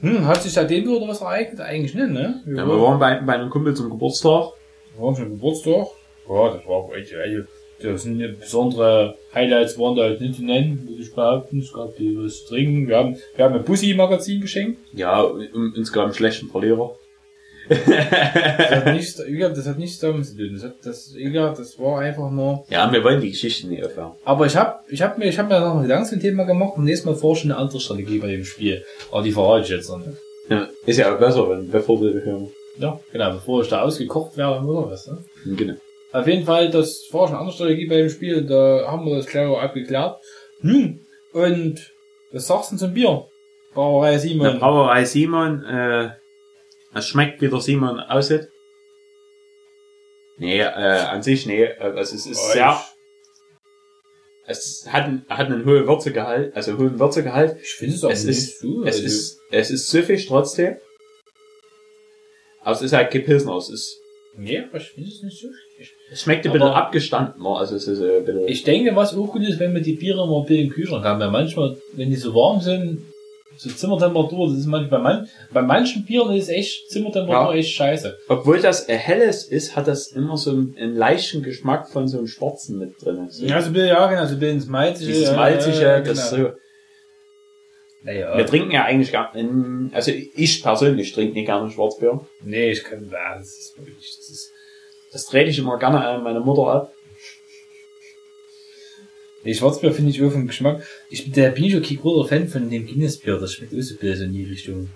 Hm, 0.00 0.26
hat 0.26 0.42
sich 0.42 0.52
seitdem 0.52 0.84
wieder 0.84 1.06
was 1.06 1.20
ereignet? 1.20 1.60
Eigentlich 1.60 1.94
nicht, 1.94 2.10
ne? 2.10 2.42
Ja, 2.44 2.66
wir 2.66 2.82
waren 2.82 2.98
bei, 2.98 3.20
bei 3.20 3.34
einem 3.34 3.50
Kumpel 3.50 3.76
zum 3.76 3.88
Geburtstag. 3.88 4.50
Wir 4.94 5.02
waren 5.04 5.14
schon 5.14 5.30
Geburtstag. 5.30 5.86
Ja, 6.28 6.56
das 6.56 6.66
war 6.66 6.92
echt, 6.92 7.14
also, 7.14 7.44
das 7.80 8.02
sind 8.02 8.18
ja 8.20 8.28
besondere 8.28 9.16
Highlights 9.34 9.78
waren 9.78 9.96
da 9.96 10.02
halt 10.04 10.20
nicht 10.20 10.36
zu 10.36 10.44
nennen, 10.44 10.86
würde 10.88 11.02
ich 11.02 11.14
behaupten. 11.14 11.60
Es 11.60 11.72
gab 11.72 11.96
die 11.96 12.16
was 12.18 12.44
zu 12.44 12.48
trinken. 12.54 12.88
Wir 12.88 12.96
haben, 12.96 13.16
wir 13.36 13.44
haben 13.44 13.54
ein 13.54 13.64
Bussi-Magazin 13.64 14.40
geschenkt. 14.40 14.80
Ja, 14.92 15.20
um, 15.20 15.74
insgesamt 15.76 16.06
einen 16.06 16.14
schlechten 16.14 16.48
Verlierer. 16.48 16.94
Das 17.68 18.70
hat 18.70 18.86
nichts, 18.94 19.16
das 19.16 19.66
hat 19.66 19.78
nichts 19.78 19.98
damit 19.98 20.26
zu 20.26 20.36
tun. 20.36 20.50
Das 20.54 20.64
hat, 20.64 20.74
das, 20.82 21.14
das 21.56 21.78
war 21.78 22.00
einfach 22.00 22.30
nur, 22.30 22.64
Ja, 22.70 22.90
wir 22.90 23.04
wollen 23.04 23.20
die 23.20 23.30
Geschichte 23.30 23.66
nicht 23.68 23.82
erfahren. 23.82 24.12
aber 24.24 24.46
ich 24.46 24.56
hab, 24.56 24.84
ich 24.88 25.02
hab 25.02 25.18
mir, 25.18 25.26
ich 25.26 25.38
hab 25.38 25.48
mir 25.48 25.60
noch 25.60 25.72
einen 25.74 25.82
Gedanken 25.82 26.06
zum 26.08 26.20
Thema 26.20 26.44
gemacht 26.44 26.72
und 26.76 26.84
nächstes 26.84 27.06
Mal 27.06 27.14
forsche 27.14 27.44
eine 27.44 27.56
andere 27.56 27.78
Strategie 27.80 28.18
bei 28.18 28.28
dem 28.28 28.44
Spiel. 28.44 28.82
Aber 29.10 29.22
die 29.22 29.32
verrate 29.32 29.64
ich 29.64 29.70
jetzt 29.70 29.90
noch 29.90 29.98
nicht. 29.98 30.16
Ja, 30.48 30.66
ist 30.86 30.96
ja 30.98 31.14
auch 31.14 31.18
besser, 31.18 31.48
wenn, 31.50 31.70
bevor 31.70 32.00
wir 32.00 32.12
hören. 32.24 32.48
Ja, 32.78 32.98
genau, 33.12 33.32
bevor 33.32 33.62
ich 33.62 33.68
da 33.68 33.82
ausgekocht 33.82 34.36
werde 34.36 34.64
oder 34.64 34.90
was, 34.90 35.06
ne? 35.06 35.18
Genau. 35.56 35.74
Auf 36.12 36.26
jeden 36.26 36.44
Fall, 36.44 36.70
das 36.70 37.04
war 37.12 37.26
schon 37.26 37.34
eine 37.36 37.40
andere 37.40 37.54
Strategie 37.54 37.86
bei 37.86 37.96
dem 37.98 38.08
Spiel, 38.10 38.46
da 38.46 38.86
haben 38.90 39.04
wir 39.06 39.16
das 39.16 39.26
klar 39.26 39.60
abgeklärt. 39.62 40.18
Hm, 40.60 41.04
und 41.32 41.92
was 42.32 42.46
sagst 42.46 42.72
du 42.72 42.76
zum 42.76 42.94
Bier? 42.94 43.26
Brauerei 43.74 44.12
Der 44.12 44.20
Simon. 44.20 44.58
Brauerei 44.58 45.04
Simon, 45.04 45.62
äh, 45.64 46.10
es 46.94 47.06
schmeckt 47.06 47.42
wie 47.42 47.48
der 47.48 47.60
Simon 47.60 48.00
aussieht. 48.00 48.48
Nee, 50.38 50.60
äh, 50.60 50.64
an 50.64 51.22
sich, 51.22 51.46
nee, 51.46 51.64
äh, 51.64 51.76
also 51.78 52.14
es 52.14 52.26
ist 52.26 52.52
sehr, 52.52 52.80
es 54.46 54.86
hat, 54.90 55.04
einen- 55.04 55.26
hat 55.28 55.46
einen 55.46 55.66
hohen 55.66 55.86
Würzegehalt, 55.86 56.56
also 56.56 56.78
hohen 56.78 56.98
Würzegehalt. 56.98 57.58
Ich 57.60 57.74
finde 57.74 57.94
es 57.96 58.04
auch 58.04 58.10
Es 58.10 58.24
nicht 58.24 58.38
ist, 58.38 58.60
so. 58.60 58.82
es 58.84 58.94
also, 58.96 59.04
ist, 59.06 59.40
es 59.50 59.70
ist 59.70 59.86
süffig 59.88 60.26
trotzdem. 60.26 60.76
Aber 62.62 62.72
es 62.76 62.82
ist 62.82 62.92
halt 62.94 63.10
kein 63.10 63.24
Pilsner, 63.24 63.56
es 63.56 63.68
ist, 63.68 64.00
Nee, 64.36 64.58
aber 64.60 64.78
ich 64.78 64.90
finde 64.90 65.08
es 65.10 65.22
nicht 65.22 65.38
so 65.40 65.48
schlecht. 65.48 65.67
Es 66.10 66.22
schmeckt 66.22 66.46
ein 66.46 66.52
bisschen 66.52 66.68
Aber- 66.68 66.76
abgestandener, 66.76 67.56
also 67.58 67.76
es 67.76 67.86
ist 67.86 68.00
äh, 68.00 68.18
ein 68.18 68.24
bisschen, 68.24 68.48
Ich 68.48 68.62
denke, 68.64 68.94
was 68.96 69.14
auch 69.16 69.26
gut 69.32 69.42
ist, 69.42 69.58
wenn 69.60 69.74
wir 69.74 69.82
die 69.82 69.92
Biere 69.94 70.22
immer 70.24 70.40
ein 70.40 70.46
bisschen 70.46 70.66
im 70.66 70.72
Kühlschrank 70.72 71.04
haben, 71.04 71.20
weil 71.20 71.30
manchmal, 71.30 71.76
wenn 71.92 72.10
die 72.10 72.16
so 72.16 72.34
warm 72.34 72.60
sind, 72.60 73.04
so 73.56 73.68
Zimmertemperatur, 73.70 74.48
das 74.50 74.58
ist 74.58 74.66
manchmal, 74.66 75.00
bei, 75.00 75.02
man, 75.02 75.28
bei 75.52 75.62
manchen 75.62 76.04
Bieren 76.04 76.32
ist 76.36 76.48
echt 76.48 76.88
Zimmertemperatur 76.90 77.54
Ja. 77.54 77.58
echt 77.58 77.74
scheiße. 77.74 78.16
obwohl 78.28 78.60
das 78.60 78.88
äh, 78.88 78.94
helles 78.96 79.42
ist, 79.44 79.74
hat 79.74 79.88
das 79.88 80.12
immer 80.12 80.36
so 80.36 80.50
einen, 80.52 80.76
einen 80.78 80.94
leichten 80.96 81.42
Geschmack 81.42 81.88
von 81.90 82.06
so 82.06 82.18
einem 82.18 82.28
Schwarzen 82.28 82.78
mit 82.78 83.02
drin. 83.04 83.26
So 83.30 83.44
Ja, 83.44 83.60
so 83.60 83.66
ein 83.68 83.72
bisschen, 83.72 83.88
ja, 83.88 84.06
genau, 84.06 84.26
so 84.26 84.34
ein 84.34 84.38
bisschen 84.38 84.58
das 84.60 84.68
Malzige. 84.68 85.12
Dieses 85.12 85.34
Malzige, 85.34 85.82
ja, 85.82 86.00
das 86.00 86.30
genau. 86.30 86.44
so, 86.50 86.52
Naja, 88.04 88.36
Wir 88.38 88.46
trinken 88.46 88.70
ja 88.70 88.84
eigentlich 88.84 89.10
gar 89.10 89.34
nicht, 89.34 89.92
also 89.92 90.12
ich 90.12 90.62
persönlich 90.62 91.12
trinke 91.12 91.34
nicht 91.34 91.46
gerne 91.46 91.68
Schwarzbier. 91.68 92.20
nee, 92.44 92.70
ich 92.70 92.84
kann, 92.84 93.10
das 93.10 93.48
ist 93.48 93.74
wirklich, 93.76 94.14
das 94.16 94.30
ist, 94.30 94.52
Das 95.12 95.26
trete 95.26 95.50
ich 95.50 95.58
immer 95.58 95.78
gerne 95.78 96.04
an 96.06 96.22
meine 96.22 96.40
Mutter 96.40 96.66
ab. 96.70 96.92
nee, 99.44 99.54
Schwarzbier 99.54 99.92
finde 99.92 100.10
ich 100.10 100.22
auch 100.22 100.30
vom 100.30 100.46
Geschmack. 100.46 100.86
Ich 101.10 101.24
bin, 101.24 101.32
der 101.32 101.50
bin 101.50 101.64
ich 101.64 101.76
okay 101.76 101.96
großer 101.96 102.28
Fan 102.28 102.48
von 102.48 102.68
dem 102.68 102.86
Guinness-Bier, 102.86 103.38
das 103.38 103.54
schmeckt 103.54 103.72
auch 103.72 103.80
so 103.80 103.94
ein 104.00 104.22
in 104.22 104.32
die 104.32 104.44
Richtung. 104.44 104.90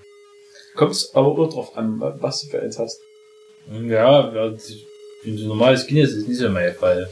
Kommt 0.74 1.10
aber 1.14 1.28
auch 1.28 1.48
drauf 1.52 1.76
an, 1.76 2.00
was 2.00 2.42
du 2.42 2.48
für 2.48 2.60
eins 2.60 2.78
hast. 2.78 3.00
Ja, 3.70 4.34
ja, 4.34 4.56
so 4.56 5.46
normales 5.46 5.86
Guinness 5.86 6.12
ist 6.12 6.28
nicht 6.28 6.38
so 6.38 6.48
mein 6.48 6.74
Fall. 6.74 7.08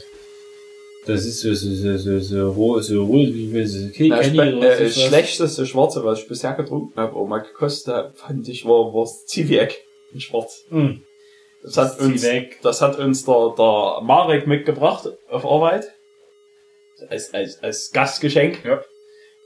Das 1.05 1.25
ist 1.25 1.39
so, 1.39 1.51
so, 1.55 1.73
so, 1.73 1.97
so, 1.97 2.19
so, 2.19 2.51
roh, 2.51 2.79
so 2.79 3.03
roh, 3.03 3.25
wie 3.25 3.51
wir 3.51 3.67
so, 3.67 3.87
okay, 3.87 4.09
Na, 4.09 4.21
ich, 4.21 4.33
oder 4.33 4.79
äh, 4.79 4.85
was? 4.85 5.01
schlechteste 5.01 5.65
Schwarze, 5.65 6.03
was 6.03 6.19
ich 6.19 6.27
bisher 6.27 6.53
getrunken 6.53 6.99
habe, 6.99 7.15
auch 7.15 7.25
mal 7.25 7.39
gekostet 7.39 7.93
habe, 7.93 8.13
fand 8.13 8.47
ich, 8.47 8.65
war, 8.65 8.93
war 8.93 9.05
das 9.05 9.25
Ziviek 9.25 9.83
in 10.13 10.21
Schwarz. 10.21 10.65
Hm. 10.69 11.01
Das 11.63 11.77
hat 11.77 11.99
uns, 11.99 12.23
weg. 12.23 12.59
das 12.63 12.81
hat 12.81 12.97
uns 12.97 13.23
der, 13.25 13.53
der 13.57 14.01
Marek 14.01 14.47
mitgebracht 14.47 15.09
auf 15.29 15.45
Arbeit. 15.45 15.91
Als, 17.09 17.33
als, 17.33 17.61
als 17.61 17.91
Gastgeschenk. 17.91 18.63
Ja. 18.63 18.81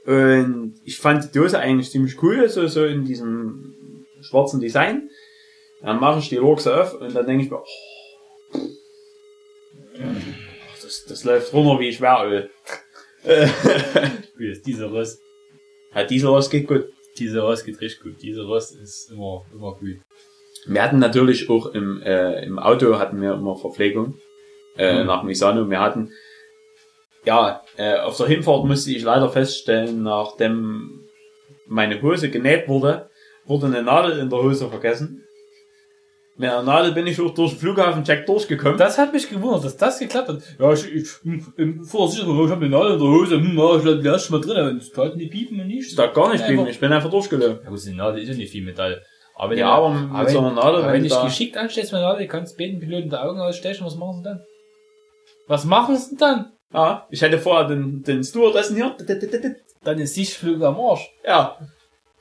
Und 0.06 0.80
ich 0.84 0.98
fand 0.98 1.24
die 1.24 1.38
Dose 1.38 1.58
eigentlich 1.58 1.90
ziemlich 1.90 2.22
cool, 2.22 2.48
so, 2.48 2.66
so 2.68 2.84
in 2.84 3.04
diesem 3.04 4.06
schwarzen 4.20 4.60
Design. 4.60 5.10
Dann 5.82 6.00
mache 6.00 6.20
ich 6.20 6.28
die 6.28 6.36
Lurks 6.36 6.66
auf 6.66 6.94
und 6.94 7.14
dann 7.14 7.26
denke 7.26 7.44
ich 7.44 7.50
mir, 7.50 7.58
oh, 7.58 7.64
das, 10.82 11.04
das 11.08 11.24
läuft 11.24 11.52
runter 11.52 11.80
wie 11.80 11.92
Schweröl. 11.92 12.50
Wie 14.36 14.50
ist 14.52 14.64
dieser 14.66 14.86
Rost? 14.86 15.20
Ja, 15.92 16.04
dieser 16.04 16.28
Rost 16.28 16.50
geht 16.50 16.68
gut. 16.68 16.84
Dieser 17.18 17.42
Rost 17.42 17.64
geht 17.64 17.80
richtig 17.80 18.02
gut. 18.02 18.22
Dieser 18.22 18.44
Rost 18.44 18.76
ist 18.76 19.10
immer, 19.10 19.44
immer 19.52 19.74
gut. 19.74 19.96
Wir 20.68 20.82
hatten 20.82 20.98
natürlich 20.98 21.48
auch 21.50 21.66
im, 21.74 22.02
äh, 22.02 22.44
im 22.44 22.58
Auto 22.58 22.98
hatten 22.98 23.20
wir 23.20 23.34
immer 23.34 23.56
Verpflegung 23.56 24.14
äh, 24.76 25.00
Mhm. 25.00 25.06
nach 25.06 25.22
Misano. 25.22 25.70
Wir 25.70 25.80
hatten 25.80 26.10
ja 27.24 27.62
äh, 27.76 27.98
auf 27.98 28.16
der 28.16 28.26
Hinfahrt 28.26 28.64
musste 28.64 28.90
ich 28.90 29.02
leider 29.02 29.28
feststellen, 29.28 30.02
nachdem 30.02 31.00
meine 31.66 32.00
Hose 32.02 32.30
genäht 32.30 32.68
wurde, 32.68 33.08
wurde 33.44 33.66
eine 33.66 33.82
Nadel 33.82 34.18
in 34.18 34.30
der 34.30 34.42
Hose 34.42 34.68
vergessen. 34.68 35.22
Mit 36.38 36.50
einer 36.50 36.62
Nadel 36.62 36.92
bin 36.92 37.06
ich 37.06 37.18
auch 37.20 37.32
durch 37.32 37.52
den 37.52 37.60
Flughafencheck 37.60 38.26
durchgekommen. 38.26 38.76
Das 38.76 38.98
hat 38.98 39.12
mich 39.14 39.28
gewundert, 39.30 39.64
dass 39.64 39.76
das 39.78 39.98
geklappt 39.98 40.28
hat. 40.28 40.42
Ja, 40.58 40.72
ich, 40.72 40.92
ich 40.94 41.08
hm, 41.22 41.46
im 41.56 41.82
Vorsicherung, 41.84 42.44
ich 42.44 42.50
habe 42.50 42.66
eine 42.66 42.76
Nadel 42.76 42.92
in 42.94 42.98
der 42.98 43.08
Hose, 43.08 43.36
hm, 43.36 43.56
ja, 43.58 43.76
ich 43.78 43.84
lasse 43.84 43.98
die 44.02 44.06
erst 44.08 44.30
mal 44.30 44.40
drin, 44.42 44.76
es 44.76 44.92
taten 44.92 45.18
die 45.18 45.28
Piepen 45.28 45.58
und 45.60 45.68
nicht. 45.68 45.88
Ich 45.90 45.96
da 45.96 46.08
gar 46.08 46.30
nicht 46.32 46.44
aber- 46.44 46.68
ich 46.68 46.78
bin 46.78 46.92
einfach 46.92 47.10
durchgelaufen. 47.10 47.60
Ja, 47.64 47.70
gut, 47.70 47.84
die 47.86 47.94
Nadel 47.94 48.22
ist 48.22 48.28
ja 48.28 48.34
nicht 48.34 48.52
viel 48.52 48.64
Metall. 48.64 49.02
Aber 49.36 49.50
wenn 49.50 49.58
Ja, 49.58 49.68
aber 49.70 49.90
mit 49.90 50.30
so 50.30 50.38
wenn- 50.38 50.44
einer 50.46 50.54
Nadel, 50.54 50.82
wenn 50.86 50.92
wenn 50.94 51.02
du 51.02 51.08
dich 51.08 51.22
geschickt 51.22 51.56
anstellst 51.56 51.92
mit 51.92 52.00
einer 52.00 52.12
Nadel, 52.12 52.26
kannst 52.26 52.54
du 52.54 52.58
beiden 52.64 52.80
Piloten 52.80 53.10
die 53.10 53.16
Augen 53.16 53.38
ausstechen, 53.40 53.84
was 53.86 53.94
machen 53.96 54.16
sie 54.18 54.22
dann? 54.24 54.40
Was 55.46 55.64
machen 55.64 55.96
sie 55.96 56.08
denn 56.10 56.18
dann? 56.18 56.52
Ja, 56.72 57.06
ich 57.10 57.22
hätte 57.22 57.38
vorher 57.38 57.68
den, 57.68 58.02
den 58.02 58.24
Stewardessen 58.24 58.76
hier. 58.76 58.96
Dann 59.84 59.98
ist 59.98 60.14
Sichtflug 60.14 60.62
am 60.62 60.80
Arsch. 60.80 61.08
Ja. 61.24 61.56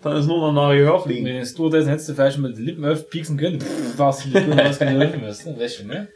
Dann 0.01 0.17
ist 0.17 0.28
nur 0.28 0.38
noch 0.39 0.51
nach 0.51 0.71
Gehör 0.73 0.95
Wenn 0.97 1.01
fliegen. 1.23 1.25
du 1.39 1.45
Stewardessen 1.45 1.89
hättest 1.89 2.10
du 2.10 2.13
vielleicht 2.13 2.38
mal 2.38 2.54
die 2.54 2.62
Lippen 2.62 2.86
aufpieksen 2.86 3.38
können, 3.38 3.60
pff, 3.62 3.97
warst 3.97 4.25
du 4.25 4.30
nicht 4.30 4.45
gut, 4.45 4.58
was 4.58 4.78
geholfen 4.80 5.21
wirst, 5.23 5.45
ne? 5.47 5.60
Weißt 5.60 5.80
du, 5.80 5.88
ne? 5.88 6.08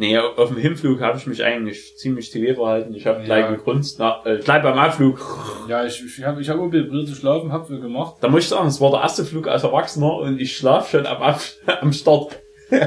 Nee, 0.00 0.16
auf 0.16 0.48
dem 0.48 0.56
Hinflug 0.56 1.02
habe 1.02 1.18
ich 1.18 1.26
mich 1.26 1.44
eigentlich 1.44 1.94
ziemlich 1.98 2.30
TV 2.30 2.54
verhalten. 2.54 2.94
Ich 2.94 3.06
habe 3.06 3.18
Ja. 3.18 3.24
gleich 3.26 3.48
gegrunzt, 3.50 3.96
na, 3.98 4.22
äh, 4.24 4.38
gleich 4.38 4.62
beim 4.62 4.78
Abflug. 4.78 5.20
Ja, 5.68 5.84
ich, 5.84 6.02
ich 6.02 6.24
habe 6.24 6.40
ich 6.40 6.48
hab 6.48 6.56
zu 6.72 7.14
schlafen, 7.14 7.52
hab 7.52 7.68
wir 7.68 7.80
gemacht. 7.80 8.14
Da 8.22 8.28
muss 8.28 8.44
ich 8.44 8.48
sagen, 8.48 8.66
es 8.66 8.80
war 8.80 8.92
der 8.92 9.02
erste 9.02 9.26
Flug 9.26 9.46
als 9.46 9.62
Erwachsener 9.62 10.14
und 10.14 10.40
ich 10.40 10.56
schlaf 10.56 10.88
schon 10.90 11.04
am, 11.04 11.20
Ab 11.20 11.42
am 11.82 11.92
Start. 11.92 12.40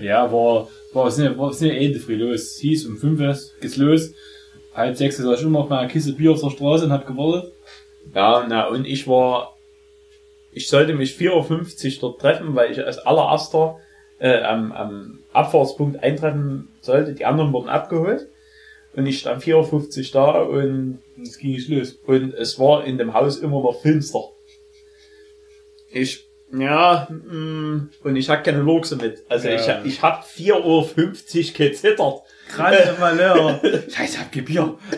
Ja, 0.00 0.30
war, 0.30 0.68
war, 0.92 1.10
sind, 1.10 1.36
war, 1.38 1.52
sind 1.52 1.68
ja 1.68 1.74
eh 1.74 1.92
früh 1.94 2.14
los. 2.14 2.56
Hieß 2.60 2.86
um 2.86 2.98
5 2.98 3.20
Uhr 3.20 3.36
geht's 3.60 3.76
los. 3.78 4.12
Halb 4.74 4.96
sechs 4.96 5.16
saß 5.16 5.40
ich 5.40 5.46
immer 5.46 5.60
auf 5.60 5.70
meiner 5.70 5.88
Kiste 5.88 6.12
Bier 6.12 6.30
auf 6.32 6.40
der 6.40 6.50
Straße 6.50 6.84
und 6.84 6.92
hab 6.92 7.04
gewartet. 7.04 7.52
Ja, 8.14 8.46
na, 8.48 8.68
und 8.68 8.86
ich 8.86 9.08
war, 9.08 9.56
ich 10.52 10.68
sollte 10.68 10.94
mich 10.94 11.14
4.50 11.16 11.94
Uhr 11.94 12.00
dort 12.02 12.20
treffen, 12.20 12.54
weil 12.54 12.70
ich 12.70 12.84
als 12.84 12.98
allererster 12.98 13.78
äh, 14.20 14.42
am, 14.42 14.72
am 14.72 15.20
Abfahrtspunkt 15.32 16.02
eintreffen 16.02 16.68
sollte. 16.80 17.12
Die 17.14 17.24
anderen 17.24 17.52
wurden 17.52 17.68
abgeholt. 17.68 18.28
Und 18.94 19.06
ich 19.06 19.20
stand 19.20 19.42
4.50 19.44 19.98
Uhr 19.98 20.12
da 20.12 20.40
und 20.40 20.98
es 21.22 21.38
ging 21.38 21.52
nicht 21.52 21.68
los. 21.68 21.92
und 22.06 22.34
es 22.34 22.58
war 22.58 22.84
in 22.84 22.98
dem 22.98 23.14
Haus 23.14 23.36
immer 23.38 23.62
noch 23.62 23.80
finster. 23.80 24.24
Ich, 25.90 26.26
ja, 26.52 27.06
mm, 27.10 27.90
und 28.02 28.16
ich 28.16 28.28
hatte 28.28 28.42
keine 28.50 28.62
Lurkse 28.62 28.96
mit. 28.96 29.22
Also 29.28 29.48
Ja. 29.48 29.80
ich, 29.84 29.92
ich 29.94 30.02
hab 30.02 30.24
4.50 30.24 30.56
Uhr 31.52 31.52
gezittert. 31.68 32.22
Kranke 32.48 32.96
Malheur. 33.00 33.60
Scheiße, 33.88 34.18
hab 34.20 34.30
Bier. 34.32 34.76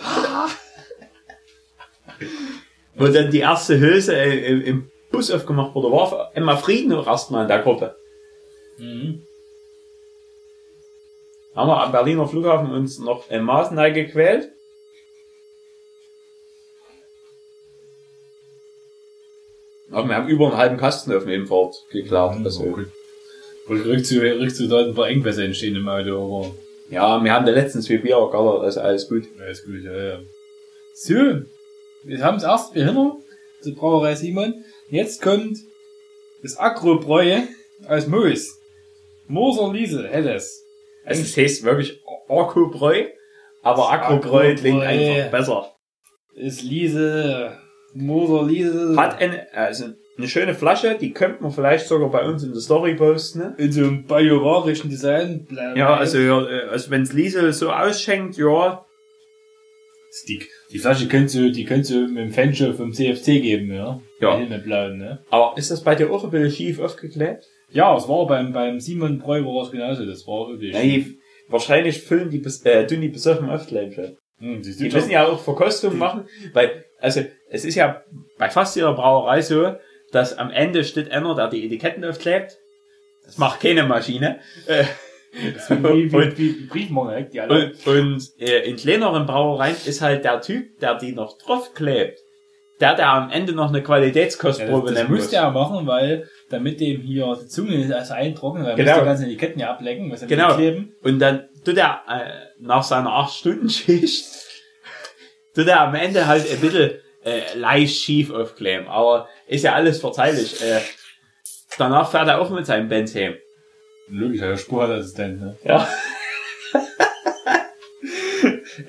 Wo 2.97 3.07
dann 3.09 3.31
die 3.31 3.39
erste 3.41 3.79
Hülse 3.81 4.15
äh, 4.17 4.47
im, 4.47 4.63
im 4.63 4.91
Bus 5.11 5.31
aufgemacht 5.31 5.75
wurde, 5.75 5.91
war 5.91 6.31
Emma 6.35 6.57
Frieden 6.57 6.93
auch 6.93 7.07
erstmal 7.07 7.43
in 7.43 7.49
der 7.49 7.61
Gruppe. 7.61 7.97
Mhm. 8.79 9.23
Haben 11.61 11.69
wir 11.69 11.83
am 11.83 11.93
Berliner 11.93 12.27
Flughafen 12.27 12.73
uns 12.73 12.99
noch 13.01 13.31
in 13.31 13.43
Maßenheim 13.43 13.93
gequält. 13.93 14.49
Aber 19.91 20.09
wir 20.09 20.17
haben 20.17 20.29
über 20.29 20.47
einen 20.47 20.57
halben 20.57 20.77
Kasten 20.79 21.13
auf 21.13 21.25
dem 21.25 21.33
Hinfahrt 21.33 21.75
geklaut. 21.91 22.39
Also. 22.43 22.79
Und 23.67 24.07
zu, 24.07 24.23
rück 24.23 24.57
zu 24.57 24.69
dort 24.69 24.89
ein 24.89 24.95
paar 24.95 25.09
Engpässe 25.09 25.45
entstehen 25.45 25.77
im 25.77 25.87
Auto, 25.87 26.17
aber. 26.17 26.55
ja, 26.89 27.23
wir 27.23 27.31
haben 27.31 27.45
da 27.45 27.53
letztens 27.53 27.85
zwei 27.85 27.99
Bier 27.99 28.17
gegallert, 28.25 28.63
also 28.63 28.81
alles 28.81 29.07
gut. 29.07 29.25
Ist 29.51 29.67
gut, 29.67 29.85
ja, 29.85 29.93
ja. 29.93 30.21
So. 30.95 31.43
Wir 32.05 32.25
haben 32.25 32.39
das 32.39 32.45
erste 32.45 32.73
Bier 32.73 32.87
hinter, 32.87 33.17
zur 33.61 33.75
Brauerei 33.75 34.15
Simon. 34.15 34.65
Jetzt 34.89 35.21
kommt 35.21 35.59
das 36.43 36.59
Agrobräu 36.59 37.43
aus 37.87 38.07
Moos. 38.07 38.59
Moser 39.29 39.71
Liese, 39.75 40.09
helles. 40.09 40.65
Also 41.11 41.23
es 41.23 41.37
heißt 41.37 41.65
wirklich 41.65 42.01
Akkubräu, 42.29 43.05
aber 43.63 43.91
Agrobräu 43.93 44.55
klingt 44.55 44.83
einfach 44.83 45.31
besser. 45.31 45.75
Ist 46.35 46.63
Liese, 46.63 47.57
Moser 47.95 48.47
Liese. 48.47 48.95
Hat 48.97 49.21
eine, 49.21 49.47
also 49.53 49.87
eine 50.17 50.29
schöne 50.29 50.55
Flasche, 50.55 50.97
die 51.01 51.13
könnte 51.13 51.43
man 51.43 51.51
vielleicht 51.53 51.87
sogar 51.89 52.11
bei 52.11 52.25
uns 52.25 52.43
in 52.45 52.53
der 52.53 52.61
Story 52.61 52.95
posten. 52.95 53.39
Ne? 53.41 53.55
in 53.59 53.73
so 53.73 53.81
einem 53.83 54.05
bajuwarischen 54.07 54.89
Design. 54.91 55.45
blau- 55.47 55.75
Ja, 55.75 55.95
also, 55.97 56.19
ja, 56.19 56.41
äh, 56.49 56.69
also 56.69 56.91
wenn 56.91 57.03
es 57.03 57.13
Liesel 57.13 57.53
so 57.53 57.71
ausschenkt, 57.71 58.37
ja, 58.37 58.85
Die, 60.29 60.43
die 60.73 60.79
Flasche 60.79 61.07
könntest 61.09 61.37
du, 61.37 61.53
die 61.53 61.65
könntest 61.65 61.93
du 61.93 62.09
mit 62.09 62.19
dem 62.25 62.33
Fanshow 62.33 62.73
vom 62.73 62.93
CFC 62.93 63.41
geben, 63.41 63.73
ja? 63.73 64.01
Ja. 64.21 64.37
Mit 64.39 64.65
blauen, 64.65 64.99
ne? 64.99 65.25
aber 65.31 65.57
ist 65.57 65.71
das 65.71 65.83
bei 65.85 65.95
dir 65.95 66.11
auch 66.11 66.25
ein 66.25 66.31
bisschen 66.31 66.51
schief 66.51 66.81
aufgeklebt? 66.81 67.47
Ja, 67.73 67.97
es 67.97 68.09
war 68.09 68.27
beim, 68.27 68.53
beim 68.53 68.81
Simon 68.81 69.19
Breu 69.19 69.45
war 69.45 69.65
es 69.65 69.71
genauso, 69.71 70.05
das 70.05 70.27
war 70.27 70.49
wirklich. 70.49 70.73
Nee, 70.75 71.07
wahrscheinlich 71.49 72.01
füllen 72.03 72.31
die, 72.31 72.39
bis- 72.39 72.65
äh, 72.65 72.87
tun 72.87 73.01
die 73.01 73.09
besoffen 73.09 73.49
aufkleben 73.49 73.93
schon. 73.93 74.17
Hm, 74.39 74.63
Die 74.63 74.89
du 74.89 74.95
müssen 74.97 75.11
ja 75.11 75.27
auch 75.27 75.39
Verkostung 75.41 75.99
machen, 75.99 76.27
weil, 76.53 76.85
also, 76.99 77.23
es 77.51 77.65
ist 77.65 77.75
ja 77.75 78.03
bei 78.39 78.49
fast 78.51 78.75
jeder 78.77 78.95
Brauerei 78.95 79.43
so, 79.43 79.75
dass 80.13 80.37
am 80.39 80.51
Ende 80.51 80.83
steht 80.85 81.11
einer, 81.13 81.35
der 81.35 81.49
die 81.49 81.65
Etiketten 81.67 82.05
aufklebt. 82.05 82.57
Das 83.25 83.39
macht 83.39 83.61
keine 83.61 83.85
Maschine. 83.85 84.41
Äh, 84.67 84.85
wie, 85.69 86.13
wie, 86.13 86.13
wie, 86.13 86.37
wie 86.39 86.67
Briefmarke, 86.67 87.31
die 87.33 87.41
alle. 87.41 87.73
Und, 87.87 87.87
und 87.87 88.29
äh, 88.41 88.69
in 88.69 88.75
kleineren 88.75 89.27
Brauereien 89.27 89.77
ist 89.87 90.01
halt 90.01 90.25
der 90.25 90.41
Typ, 90.41 90.81
der 90.81 90.97
die 90.99 91.13
noch 91.13 91.39
draufklebt. 91.39 92.19
Der, 92.81 92.95
der 92.95 93.09
am 93.11 93.31
Ende 93.31 93.53
noch 93.53 93.69
eine 93.69 93.79
Ja, 93.79 93.85
Qualitätskostprobe 93.85 94.89
das 94.89 94.95
das 94.95 95.03
nehmen 95.03 95.11
muss. 95.11 95.19
müsste 95.21 95.37
er 95.37 95.51
machen, 95.51 95.87
weil 95.87 96.29
damit 96.49 96.81
dem 96.81 97.03
hier 97.03 97.37
die 97.43 97.47
Zunge 97.49 97.95
also 97.95 98.15
eintrocknen, 98.15 98.65
weil 98.65 98.71
er 98.73 98.77
Genau. 98.77 98.91
muss 98.93 99.01
die 99.01 99.05
ganzen 99.07 99.25
Etiketten 99.27 99.61
ja 99.61 99.71
ablecken, 99.71 100.11
was 100.11 100.23
er 100.23 100.29
Genau. 100.29 100.55
kleben. 100.55 100.95
Und 101.03 101.19
dann 101.19 101.49
tut 101.65 101.77
er 101.77 102.03
äh, 102.09 102.31
nach 102.59 102.83
seiner 102.83 103.11
8-Stunden-Schicht, 103.11 104.25
tut 105.55 105.67
er 105.69 105.81
am 105.83 105.95
Ende 105.95 106.27
halt 106.27 106.51
ein 106.51 106.59
bisschen 106.61 106.93
äh, 107.25 107.55
leicht 107.57 107.97
schief 108.01 108.33
aufkleben. 108.33 108.89
Aber 108.89 109.29
ist 109.47 109.63
ja 109.65 109.75
alles 109.75 110.01
verzeihlich. 110.01 110.63
Äh, 110.63 110.81
danach 111.77 112.11
fährt 112.11 112.29
er 112.29 112.41
auch 112.41 112.49
mit 112.51 112.65
seinem 112.65 112.89
Benz 112.89 113.15
heim. 113.15 113.35
Logisch, 114.09 114.41
der 114.41 114.57
Spurassistent, 114.57 115.41
ne? 115.41 115.57
Ja. 115.65 115.87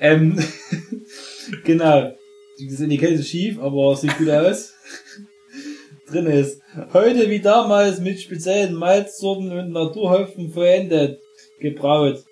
Ähm, 0.00 0.38
genau. 1.64 2.12
Das 2.58 2.80
Etikett 2.80 3.12
ist 3.12 3.28
schief, 3.28 3.58
aber 3.60 3.94
sieht 3.96 4.16
gut 4.18 4.30
aus. 4.30 4.74
Drin 6.10 6.26
ist. 6.26 6.60
Heute 6.92 7.28
wie 7.30 7.40
damals 7.40 7.98
mit 8.00 8.20
speziellen 8.20 8.74
Malzsorten 8.74 9.50
und 9.56 9.70
Naturhopfen 9.72 10.50
verendet, 10.52 11.20
gebraut. 11.60 12.22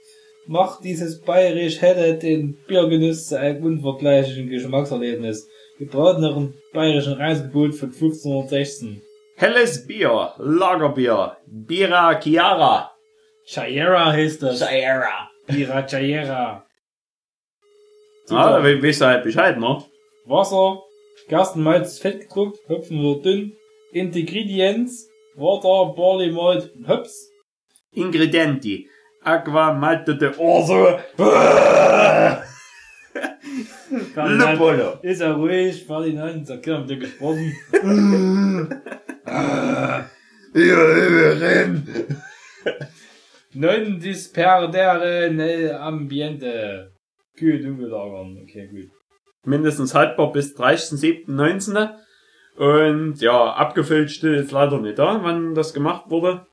Macht 0.47 0.85
dieses 0.85 1.21
bayerisch 1.21 1.81
helle 1.81 2.19
den 2.19 2.59
Biergenuss 2.67 3.29
zu 3.29 3.39
einem 3.39 3.65
unvergleichlichen 3.65 4.49
Geschmackserlebnis. 4.51 5.49
Gebraut 5.79 6.19
nach 6.19 6.35
dem 6.35 6.55
bayerischen 6.75 7.15
Reisgebot 7.15 7.75
von 7.75 7.89
1516. 7.91 9.01
Helles 9.37 9.87
Bier, 9.87 10.35
Lagerbier, 10.39 11.37
Bira 11.47 12.21
Chiara. 12.21 12.91
Chayera 13.47 14.13
heißt 14.13 14.43
das. 14.43 14.59
Chiara. 14.61 15.31
Bira 15.47 15.83
Chayera. 15.87 16.67
Ah, 18.29 18.51
da 18.59 18.63
we- 18.63 18.83
weißt 18.83 19.01
du 19.01 19.05
halt 19.07 19.25
Bescheid, 19.25 19.59
ne? 19.59 19.83
Wasser, 20.31 20.81
Gerstenmalz 21.29 21.95
ist 21.95 22.03
fett 22.03 22.21
gedruckt, 22.21 22.61
Hopfen 22.69 23.03
wird 23.03 23.25
dünn, 23.25 23.53
Ingredients, 23.93 25.09
Water, 25.35 25.93
Barley 25.97 26.31
Malt, 26.31 26.73
und 26.77 26.87
Hops. 26.87 27.29
Ingredienti. 27.93 28.89
Aqua, 29.25 29.73
Malte 29.73 30.17
de 30.17 30.31
Orso. 30.39 31.01
Lupolo. 34.15 35.01
Ist 35.03 35.21
er 35.21 35.35
ruhig, 35.35 35.85
Ferdinand, 35.85 36.63
klar, 36.63 36.81
mit 36.81 36.91
dir 36.91 36.99
gesprochen. 36.99 37.57
Non 43.53 43.99
disperdere 43.99 45.29
nel 45.33 45.75
ambiente. 45.75 46.93
Kühl 47.37 47.61
dunkel 47.61 47.89
lagern, 47.89 48.39
okay, 48.43 48.69
gut. 48.69 49.00
Mindestens 49.45 49.95
haltbar 49.95 50.33
bis 50.33 50.55
30.07.19. 50.57 51.91
Und 52.57 53.21
ja, 53.21 53.53
abgefüllt 53.53 54.11
steht 54.11 54.35
jetzt 54.37 54.53
leider 54.53 54.79
nicht 54.81 54.99
da, 54.99 55.21
wann 55.23 55.55
das 55.55 55.73
gemacht 55.73 56.05
wurde. 56.11 56.47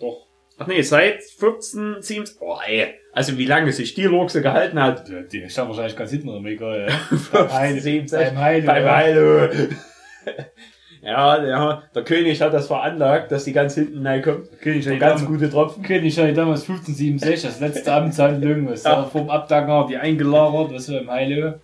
Doch. 0.00 0.26
Ach 0.58 0.66
nee, 0.66 0.80
seit 0.82 1.22
15, 1.22 1.96
17, 2.00 2.36
oh 2.40 2.56
ey. 2.66 2.94
Also 3.12 3.36
wie 3.38 3.44
lange 3.46 3.72
sich 3.72 3.94
die 3.94 4.04
Lurkse 4.04 4.42
gehalten 4.42 4.80
hat. 4.82 5.06
Die, 5.08 5.26
die 5.42 5.48
stand 5.50 5.68
wahrscheinlich 5.68 5.96
ganz 5.96 6.10
hinten 6.10 6.28
im 6.30 6.44
Regal, 6.44 6.88
ja. 6.88 6.94
15, 7.16 8.06
Beim 8.10 8.38
Heilo. 8.38 8.66
Beim 8.66 8.84
Heilo. 8.90 9.48
ja, 11.02 11.44
ja, 11.44 11.82
der 11.94 12.02
König 12.04 12.40
hat 12.42 12.52
das 12.52 12.66
veranlagt, 12.66 13.30
dass 13.30 13.44
die 13.44 13.52
ganz 13.52 13.74
hinten 13.74 14.04
reinkommt. 14.06 14.48
König 14.60 14.86
hat 14.88 14.98
ganz 14.98 15.20
damals- 15.22 15.26
gute 15.26 15.50
Tropfen. 15.50 15.82
König 15.82 16.18
hatte 16.18 16.32
damals 16.32 16.62
1567, 16.62 17.42
das 17.42 17.60
letzte 17.60 17.92
Amtshandlung, 17.92 18.68
was 18.68 18.82
Ja. 18.84 18.96
da 18.96 19.04
vom 19.04 19.30
Abdanger 19.30 19.86
die 19.88 19.96
eingelagert, 19.96 20.72
was 20.74 20.88
wir 20.90 21.00
im 21.02 21.10
Heilo. 21.10 21.60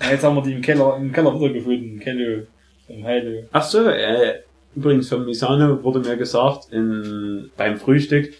Ja, 0.00 0.10
jetzt 0.10 0.24
haben 0.24 0.36
wir 0.36 0.42
die 0.42 0.52
im 0.52 0.62
Keller, 0.62 0.96
im 0.96 1.12
Keller 1.12 1.34
wiedergefunden. 1.34 2.00
Kello. 2.00 2.46
Im 2.88 3.04
Heilo. 3.04 3.44
Ach 3.52 3.62
so, 3.62 3.88
äh, 3.88 4.40
übrigens 4.74 5.08
von 5.08 5.24
Misano 5.24 5.82
wurde 5.82 6.00
mir 6.00 6.16
gesagt, 6.16 6.72
in, 6.72 7.50
beim 7.56 7.76
Frühstück, 7.76 8.32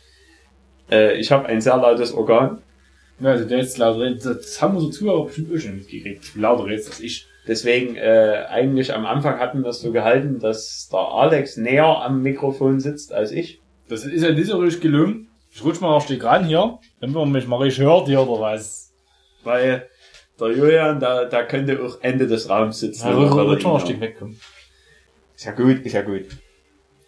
äh, 0.90 1.18
ich 1.18 1.32
habe 1.32 1.46
ein 1.46 1.60
sehr 1.60 1.76
lautes 1.76 2.12
Organ. 2.12 2.62
Ja, 3.18 3.30
also 3.30 3.46
der 3.46 3.58
jetzt 3.58 3.78
lauter 3.78 4.00
redet. 4.00 4.24
Das 4.24 4.60
haben 4.60 4.76
unsere 4.76 4.92
Zuhörer 4.92 5.24
bestimmt 5.24 5.52
auch 5.52 5.58
schon 5.58 5.76
mitgekriegt. 5.76 6.36
Lauter 6.36 6.66
redest 6.66 6.88
als 6.88 7.00
ich. 7.00 7.26
Deswegen, 7.48 7.96
äh, 7.96 8.44
eigentlich 8.48 8.92
am 8.92 9.06
Anfang 9.06 9.38
hatten 9.38 9.62
wir 9.62 9.70
es 9.70 9.80
so 9.80 9.92
gehalten, 9.92 10.38
dass 10.40 10.88
der 10.92 11.00
Alex 11.00 11.56
näher 11.56 12.02
am 12.02 12.22
Mikrofon 12.22 12.80
sitzt 12.80 13.12
als 13.12 13.30
ich. 13.30 13.60
Das 13.88 14.04
ist 14.04 14.22
ja 14.22 14.32
nicht 14.32 14.48
so 14.48 14.58
richtig 14.58 14.82
gelungen. 14.82 15.28
Ich 15.52 15.64
rutsch 15.64 15.80
mal 15.80 15.94
ein 15.94 16.00
Stück 16.00 16.24
ran 16.24 16.44
hier, 16.44 16.78
damit 17.00 17.16
man 17.16 17.32
mich 17.32 17.46
mal 17.46 17.56
richtig 17.56 17.84
hört 17.84 18.08
hier 18.08 18.20
oder 18.20 18.40
was. 18.40 18.92
Weil 19.44 19.88
der 20.40 20.48
Julian, 20.48 21.00
da, 21.00 21.24
da 21.24 21.42
könnte 21.44 21.80
auch 21.82 21.98
Ende 22.02 22.26
des 22.26 22.48
Raums 22.48 22.80
sitzen. 22.80 23.06
Ja, 23.08 23.12
er 23.14 23.30
rutsch 23.30 23.64
mal 23.64 23.74
ein 23.74 23.80
Stück 23.80 24.00
wegkommen. 24.00 24.38
Ist 25.34 25.44
ja 25.44 25.52
gut, 25.52 25.84
ist 25.84 25.92
ja 25.92 26.02
gut. 26.02 26.26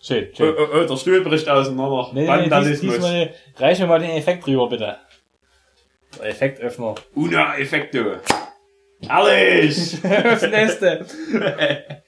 Schön, 0.01 0.29
Oh, 0.33 0.37
schön. 0.37 0.55
oh, 0.59 0.67
oh, 0.75 0.85
der 0.87 0.97
Stuhl 0.97 1.21
bricht 1.23 1.49
auseinander. 1.49 2.11
Nee, 2.13 2.21
nee, 2.21 2.27
dies, 2.27 2.51
Vandalismus. 2.51 2.95
diesmal 2.95 3.35
reich 3.57 3.79
mir 3.81 3.87
mal 3.87 4.01
den 4.01 4.11
Effekt 4.11 4.47
drüber, 4.47 4.69
bitte. 4.69 4.97
Der 6.19 6.27
Effektöffner. 6.29 6.95
Una 7.15 7.59
Effekto. 7.59 8.17
Herrlich! 9.07 10.01
das 10.03 10.43
nächste. 10.43 11.07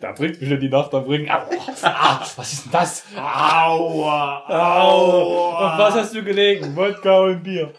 Da 0.00 0.12
bringt 0.12 0.40
mich 0.40 0.48
schon 0.48 0.60
die 0.60 0.68
Nacht 0.68 0.94
am 0.94 1.04
Bringen. 1.04 1.28
Au, 1.28 1.42
ah, 1.82 2.20
was 2.36 2.52
ist 2.52 2.64
denn 2.66 2.72
das? 2.72 3.04
Aua! 3.16 4.44
Au. 4.48 5.54
Auf 5.56 5.78
was 5.78 5.94
hast 5.94 6.14
du 6.14 6.22
gelegen? 6.22 6.76
Wodka 6.76 7.20
und 7.22 7.42
Bier. 7.42 7.72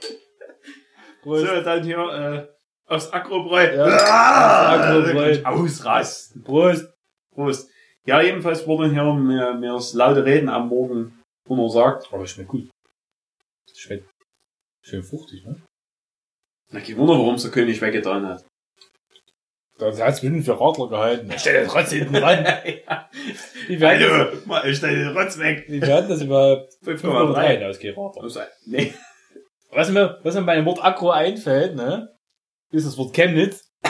Prost. 1.22 1.45
So, 1.47 1.61
dann 1.61 1.84
hier, 1.84 1.97
äh, 1.97 2.91
aufs 2.93 3.09
Akrobräu. 3.11 3.74
Ja, 3.74 3.86
Ah, 3.86 4.74
Akrobräu. 4.74 5.41
Ausrasten. 5.45 6.43
Prost. 6.43 6.88
Prost. 7.34 7.70
Ja, 8.05 8.22
jedenfalls 8.22 8.67
wurde 8.67 8.89
hier 8.89 9.03
mir, 9.13 9.53
mir 9.53 9.74
das 9.74 9.93
laute 9.93 10.26
Reden 10.26 10.49
am 10.49 10.67
Morgen 10.67 11.22
untersagt. 11.47 12.09
Aber 12.11 12.26
schmeckt 12.28 12.49
gut. 12.49 12.70
Schmeckt 13.76 14.09
schön 14.84 15.03
fruchtig, 15.03 15.45
ne? 15.45 15.61
Na, 16.72 16.82
kein 16.82 16.97
Wunder, 16.97 17.13
warum 17.13 17.36
es 17.36 17.43
der 17.43 17.51
König 17.51 17.82
weggetan 17.82 18.28
hat. 18.28 18.45
Das 19.80 20.01
hat 20.01 20.09
es 20.13 20.19
bestimmt 20.21 20.45
für 20.45 20.59
Radler 20.59 20.89
gehalten. 20.89 21.32
Ich 21.34 21.39
stell 21.41 21.61
den 21.61 21.69
Rotz 21.69 21.91
hinten 21.91 22.15
ran. 22.17 22.45
Die 23.69 23.80
werden, 23.80 24.11
Hallo, 24.11 24.25
mal, 24.45 24.67
ich 24.69 24.77
stell 24.77 24.95
den 24.95 25.17
Rotz 25.17 25.38
weg. 25.39 25.65
die 25.67 25.82
werden 25.82 26.09
das 26.09 26.21
über 26.21 26.65
5,3. 26.86 27.01
5,3 27.01 27.69
ausgehen, 27.69 27.95
Radler. 27.97 28.47
Nee. 28.65 28.93
Was 29.71 29.89
mir, 29.91 30.17
was 30.23 30.36
mir 30.36 30.41
bei 30.43 30.55
dem 30.55 30.65
Wort 30.65 30.84
Akro 30.84 31.11
einfällt, 31.11 31.75
ne, 31.75 32.09
ist 32.71 32.86
das 32.88 32.97
Wort 32.97 33.13
Chemnitz. 33.13 33.69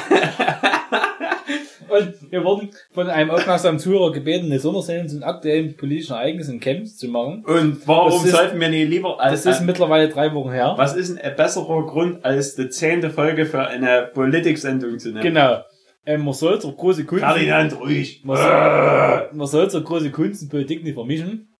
Und 1.90 2.32
wir 2.32 2.44
wurden 2.44 2.70
von 2.94 3.10
einem 3.10 3.32
aufmerksamen 3.32 3.80
Zuhörer 3.80 4.12
gebeten, 4.12 4.46
eine 4.46 4.60
Sondersendung 4.60 5.08
zu 5.08 5.16
den 5.16 5.24
aktuellen 5.24 5.76
politischen 5.76 6.14
Ereignissen 6.14 6.56
in 6.56 6.60
Chemnitz 6.60 6.98
zu 6.98 7.08
machen. 7.08 7.44
Und 7.46 7.88
warum 7.88 8.24
ist- 8.26 8.32
sollten 8.32 8.60
wir 8.60 8.70
nicht 8.70 8.90
lieber 8.90 9.20
als, 9.20 9.42
Das 9.44 9.56
ist 9.60 9.66
mittlerweile 9.66 10.08
drei 10.10 10.32
Wochen 10.36 10.52
her. 10.52 10.74
was 10.78 10.96
ist 10.96 11.18
ein 11.20 11.36
besserer 11.36 11.88
Grund 11.88 12.24
als 12.24 12.56
die 12.56 12.70
zehnte 12.70 13.10
Folge 13.10 13.48
für 13.48 13.66
eine 13.66 14.04
Politiksendung 14.14 15.00
zu 15.00 15.10
nehmen? 15.10 15.24
Genau. 15.24 15.64
Ähm, 16.10 16.26
man 16.26 16.34
soll 16.34 16.60
zur 16.60 16.76
große 16.76 17.06
Kunst, 17.06 17.24
Ferdinand, 17.24 17.80
ruhig. 17.80 18.26
man 18.26 18.36
soll, 18.36 19.30
man 19.32 19.46
soll 19.48 19.70
zur 19.70 19.84
große 19.84 20.10
Kunst 20.10 20.42
und 20.42 20.50
Politik 20.50 20.84
nicht 20.84 20.96
vermischen. 20.96 21.54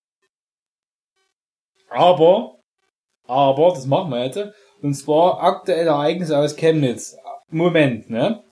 Aber, 1.88 2.56
aber, 3.28 3.70
das 3.70 3.86
machen 3.86 4.10
wir 4.10 4.26
jetzt. 4.26 4.40
Und 4.82 4.96
zwar 4.96 5.44
aktuelle 5.44 5.92
Ereignisse 5.92 6.36
aus 6.36 6.56
Chemnitz. 6.56 7.16
Moment, 7.52 8.10
ne? 8.10 8.44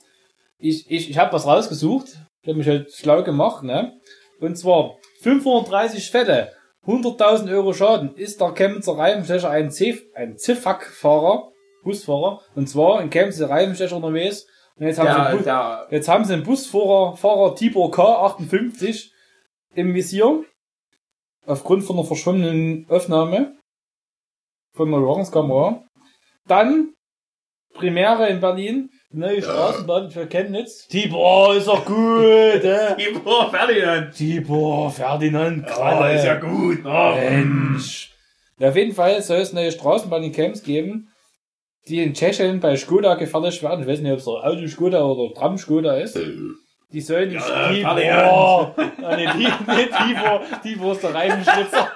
Ich, 0.59 0.85
ich, 0.91 1.09
ich 1.09 1.17
habe 1.17 1.33
was 1.33 1.47
rausgesucht. 1.47 2.09
Ich 2.43 2.47
habe 2.47 2.59
mich 2.59 2.67
halt 2.67 2.93
schlau 2.93 3.23
gemacht, 3.23 3.63
ne? 3.63 3.99
Und 4.39 4.55
zwar 4.55 4.97
530 5.23 6.11
Fette, 6.11 6.51
100.000 6.85 7.51
Euro 7.51 7.73
Schaden 7.73 8.15
ist 8.15 8.39
der 8.39 8.53
Chemnitzer 8.53 8.99
Reifenstecher 8.99 9.49
ein, 9.49 9.71
Ziffak-Fahrer, 9.71 11.51
Busfahrer. 11.83 12.41
Und 12.53 12.69
zwar 12.69 13.01
in 13.01 13.09
Chemnitz 13.09 13.39
der 13.39 13.49
Reifenstecher 13.49 13.95
unterwegs. 13.95 14.45
Jetzt 14.79 14.99
haben, 14.99 15.07
sie 15.07 15.13
Der, 15.13 15.25
einen 15.27 15.37
Bu- 15.39 15.43
der, 15.43 15.87
jetzt 15.91 16.07
haben 16.07 16.25
sie 16.25 16.33
einen 16.33 16.43
Busfahrer 16.43 17.17
Fahrer 17.17 17.55
Tibor 17.55 17.91
K58 17.91 19.09
im 19.75 19.93
Visier. 19.93 20.43
Aufgrund 21.45 21.83
von 21.83 21.95
einer 21.97 22.05
verschwommenen 22.05 22.85
Aufnahme 22.89 23.55
von 24.73 24.91
der 24.91 24.99
Überwachungskamera. 24.99 25.83
Dann 26.47 26.93
Primäre 27.73 28.27
in 28.29 28.39
Berlin, 28.39 28.89
neue 29.11 29.41
Straßenbahn 29.41 30.09
für 30.11 30.27
Chemnitz. 30.27 30.87
Tibor 30.87 31.55
ist 31.55 31.67
doch 31.67 31.85
gut, 31.85 31.95
äh. 32.63 32.95
Tibor 32.97 33.49
Ferdinand. 33.51 34.13
Tibor, 34.15 34.91
Ferdinand, 34.91 35.65
Oh, 35.67 35.71
Kralle. 35.73 36.15
ist 36.15 36.25
ja 36.25 36.35
gut. 36.39 36.79
Oh. 36.83 37.15
Mensch. 37.15 38.11
Ja, 38.59 38.69
auf 38.69 38.75
jeden 38.75 38.93
Fall 38.93 39.21
soll 39.21 39.37
es 39.37 39.53
neue 39.53 39.71
Straßenbahn 39.71 40.23
in 40.23 40.31
Camps 40.31 40.63
geben, 40.63 41.09
die 41.87 42.03
in 42.03 42.13
Tschechien 42.13 42.59
bei 42.59 42.75
Skoda 42.75 43.15
gefertigt 43.15 43.63
werden. 43.63 43.81
Ich 43.81 43.87
weiß 43.87 43.99
nicht, 43.99 44.11
ob 44.11 44.19
es 44.19 44.25
der 44.25 44.33
Auto 44.33 44.67
Skoda 44.67 45.03
oder 45.03 45.33
Tram 45.33 45.57
Skoda 45.57 45.97
ist. 45.97 46.19
Die 46.91 47.01
sollen 47.01 47.29
die 47.29 47.35
Ja, 47.35 47.41
Tibor, 47.69 48.73
Ferdinand. 48.75 49.03
Ah, 49.03 49.15
nee, 49.15 49.27
die, 49.37 49.47
nee, 49.67 49.85
Tibor, 49.85 50.41
Tibor 50.63 50.91
ist 50.93 51.03
der 51.03 51.13
Reifenschnitzer. 51.13 51.91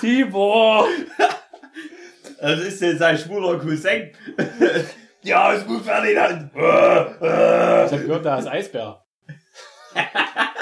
Tibor. 0.00 0.86
Das 2.40 2.60
ist 2.60 2.80
jetzt 2.80 2.98
sein 2.98 3.18
schwuler 3.18 3.58
Cousin. 3.58 4.10
ja, 5.22 5.52
ist 5.52 5.66
gut, 5.66 5.82
Ferdinand. 5.82 6.50
Äh, 6.54 6.60
äh. 6.60 7.86
Ich 7.86 7.92
hab 7.92 8.00
gehört, 8.00 8.24
der 8.24 8.38
ist 8.38 8.48
Eisbär. 8.48 9.04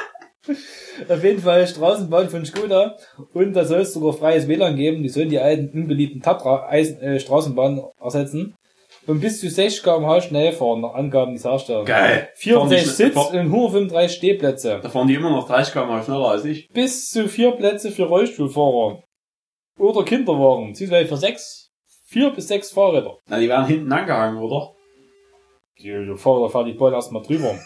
Auf 1.08 1.22
jeden 1.22 1.40
Fall 1.40 1.66
Straßenbahn 1.66 2.28
von 2.28 2.44
Skoda 2.44 2.96
und 3.32 3.52
da 3.54 3.64
soll 3.64 3.80
es 3.80 3.92
sogar 3.92 4.12
freies 4.12 4.48
WLAN 4.48 4.76
geben. 4.76 5.02
Die 5.02 5.08
sollen 5.08 5.30
die 5.30 5.38
alten 5.38 5.70
unbeliebten 5.78 6.20
Tatra 6.20 6.68
Eisen, 6.68 7.00
äh, 7.00 7.20
Straßenbahnen 7.20 7.82
ersetzen 8.00 8.56
und 9.06 9.20
bis 9.20 9.40
zu 9.40 9.48
60 9.48 9.82
km/h 9.82 10.22
schnell 10.22 10.52
fahren, 10.52 10.80
nach 10.80 10.94
Angaben 10.94 11.34
des 11.34 11.44
Herstellers. 11.44 11.86
Geil. 11.86 12.28
64 12.34 13.12
Fahren 13.12 13.26
Sitz 13.26 13.32
und 13.32 13.38
135 13.38 14.16
Stehplätze. 14.16 14.80
Da 14.82 14.88
fahren 14.88 15.08
die 15.08 15.14
immer 15.14 15.30
noch 15.30 15.46
30 15.46 15.72
km 15.72 16.02
schneller 16.02 16.28
als 16.28 16.44
ich. 16.44 16.68
Bis 16.68 17.08
zu 17.08 17.28
vier 17.28 17.52
Plätze 17.52 17.90
für 17.90 18.04
Rollstuhlfahrer. 18.04 19.02
Oder 19.78 20.04
Kinderwagen, 20.04 20.68
beziehungsweise 20.68 21.08
für 21.08 21.16
sechs, 21.16 21.70
vier 22.06 22.30
bis 22.30 22.48
sechs 22.48 22.70
Fahrräder. 22.70 23.18
Na, 23.28 23.38
die 23.38 23.48
werden 23.48 23.66
hinten 23.66 23.90
angehangen, 23.90 24.38
oder? 24.38 24.72
Die, 25.78 25.88
die 25.88 26.16
Fahrräder 26.16 26.50
fahren 26.50 26.66
die 26.66 26.74
Bahn 26.74 26.92
erstmal 26.92 27.22
drüber. 27.22 27.58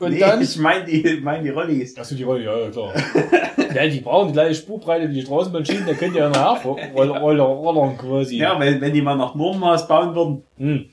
Und 0.00 0.12
nee, 0.12 0.18
dann 0.18 0.40
ich 0.40 0.56
meine 0.56 0.86
die, 0.86 1.20
mein 1.22 1.44
die 1.44 1.50
Rollis. 1.50 1.96
Achso, 1.98 2.14
die 2.14 2.22
Rolle, 2.22 2.44
ja, 2.44 2.58
ja, 2.58 2.70
klar. 2.70 2.94
ja, 3.74 3.86
die 3.86 4.00
brauchen 4.00 4.28
die 4.28 4.32
gleiche 4.32 4.54
Spurbreite 4.54 5.10
wie 5.10 5.14
die 5.14 5.22
Straßenbahnschienen, 5.22 5.86
da 5.86 5.92
könnt 5.92 6.14
ihr 6.14 6.22
ja 6.22 6.30
nachher 6.30 6.70
rollern, 6.70 7.18
rollern, 7.22 7.46
rollern 7.46 7.98
quasi. 7.98 8.38
Ja, 8.38 8.58
wenn, 8.58 8.80
wenn 8.80 8.94
die 8.94 9.02
mal 9.02 9.16
nach 9.16 9.34
Nordmaß 9.34 9.86
bauen 9.86 10.14
würden. 10.14 10.42
Hm. 10.56 10.90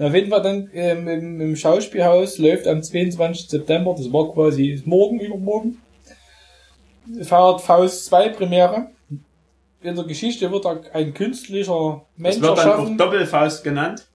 Auf 0.00 0.12
jeden 0.12 0.28
Fall 0.28 0.42
dann 0.42 0.70
ähm, 0.74 1.06
im, 1.06 1.40
im 1.40 1.56
Schauspielhaus 1.56 2.38
läuft 2.38 2.66
am 2.66 2.82
22. 2.82 3.48
September, 3.48 3.94
das 3.96 4.12
war 4.12 4.32
quasi 4.32 4.70
ist 4.70 4.86
morgen, 4.88 5.20
übermorgen, 5.20 5.80
feiert 7.22 7.60
Faust 7.60 8.06
2 8.06 8.30
Premiere. 8.30 8.88
In 9.80 9.94
der 9.94 10.04
Geschichte 10.04 10.50
wird 10.50 10.64
da 10.64 10.80
ein 10.92 11.14
künstlicher 11.14 12.02
Mensch 12.16 12.40
Das 12.40 12.42
wird 12.42 12.58
dann 12.58 12.66
auch 12.66 12.72
erschaffen, 12.72 12.98
Doppelfaust 12.98 13.62
genannt. 13.62 14.07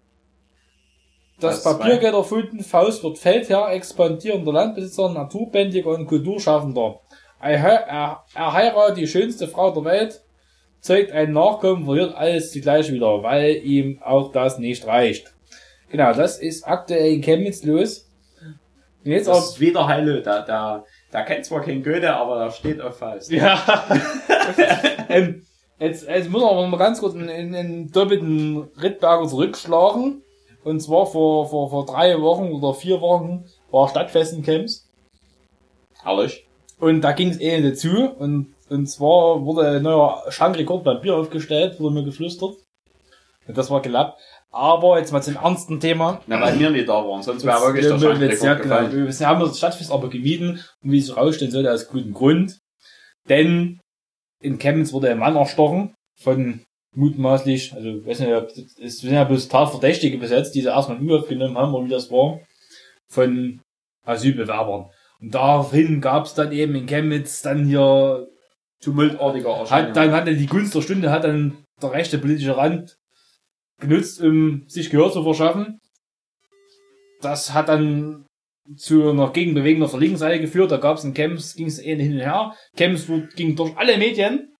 Das 1.43 1.63
Faust 1.63 1.79
Papiergeld 1.79 2.13
erfunden, 2.13 2.63
Faust 2.63 3.03
wird 3.03 3.17
Feldherr, 3.17 3.71
expandierender 3.71 4.53
Landbesitzer, 4.53 5.09
Naturbändiger 5.09 5.89
und 5.89 6.07
Kulturschaffender. 6.07 6.99
Er, 7.39 8.23
er, 8.35 8.53
heiratet 8.53 8.97
die 8.97 9.07
schönste 9.07 9.47
Frau 9.47 9.71
der 9.71 9.83
Welt, 9.83 10.21
zeugt 10.79 11.11
einen 11.11 11.33
Nachkommen, 11.33 11.85
verliert 11.85 12.15
alles 12.15 12.51
zugleich 12.51 12.91
wieder, 12.91 13.21
weil 13.21 13.57
ihm 13.63 13.99
auch 14.03 14.31
das 14.31 14.57
nicht 14.57 14.87
reicht. 14.87 15.33
Genau, 15.89 16.13
das 16.13 16.39
ist 16.39 16.63
aktuell 16.67 17.13
in 17.13 17.21
Chemnitz 17.21 17.63
los. 17.63 18.09
Und 19.05 19.11
jetzt 19.11 19.27
Das 19.27 19.37
auch, 19.37 19.49
ist 19.51 19.59
wieder 19.59 19.87
Heilo. 19.87 20.21
Da, 20.21 20.41
da, 20.41 20.85
da 21.11 21.21
kennt 21.23 21.45
zwar 21.45 21.61
kein 21.61 21.83
Goethe, 21.83 22.13
aber 22.13 22.39
da 22.39 22.51
steht 22.51 22.81
auf 22.81 22.97
Faust. 22.97 23.29
ja, 23.31 23.61
ähm, 25.09 25.45
jetzt, 25.79 26.07
jetzt 26.07 26.29
muss 26.29 26.41
man 26.41 26.51
aber 26.51 26.67
mal 26.67 26.77
ganz 26.77 26.99
kurz 26.99 27.13
einen, 27.13 27.29
einen 27.29 27.91
doppelten 27.91 28.69
Rittberger 28.81 29.27
zurückschlagen. 29.27 30.23
Und 30.63 30.79
zwar 30.79 31.05
vor, 31.05 31.49
vor, 31.49 31.69
vor 31.69 31.85
drei 31.85 32.19
Wochen 32.21 32.51
oder 32.51 32.73
vier 32.73 33.01
Wochen 33.01 33.45
war 33.71 33.89
Stadtfest 33.89 34.33
in 34.33 34.43
Chems. 34.43 34.89
Herrlich. 36.01 36.47
Und 36.79 37.01
da 37.01 37.11
ging 37.11 37.29
es 37.29 37.39
eh 37.39 37.59
nicht 37.59 37.77
zu. 37.77 38.09
Und, 38.09 38.53
und 38.69 38.87
zwar 38.87 39.45
wurde 39.45 39.67
ein 39.77 39.83
neuer 39.83 40.23
Schankrekord 40.29 40.83
beim 40.83 41.01
Bier 41.01 41.15
aufgestellt, 41.15 41.79
wurde 41.79 41.95
mir 41.95 42.03
geflüstert. 42.03 42.55
Und 43.47 43.57
das 43.57 43.69
war 43.69 43.81
gelappt. 43.81 44.19
Aber 44.51 44.99
jetzt 44.99 45.11
mal 45.11 45.21
zum 45.21 45.35
ernsten 45.35 45.79
Thema. 45.79 46.21
Na, 46.27 46.39
weil 46.39 46.59
wir 46.59 46.69
nicht 46.69 46.87
da 46.87 46.93
waren, 47.07 47.23
sonst 47.23 47.43
wäre 47.43 47.59
wirklich 47.61 47.85
der 47.85 47.93
jetzt- 47.93 48.03
ja, 48.03 48.09
Schankrekord 48.09 48.61
genau. 48.61 48.75
gefallen. 48.81 49.19
Wir 49.19 49.27
haben 49.27 49.39
das 49.41 49.57
Stadtfest 49.57 49.91
aber 49.91 50.09
gemieden. 50.09 50.63
Und 50.83 50.91
wie 50.91 50.99
es 50.99 51.15
rausstellen 51.15 51.51
sollte, 51.51 51.71
aus 51.71 51.87
gutem 51.87 52.13
Grund. 52.13 52.59
Denn 53.29 53.79
in 54.41 54.59
Chemnitz 54.59 54.93
wurde 54.93 55.09
ein 55.09 55.17
Mann 55.19 55.35
erstochen 55.35 55.93
von 56.21 56.61
mutmaßlich, 56.95 57.73
also 57.73 58.05
weiß 58.05 58.19
nicht, 58.19 58.77
es 58.79 58.99
sind 58.99 59.13
ja 59.13 59.23
bloß 59.23 59.47
Tatverdächtige 59.47 60.17
besetzt, 60.17 60.55
die 60.55 60.61
sie 60.61 60.67
erstmal 60.67 60.97
in 60.97 61.03
Umlauf 61.03 61.27
genommen 61.27 61.57
haben, 61.57 61.73
oder 61.73 61.85
wie 61.85 61.89
das 61.89 62.11
war, 62.11 62.39
von 63.07 63.61
Asylbewerbern. 64.05 64.89
Und 65.19 65.33
daraufhin 65.33 66.01
gab 66.01 66.25
es 66.25 66.33
dann 66.33 66.51
eben 66.51 66.75
in 66.75 66.85
Chemnitz 66.85 67.41
dann 67.41 67.65
hier 67.65 68.27
Tumultartiger 68.81 69.69
hat 69.69 69.95
dann 69.95 70.11
hatte 70.11 70.35
die 70.35 70.45
Gunst 70.45 70.75
der 70.75 70.81
Stunde 70.81 71.09
hat 71.09 71.23
dann 71.23 71.63
der 71.81 71.93
rechte 71.93 72.17
politische 72.17 72.57
Rand 72.57 72.97
genutzt, 73.79 74.21
um 74.21 74.63
sich 74.67 74.89
Gehör 74.89 75.11
zu 75.11 75.23
verschaffen. 75.23 75.79
Das 77.21 77.53
hat 77.53 77.69
dann 77.69 78.25
zu 78.75 79.09
einer 79.09 79.31
Gegenbewegung 79.31 79.83
auf 79.83 79.91
der 79.91 79.99
linken 79.99 80.17
Seite 80.17 80.41
geführt. 80.41 80.71
Da 80.71 80.77
gab 80.77 80.97
es 80.97 81.03
in 81.03 81.13
Camps, 81.13 81.55
ging 81.55 81.67
es 81.67 81.79
eh 81.79 81.95
hin 81.95 82.13
und 82.13 82.19
her. 82.19 82.53
Camps 82.75 83.07
ging 83.35 83.55
durch 83.55 83.75
alle 83.77 83.97
Medien. 83.97 84.52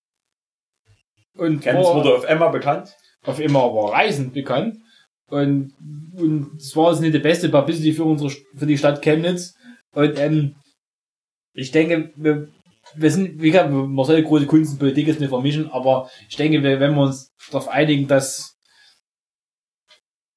Und 1.36 1.60
Camps 1.60 1.84
war 1.86 1.94
wurde 1.96 2.14
auf 2.16 2.24
Emma 2.24 2.48
bekannt. 2.48 2.94
auf 3.24 3.40
immer 3.40 3.62
aber 3.64 3.92
reisend 3.92 4.34
bekannt. 4.34 4.76
Und, 5.28 5.72
und 6.16 6.56
es 6.60 6.76
war 6.76 6.90
jetzt 6.92 7.00
nicht 7.00 7.14
die 7.14 7.18
beste 7.18 7.48
Publicity 7.48 7.92
für 7.92 8.04
unsere, 8.04 8.30
für 8.30 8.66
die 8.66 8.78
Stadt 8.78 9.02
Chemnitz. 9.02 9.54
Und, 9.92 10.18
ähm, 10.18 10.56
ich 11.54 11.70
denke, 11.70 12.12
wir, 12.16 12.48
wir 12.94 13.10
sind, 13.10 13.40
wie 13.40 13.50
gesagt, 13.50 13.70
man 13.70 14.04
soll 14.04 14.22
große 14.22 14.46
Kunst 14.46 14.72
und 14.72 14.78
Politik 14.78 15.06
jetzt 15.06 15.20
nicht 15.20 15.30
vermischen, 15.30 15.70
aber 15.70 16.10
ich 16.28 16.36
denke, 16.36 16.62
wir- 16.62 16.80
wenn 16.80 16.94
wir 16.94 17.02
uns 17.02 17.32
darauf 17.50 17.68
einigen, 17.68 18.06
dass 18.08 18.56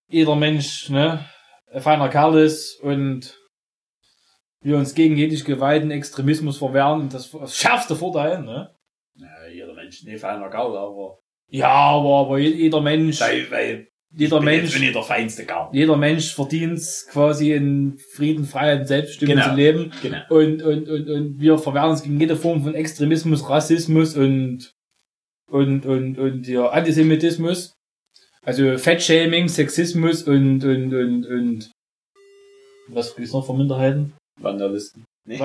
jeder 0.10 0.36
Mensch, 0.36 0.90
ne, 0.90 1.26
ein 1.72 1.82
feiner 1.82 2.08
Kerl 2.10 2.38
ist 2.40 2.80
und 2.82 3.38
wir 4.62 4.78
uns 4.78 4.96
gegen 4.96 5.18
jegliche 5.18 5.44
gewalten 5.44 5.92
Extremismus 5.92 6.58
verwehren, 6.58 7.10
das, 7.10 7.32
das 7.32 7.56
schärfste 7.58 7.96
Vorteil, 7.96 8.42
ne? 8.44 8.74
Ja, 9.16 9.48
jeder 9.88 10.04
Mensch, 10.04 10.04
nicht 10.04 10.20
feiner 10.22 10.50
Kerl, 10.50 10.78
aber 10.78 11.20
Ja, 11.50 11.68
aber, 11.70 12.18
aber 12.20 12.38
je- 12.40 12.54
jeder 12.56 12.82
Mensch, 12.82 13.20
weil, 13.22 13.50
weil 13.52 13.88
jeder 14.16 14.40
bin 14.40 14.48
jetzt 14.50 14.62
Mensch, 14.62 14.72
schon 14.74 14.82
nicht 14.82 14.96
der 14.96 15.04
feinste 15.04 15.46
Kerl. 15.46 15.70
jeder 15.74 15.98
Mensch 15.98 16.34
verdient 16.34 16.82
quasi 17.12 17.52
in 17.54 17.98
Frieden, 18.16 18.46
Freiheit 18.46 18.82
und 18.82 18.86
Selbstbestimmung 18.88 19.36
Genau. 19.36 19.50
zu 19.50 19.56
leben. 19.56 19.92
Genau. 20.02 20.18
Und, 20.30 20.62
und, 20.64 20.88
und, 20.90 21.10
und 21.10 21.40
wir 21.40 21.58
verwehren 21.58 21.90
uns 21.92 22.04
gegen 22.04 22.20
jede 22.20 22.36
Form 22.36 22.64
von 22.64 22.74
Extremismus, 22.74 23.50
Rassismus 23.50 24.16
und, 24.16 24.72
und, 25.50 25.86
und, 25.86 26.18
und 26.20 26.48
ja, 26.48 26.68
Antisemitismus. 26.70 27.74
Also 28.44 28.78
Fettshaming, 28.78 29.50
Sexismus 29.50 30.24
und, 30.24 30.64
und, 30.64 30.94
und, 30.94 31.26
und, 31.26 31.72
was 32.88 33.14
gibt's 33.16 33.34
noch 33.34 33.46
für 33.46 33.54
Minderheiten? 33.54 34.14
Vandalisten. 34.40 35.04
Nee. 35.28 35.38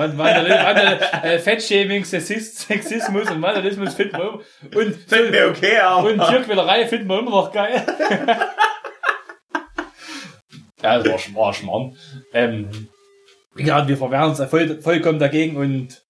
Äh, 1.23 1.39
Fettshaming, 1.39 2.05
Sexismus 2.05 3.29
und 3.29 3.41
Vandalismus 3.41 3.93
finden 3.95 4.17
wir 4.17 4.23
immer. 4.29 4.39
Und, 4.81 4.95
Fällt 5.09 5.31
mir 5.31 5.47
okay, 5.49 5.77
aber. 5.77 6.07
und 6.09 6.19
Tierquälerei 6.25 6.87
finden 6.87 7.07
wir 7.09 7.19
immer 7.19 7.31
noch 7.31 7.51
geil. 7.51 7.85
ja, 10.81 10.99
das 10.99 11.07
war, 11.07 11.17
sch- 11.17 11.35
war 11.35 11.53
Schmarrn. 11.53 11.97
Ähm, 12.33 12.87
ja, 13.57 13.87
wir 13.87 13.97
verwehren 13.97 14.29
uns 14.31 14.41
voll, 14.49 14.81
vollkommen 14.81 15.19
dagegen 15.19 15.57
und 15.57 16.01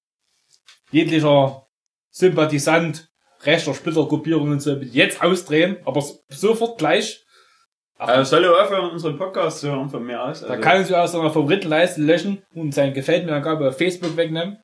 jeglicher 0.92 1.66
Sympathisant 2.12 3.10
rechter 3.44 3.74
Splittergruppierungen 3.74 4.60
soll 4.60 4.84
jetzt 4.84 5.22
ausdrehen, 5.22 5.78
aber 5.86 6.04
sofort 6.30 6.78
gleich. 6.78 7.26
Also 7.98 8.36
soll 8.36 8.44
er 8.44 8.62
aufhören, 8.62 8.92
unseren 8.92 9.18
Podcast 9.18 9.60
zu 9.60 9.72
hören 9.72 9.90
von 9.90 10.04
mir 10.04 10.22
aus? 10.22 10.42
Da 10.42 10.48
Also, 10.48 10.62
kann 10.62 10.78
er 10.78 10.84
sich 10.84 10.96
aus 10.96 11.12
seiner 11.12 11.32
Favoritenleiste 11.32 12.02
löschen 12.02 12.42
und 12.54 12.74
sein 12.74 12.94
Gefällt 12.94 13.26
mir 13.26 13.34
Angabe 13.34 13.68
auf 13.68 13.78
Facebook 13.78 14.18
wegnehmen. 14.18 14.58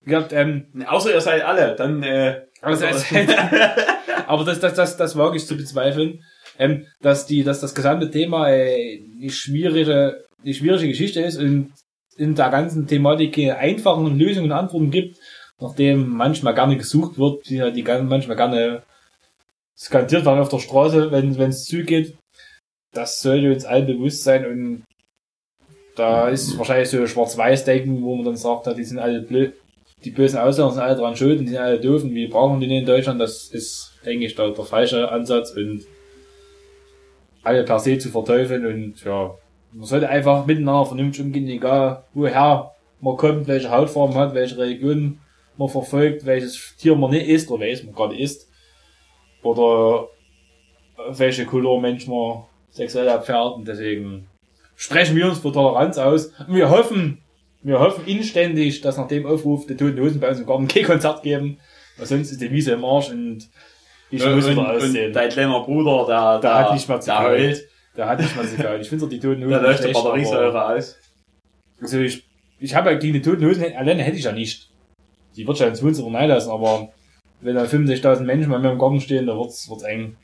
Wie 0.00 0.10
gesagt, 0.10 0.32
ähm, 0.32 0.66
außer 0.86 1.12
ihr 1.12 1.20
seid 1.20 1.42
alle, 1.42 1.76
dann, 1.76 2.02
äh, 2.02 2.42
Also 2.62 2.86
aber 4.26 4.44
das, 4.44 4.60
das, 4.60 4.74
das, 4.74 4.96
das 4.96 5.16
wage 5.16 5.36
ich 5.36 5.46
zu 5.46 5.56
bezweifeln, 5.56 6.24
ähm, 6.58 6.86
dass 7.00 7.26
die, 7.26 7.44
dass 7.44 7.60
das 7.60 7.74
gesamte 7.74 8.10
Thema 8.10 8.48
äh, 8.48 8.98
die 9.20 9.30
schwierige, 9.30 10.24
die 10.42 10.54
schwierige 10.54 10.88
Geschichte 10.88 11.20
ist 11.20 11.36
und 11.36 11.72
in 12.16 12.34
der 12.34 12.48
ganzen 12.50 12.86
Thematik 12.86 13.34
keine 13.34 13.56
einfachen 13.56 14.18
Lösungen 14.18 14.50
und 14.50 14.56
Antworten 14.56 14.90
gibt, 14.90 15.18
nachdem 15.60 16.08
manchmal 16.08 16.54
gerne 16.54 16.76
gesucht 16.76 17.18
wird, 17.18 17.48
die, 17.48 17.60
halt 17.60 17.76
die 17.76 17.82
manchmal 17.82 18.36
gerne 18.36 18.82
skandiert 19.76 20.24
werden 20.24 20.40
auf 20.40 20.48
der 20.48 20.58
Straße, 20.58 21.10
wenn 21.10 21.38
wenn 21.38 21.50
es 21.50 21.64
zugeht. 21.64 22.16
Das 22.92 23.20
sollte 23.20 23.52
uns 23.52 23.64
allen 23.64 23.86
bewusst 23.86 24.24
sein 24.24 24.46
und 24.46 24.84
da 25.96 26.28
ist 26.28 26.56
wahrscheinlich 26.58 26.88
so 26.88 27.06
Schwarz-Weiß-Denken, 27.06 28.02
wo 28.02 28.16
man 28.16 28.24
dann 28.24 28.36
sagt, 28.36 28.66
die 28.76 28.84
sind 28.84 28.98
alle 28.98 29.22
blöd, 29.22 29.54
die 30.04 30.10
bösen 30.10 30.38
Ausländer 30.38 30.72
sind 30.72 30.82
alle 30.82 30.96
dran 30.96 31.16
schuld 31.16 31.38
und 31.38 31.44
die 31.44 31.52
sind 31.52 31.60
alle 31.60 31.80
doof 31.80 32.02
und 32.02 32.14
wir 32.14 32.30
brauchen 32.30 32.60
die 32.60 32.66
nicht 32.66 32.80
in 32.80 32.86
Deutschland. 32.86 33.20
Das 33.20 33.48
ist, 33.48 33.92
denke 34.04 34.24
ich, 34.24 34.34
da 34.34 34.48
der 34.48 34.64
falsche 34.64 35.10
Ansatz 35.10 35.52
und 35.52 35.84
alle 37.42 37.64
per 37.64 37.78
se 37.78 37.98
zu 37.98 38.08
verteufeln 38.08 38.66
und 38.66 39.04
ja, 39.04 39.34
man 39.72 39.86
sollte 39.86 40.08
einfach 40.08 40.46
miteinander 40.46 40.86
vernünftig 40.86 41.24
umgehen, 41.24 41.48
egal 41.48 42.04
woher 42.12 42.72
man 43.00 43.16
kommt, 43.16 43.46
welche 43.46 43.70
Hautfarbe 43.70 44.14
man 44.14 44.22
hat, 44.28 44.34
welche 44.34 44.58
Religion 44.58 45.20
man 45.56 45.68
verfolgt, 45.68 46.26
welches 46.26 46.76
Tier 46.76 46.96
man 46.96 47.10
nicht 47.10 47.28
isst 47.28 47.50
oder 47.50 47.64
welches 47.64 47.84
man 47.84 47.94
gerade 47.94 48.18
isst 48.18 48.48
oder 49.42 50.08
welche 51.10 51.46
Couleur 51.46 51.80
Mensch 51.80 52.06
man 52.06 52.44
sexuell 52.70 53.08
abfährt 53.08 53.54
und 53.54 53.66
deswegen 53.66 54.28
sprechen 54.76 55.16
wir 55.16 55.26
uns 55.26 55.38
für 55.38 55.52
Toleranz 55.52 55.98
aus 55.98 56.32
und 56.46 56.54
wir 56.54 56.70
hoffen, 56.70 57.18
wir 57.62 57.78
hoffen 57.80 58.06
inständig, 58.06 58.80
dass 58.80 58.96
nach 58.96 59.08
dem 59.08 59.26
Aufruf 59.26 59.66
die 59.66 59.76
Toten 59.76 60.00
Hosen 60.00 60.20
bei 60.20 60.30
uns 60.30 60.40
im 60.40 60.46
Garten 60.46 60.68
kein 60.68 60.84
Konzert 60.84 61.22
geben, 61.22 61.58
weil 61.98 62.06
sonst 62.06 62.30
ist 62.30 62.40
die 62.40 62.50
Wiese 62.50 62.72
im 62.72 62.84
Arsch 62.84 63.10
und 63.10 63.48
ich 64.10 64.24
muss 64.24 64.46
und, 64.46 64.52
wieder 64.52 64.60
und 64.60 64.66
aussehen. 64.66 65.12
dein 65.12 65.28
kleiner 65.28 65.60
Bruder, 65.60 66.06
der, 66.06 66.40
Der 66.40 66.54
hat 66.54 66.72
nicht 66.72 66.88
mehr 66.88 67.00
zu 67.00 67.10
der 67.10 67.22
heult, 67.22 67.68
Der 67.96 68.08
hat 68.08 68.20
nicht 68.20 68.34
mal 68.34 68.46
so 68.46 68.56
geil. 68.60 68.80
Ich 68.80 68.88
finde 68.88 69.08
die 69.08 69.20
Toten 69.20 69.42
Hosen 69.42 69.50
der 69.50 69.62
läuft 69.62 69.84
die 69.84 69.92
Batteriesäure 69.92 70.66
aus. 70.66 70.96
Also 71.80 71.98
ich, 72.00 72.24
ich 72.58 72.74
habe 72.74 72.90
ja 72.90 72.98
gegen 72.98 73.14
die 73.14 73.22
Toten 73.22 73.44
Hosen 73.44 73.64
alleine 73.76 74.02
hätte 74.02 74.16
ich 74.16 74.24
ja 74.24 74.32
nicht. 74.32 74.70
Die 75.36 75.46
wird 75.46 75.58
ja 75.58 75.68
ins 75.68 75.82
Wohnzimmer 75.82 76.18
reinlassen, 76.18 76.50
aber 76.50 76.88
wenn 77.40 77.54
da 77.54 77.64
65.000 77.64 78.22
Menschen 78.22 78.50
bei 78.50 78.58
mir 78.58 78.72
im 78.72 78.78
Garten 78.78 79.00
stehen, 79.00 79.26
da 79.26 79.36
wird's, 79.36 79.68
wird's 79.68 79.84
eng. 79.84 80.16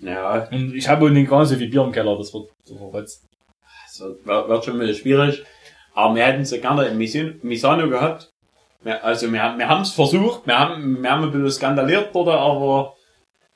Ja, 0.00 0.48
Und 0.50 0.74
ich 0.74 0.88
habe 0.88 1.06
auch 1.06 1.10
nicht 1.10 1.30
nicht 1.30 1.48
so 1.48 1.56
viel 1.56 1.68
Bier 1.68 1.82
im 1.84 1.92
Keller, 1.92 2.16
das 2.16 2.32
wird, 2.32 2.48
jetzt. 2.94 3.24
das 3.86 4.00
wird, 4.00 4.24
wird 4.48 4.64
schon 4.64 4.74
ein 4.74 4.80
bisschen 4.80 5.02
schwierig. 5.02 5.44
Aber 5.94 6.14
wir 6.14 6.24
hätten 6.24 6.44
sie 6.44 6.60
gerne 6.60 6.86
in 6.86 6.96
Misano 7.42 7.88
gehabt. 7.88 8.30
Also 8.84 9.32
wir, 9.32 9.42
haben- 9.42 9.58
wir 9.58 9.68
haben 9.68 9.82
es 9.82 9.92
versucht, 9.92 10.46
wir 10.46 10.56
haben, 10.58 11.02
wir 11.02 11.10
haben 11.10 11.24
ein 11.24 11.32
bisschen 11.32 11.50
skandaliert 11.50 12.14
dort, 12.14 12.28
aber 12.28 12.94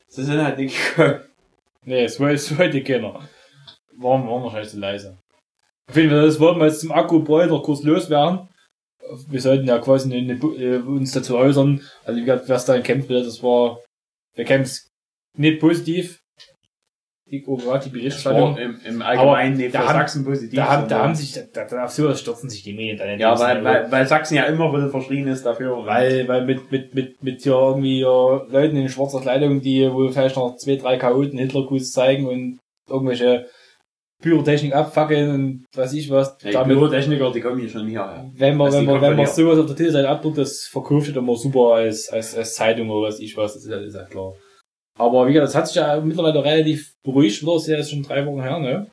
sie 0.09 0.25
sind 0.25 0.43
halt 0.43 0.59
nicht 0.59 0.77
gekommen. 0.97 1.21
Nee, 1.85 2.05
es 2.05 2.19
wollte, 2.19 2.35
es 2.35 2.59
wollte 2.59 2.83
keiner. 2.83 3.21
Waren, 3.99 4.27
waren 4.29 4.43
wahrscheinlich 4.43 4.71
zu 4.71 4.79
leise. 4.81 5.19
Auf 5.89 5.97
jeden 5.97 6.11
Fall, 6.11 6.23
das 6.27 6.41
wollten 6.41 6.59
wir 6.61 6.67
jetzt 6.67 6.81
zum 6.81 6.91
Akku-Boiler 6.93 7.61
kurz 7.63 7.83
loswerden. 7.83 8.49
Wir 9.29 9.41
sollten 9.41 9.67
ja 9.67 9.79
quasi 9.79 10.13
eine, 10.13 10.33
eine, 10.33 10.41
äh, 10.57 10.77
uns 10.79 11.13
dazu 11.13 11.37
äußern. 11.37 11.81
Also 12.05 12.21
wie 12.21 12.25
gesagt, 12.25 12.49
was 12.49 12.65
da 12.65 12.75
in 12.75 12.83
Camp 12.83 13.09
will, 13.09 13.23
das 13.25 13.43
war 13.43 13.79
bei 14.37 14.45
Camps 14.45 14.89
nicht 15.37 15.61
positiv. 15.61 16.19
Die, 17.33 17.41
gerade 17.43 17.83
die 17.85 17.89
Berichterstattung. 17.89 18.59
im, 18.59 18.79
im 18.85 19.01
Allgemeinen 19.01 19.57
nicht 19.57 19.75
da 19.75 19.89
haben- 19.89 19.99
Sachsen 20.01 20.23
positiv. 20.23 20.55
Da 20.55 20.69
haben, 20.69 20.87
da 20.87 20.99
haben 21.03 21.15
sich, 21.15 21.33
da, 21.55 21.65
da, 21.65 21.85
auf 21.85 21.91
sowas 21.91 22.21
stürzen 22.21 22.51
sich 22.51 22.63
die 22.63 22.75
Medien 22.75 22.99
dann 22.99 23.19
ja, 23.19 23.39
weil, 23.41 23.65
weil, 23.65 23.91
weil 23.91 24.07
Sachsen 24.07 24.37
ja 24.37 24.45
immer 24.45 24.67
ein 24.67 24.73
bisschen 24.73 24.91
verschrien 24.91 25.27
ist 25.27 25.47
dafür. 25.47 25.87
Weil, 25.87 26.29
weil 26.29 26.45
mit, 26.45 26.71
mit, 26.71 26.95
mit, 26.95 27.23
mit 27.25 27.43
hier 27.43 27.53
irgendwie 27.55 28.01
ja, 28.01 28.43
Leuten 28.51 28.77
in 28.77 28.89
schwarzer 28.91 29.23
Kleidung, 29.23 29.63
die 29.63 29.91
wohl 29.91 30.13
vielleicht 30.13 30.37
noch 30.37 30.57
zwei, 30.57 30.77
drei 30.77 30.99
Chaoten 30.99 31.39
Hitlergruß 31.39 31.91
zeigen 31.91 32.27
und 32.27 32.59
irgendwelche 32.87 33.47
Pyrotechnik 34.21 34.75
abfackeln 34.75 35.31
und 35.31 35.65
weiß 35.75 35.95
ich 35.95 36.11
was. 36.11 36.37
Ja, 36.43 36.49
die 36.49 36.53
damit, 36.53 36.77
Pyrotechniker, 36.77 37.33
die 37.33 37.41
kommen 37.41 37.61
hier 37.61 37.71
schon 37.71 37.87
hierher. 37.89 38.31
wenn 38.35 38.57
man, 38.59 38.67
Also 38.67 38.79
wenn 38.79 38.85
man, 38.85 39.01
wenn 39.01 39.17
man 39.17 39.27
sowas 39.27 39.59
auf 39.59 39.67
der 39.67 39.77
Titelseite 39.77 40.09
abdruckt, 40.09 40.37
das 40.37 40.69
verkauft 40.71 41.09
immer 41.17 41.35
super 41.37 41.77
als, 41.77 42.09
als, 42.11 42.37
als 42.37 42.55
Zeitung 42.55 42.91
oder 42.91 43.09
was 43.09 43.21
ich 43.21 43.37
was, 43.39 43.55
das 43.55 43.65
ist 43.65 43.95
ja 43.95 44.05
klar. 44.05 44.35
Aber 45.03 45.27
wie 45.27 45.33
gesagt, 45.33 45.49
das 45.49 45.55
hat 45.57 45.67
sich 45.67 45.77
ja 45.77 46.01
mittlerweile 46.01 46.45
relativ 46.45 46.95
beruhigt, 47.05 47.43
das 47.45 47.63
ist 47.63 47.69
ja 47.69 47.77
jetzt 47.77 47.91
schon 47.91 48.05
drei 48.05 48.25
Wochen 48.25 48.41
her, 48.41 48.61
ne? 48.61 48.89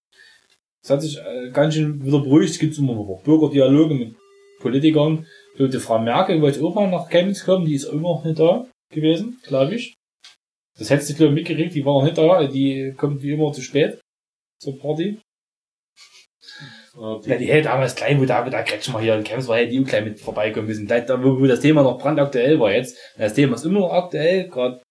Das 0.81 0.91
hat 0.91 1.01
sich 1.03 1.19
äh, 1.19 1.51
ganz 1.51 1.75
schön 1.75 2.03
wieder 2.03 2.19
beruhigt, 2.19 2.49
es 2.49 2.59
gibt 2.59 2.75
immer 2.79 2.95
noch 2.95 3.21
Bürgerdialoge 3.23 3.93
mit 3.93 4.15
Politikern. 4.59 5.27
So, 5.55 5.67
die 5.67 5.77
Frau 5.77 5.99
Merkel 5.99 6.41
wollte 6.41 6.63
auch 6.63 6.73
mal 6.73 6.89
nach 6.89 7.09
Chemnitz 7.09 7.45
kommen, 7.45 7.65
die 7.65 7.75
ist 7.75 7.85
auch 7.85 7.93
immer 7.93 8.15
noch 8.15 8.23
nicht 8.23 8.39
da 8.39 8.65
gewesen, 8.91 9.39
glaube 9.43 9.75
ich. 9.75 9.93
Das 10.79 10.89
hättest 10.89 11.11
du, 11.11 11.13
glaube 11.15 11.33
ich, 11.33 11.35
mitgekriegt, 11.35 11.75
die 11.75 11.85
war 11.85 11.93
noch 11.93 12.05
nicht 12.05 12.17
da, 12.17 12.43
die 12.47 12.93
kommt 12.97 13.21
wie 13.21 13.33
immer 13.33 13.51
zu 13.51 13.61
spät 13.61 13.99
zur 14.59 14.79
Party. 14.79 15.19
Ja, 16.95 17.37
die 17.37 17.45
hätte 17.45 17.69
damals 17.69 17.95
klein, 17.95 18.19
wo 18.19 18.25
David 18.25 18.53
da 18.53 18.63
Kretschmer 18.63 18.99
hier 18.99 19.15
in 19.15 19.23
Chemnitz 19.23 19.47
war, 19.47 19.57
hätte 19.57 19.71
die 19.71 19.79
auch 19.79 19.87
gleich 19.87 20.03
mit 20.03 20.19
vorbeikommen 20.19 20.67
müssen. 20.67 20.87
Da, 20.87 21.23
wo 21.23 21.45
das 21.45 21.59
Thema 21.59 21.83
noch 21.83 21.99
brandaktuell 21.99 22.59
war 22.59 22.73
jetzt. 22.73 22.97
Das 23.15 23.35
Thema 23.35 23.55
ist 23.55 23.65
immer 23.65 23.81
noch 23.81 23.93
aktuell, 23.93 24.49
gerade 24.49 24.81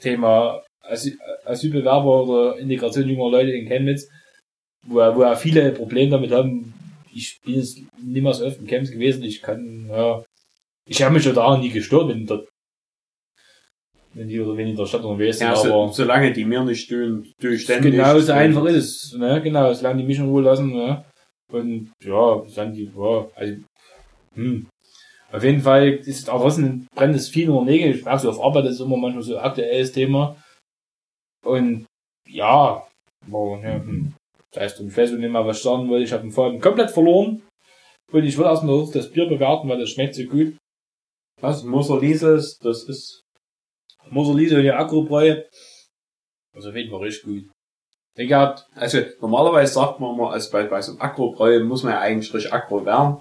Thema 0.00 0.62
Asyl, 0.82 1.18
Asylbewerber 1.44 2.22
oder 2.22 2.58
Integration 2.58 3.08
junger 3.08 3.30
Leute 3.30 3.50
in 3.52 3.66
Chemnitz, 3.66 4.08
wo, 4.86 4.96
wo 4.96 5.22
ja 5.22 5.36
viele 5.36 5.72
Probleme 5.72 6.10
damit 6.12 6.32
haben. 6.32 6.74
Ich 7.12 7.38
bin 7.44 7.54
jetzt 7.54 7.76
so 7.76 8.46
oft 8.46 8.60
in 8.60 8.66
Chemnitz 8.66 8.90
gewesen, 8.90 9.22
ich 9.24 9.40
kann, 9.42 9.86
ja, 9.88 10.22
ich 10.88 11.02
habe 11.02 11.14
mich 11.14 11.24
schon 11.24 11.34
daran 11.34 11.60
nie 11.60 11.70
gestört, 11.70 12.08
wenn 12.08 12.26
dort 12.26 12.48
wenn 14.16 14.28
die 14.28 14.40
oder 14.40 14.56
wenn 14.56 14.64
die 14.64 14.70
in 14.72 14.76
der 14.76 14.86
Stadt 14.86 15.04
unterwegs 15.04 15.38
sind, 15.38 15.48
Ja, 15.48 15.56
so, 15.56 15.82
aber 15.82 15.92
solange 15.92 16.32
die 16.32 16.44
mir 16.44 16.64
nicht 16.64 16.88
tun, 16.88 17.30
tue 17.38 17.58
ständig. 17.58 17.92
genau 17.92 18.18
so 18.18 18.32
einfach 18.32 18.64
ist 18.64 19.12
es, 19.12 19.18
ne? 19.18 19.42
Genau, 19.42 19.72
solange 19.74 20.00
die 20.00 20.06
mich 20.06 20.18
in 20.18 20.28
Ruhe 20.28 20.42
lassen, 20.42 20.72
ne? 20.72 21.04
Und 21.52 21.92
ja, 22.02 22.42
dann 22.54 22.72
die, 22.72 22.90
ja, 22.96 23.28
also, 23.34 23.54
hm. 24.34 24.66
Auf 25.36 25.44
jeden 25.44 25.60
Fall 25.60 25.88
ist 25.88 26.28
draußen 26.28 26.86
brennt 26.94 27.14
es 27.14 27.28
viel 27.28 27.46
nur 27.46 27.62
Nägel. 27.62 27.94
Ich 27.94 28.04
merke 28.06 28.20
so 28.20 28.30
auf 28.30 28.40
Arbeit, 28.40 28.64
das 28.64 28.76
ist 28.76 28.80
immer 28.80 28.96
manchmal 28.96 29.22
so 29.22 29.36
ein 29.36 29.44
aktuelles 29.44 29.92
Thema. 29.92 30.42
Und 31.44 31.84
ja, 32.26 32.86
aber, 33.26 33.60
ja, 33.62 33.74
hm. 33.74 34.14
Das 34.50 34.62
heißt, 34.62 34.80
ich 34.80 34.96
weiß 34.96 35.10
nicht 35.12 35.30
mal, 35.30 35.46
was 35.46 35.58
ich 35.58 35.62
sagen 35.62 35.90
wollte. 35.90 36.04
Ich 36.04 36.12
habe 36.12 36.22
den 36.22 36.32
Faden 36.32 36.58
komplett 36.58 36.90
verloren. 36.90 37.42
Und 38.10 38.24
ich 38.24 38.38
will 38.38 38.46
erstmal 38.46 38.90
das 38.90 39.12
Bier 39.12 39.26
bewerten, 39.26 39.68
weil 39.68 39.78
das 39.78 39.90
schmeckt 39.90 40.14
so 40.14 40.24
gut. 40.24 40.56
Was? 41.42 41.64
Moser 41.64 42.00
Lieses, 42.00 42.58
das 42.58 42.84
ist. 42.84 43.20
Moserlise 44.08 44.56
und 44.56 44.62
die 44.62 44.70
Agrobräu. 44.70 45.42
Also 46.54 46.70
auf 46.70 46.76
jeden 46.76 46.90
Fall 46.90 47.00
richtig 47.00 47.24
gut. 47.24 47.50
Denke 48.16 48.36
hat, 48.36 48.66
Also 48.74 49.00
normalerweise 49.20 49.74
sagt 49.74 50.00
man 50.00 50.14
immer, 50.14 50.30
also 50.30 50.50
bei, 50.50 50.64
bei 50.64 50.80
so 50.80 50.92
einem 50.92 51.02
Agrobräu 51.02 51.62
muss 51.62 51.82
man 51.82 51.92
ja 51.92 52.00
eigentlich 52.00 52.32
richtig 52.32 52.54
Agro 52.54 52.86
werden. 52.86 53.18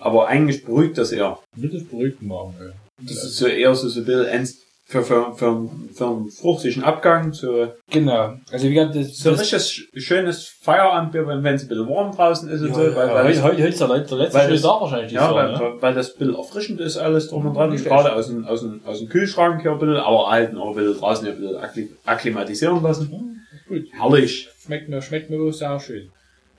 Aber 0.00 0.28
eigentlich 0.28 0.64
beruhigt 0.64 0.98
das 0.98 1.12
eher. 1.12 1.38
wird 1.56 1.74
das 1.74 1.84
beruhigt 1.84 2.22
machen, 2.22 2.54
ey. 2.60 2.70
Das 3.06 3.24
ist 3.24 3.36
so 3.36 3.46
eher 3.46 3.74
so, 3.74 3.88
so 3.88 4.00
ein 4.00 4.06
bisschen 4.06 4.24
ernst 4.26 4.58
für, 4.86 5.02
für, 5.04 5.32
für, 5.34 5.70
für 5.94 6.06
einen 6.06 6.30
fruchtigen 6.30 6.82
Abgang. 6.82 7.32
So, 7.32 7.68
Genau. 7.90 8.34
Also 8.50 8.68
wie 8.68 8.74
gesagt, 8.74 8.96
das, 8.96 9.16
so 9.18 9.30
ein 9.30 9.36
das 9.36 9.42
richtiges 9.52 10.04
schönes 10.04 10.44
Feierabendbier, 10.62 11.26
wenn 11.28 11.46
es 11.54 11.62
ein 11.62 11.68
bisschen 11.68 11.88
warm 11.88 12.14
draußen 12.14 12.48
ist 12.48 12.60
und 12.62 12.68
ja, 12.70 12.74
so. 12.74 12.80
Weil, 12.80 13.08
ja, 13.08 13.14
weil, 13.14 13.24
heute, 13.24 13.42
heute, 13.44 13.62
ist 13.68 13.80
der, 13.80 13.86
der 13.88 14.16
letzte 14.18 14.38
weil 14.38 14.50
das- 14.50 14.62
da 14.62 14.68
wahrscheinlich. 14.80 15.12
ja, 15.12 15.20
dieses 15.28 15.34
weil, 15.36 15.50
Jahr, 15.52 15.62
ne? 15.74 15.76
weil 15.80 15.94
das 15.94 16.12
ein 16.12 16.18
bisschen 16.18 16.34
erfrischend 16.34 16.80
ist, 16.80 16.96
alles 16.98 17.28
drum 17.28 17.46
und 17.46 17.54
dran. 17.54 17.70
Nicht 17.70 17.84
Gerade 17.84 18.12
aus 18.12 18.26
dem, 18.26 18.44
aus, 18.44 18.60
dem, 18.62 18.80
aus 18.84 18.98
dem 18.98 19.08
Kühlschrank 19.08 19.62
hier 19.62 19.70
ein 19.72 19.78
bisschen, 19.78 19.96
aber 19.96 20.28
halt 20.30 20.56
auch 20.56 20.70
ein 20.70 20.74
bisschen 20.74 20.98
draußen 20.98 21.28
ein 21.28 21.36
bisschen 21.40 21.56
akkli- 21.56 21.88
akklimatisieren 22.04 22.82
lassen. 22.82 23.36
Gut. 23.68 23.84
Herrlich. 23.92 24.48
Schmeckt 24.64 24.88
mir, 24.88 25.00
schmeckt 25.00 25.30
mir 25.30 25.52
sehr 25.52 25.78
schön. 25.78 26.10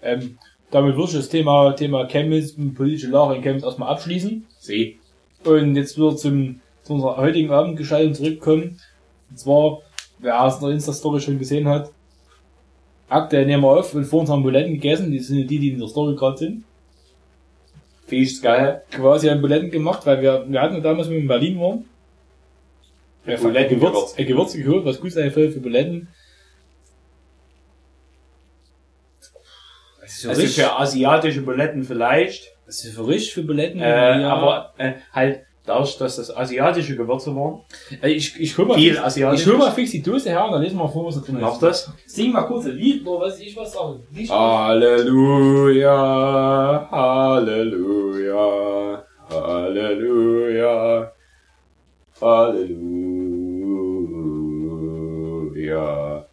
Ähm, 0.02 0.38
damit 0.72 0.96
würde 0.96 1.10
ich 1.10 1.18
das 1.18 1.30
Thema, 1.30 1.74
Thema 1.74 2.06
Chemnitz, 2.08 2.56
politische 2.76 3.08
Lage 3.08 3.36
in 3.36 3.42
Chemnitz 3.42 3.64
erstmal 3.64 3.90
abschließen. 3.90 4.46
See. 4.60 4.98
Und 5.44 5.76
jetzt 5.76 5.98
wieder 5.98 6.16
zum, 6.16 6.62
zu 6.84 6.94
unserer 6.94 7.18
heutigen 7.18 7.52
Abendgestaltung 7.52 8.14
zurückkommen. 8.14 8.80
Und 9.30 9.40
zwar, 9.40 9.80
wer 10.20 10.46
es 10.46 10.56
in 10.56 10.62
der 10.62 10.70
Insta-Story 10.72 11.20
schon 11.20 11.40
gesehen 11.40 11.68
hat, 11.68 11.92
aktuell 13.10 13.46
nehmen 13.46 13.64
wir 13.64 13.72
auf 13.72 13.94
und 13.94 14.06
vor 14.06 14.22
uns 14.22 14.30
haben 14.30 14.44
Buletten 14.44 14.74
gegessen, 14.74 15.12
die 15.12 15.20
sind 15.20 15.50
die, 15.50 15.60
die 15.60 15.70
in 15.70 15.80
der 15.80 15.90
Story 15.90 16.16
gerade 16.16 16.38
sind. 16.38 16.64
Fisch 18.08 18.42
geil. 18.42 18.84
Quasi 18.92 19.28
haben 19.28 19.42
Buletten 19.42 19.72
gemacht, 19.72 20.06
weil 20.06 20.22
wir, 20.22 20.46
wir 20.48 20.62
hatten 20.62 20.82
damals, 20.82 21.08
wenn 21.08 21.16
wir 21.16 21.22
in 21.22 21.28
Berlin 21.28 21.60
waren, 21.60 21.86
ja, 23.26 23.36
ein 23.36 23.42
Buletten 23.42 23.76
Gewürz, 23.76 23.94
gewürzt. 23.94 24.20
ein 24.20 24.26
Gewürz 24.26 24.54
geholt, 24.54 24.86
was 24.86 25.00
gut 25.02 25.12
sein 25.12 25.32
soll 25.32 25.52
für 25.52 25.60
Buletten. 25.60 26.08
Das 30.02 30.18
ist 30.18 30.26
Also 30.28 30.41
richtig, 30.41 30.64
für 30.64 30.80
asiatische 30.80 31.41
Buletten 31.41 31.84
vielleicht. 31.84 32.52
das 32.66 32.84
ist 32.84 32.95
für 32.95 33.08
richtig 33.08 33.34
für 33.34 33.43
Buletten. 33.43 33.80
Äh, 33.80 34.22
ja. 34.22 34.34
Aber 34.34 34.74
äh, 34.78 34.93
halt 35.14 35.41
dadurch, 35.66 35.97
dass 35.99 36.16
das 36.16 36.36
asiatische 36.36 36.95
Gewürze 36.95 37.36
waren. 37.36 37.62
Äh, 38.02 38.10
ich, 38.10 38.39
ich 38.39 38.58
hol 38.58 38.66
mal, 38.66 38.74
Viel 38.76 38.93
fix, 38.93 39.04
asiatisch. 39.06 39.41
ich 39.41 39.47
hol 39.47 39.58
mal 39.58 39.72
fix 39.72 39.91
die 39.91 40.02
Dose 40.02 40.30
her 40.32 40.45
und 40.45 40.54
dann 40.54 40.62
lesen 40.64 40.78
wir 40.78 40.86
mal 40.86 40.91
vor, 40.91 41.06
was 41.06 41.16
da 41.16 41.22
drin 41.22 41.38
Mach 41.39 41.54
ist. 41.54 41.62
das. 41.62 41.91
Sing 42.08 42.32
mal 42.32 42.41
kurz 42.43 42.66
ein 42.66 42.72
Lied, 42.76 43.06
oder 43.06 43.28
was 43.28 43.39
ich 43.39 43.56
was 43.56 43.72
sagen. 43.74 44.02
Nicht 44.12 44.32
Halleluja, 44.32 45.91
Halleluja, 46.91 49.04
Halleluja, 49.30 51.12
Halleluja. 54.91 56.26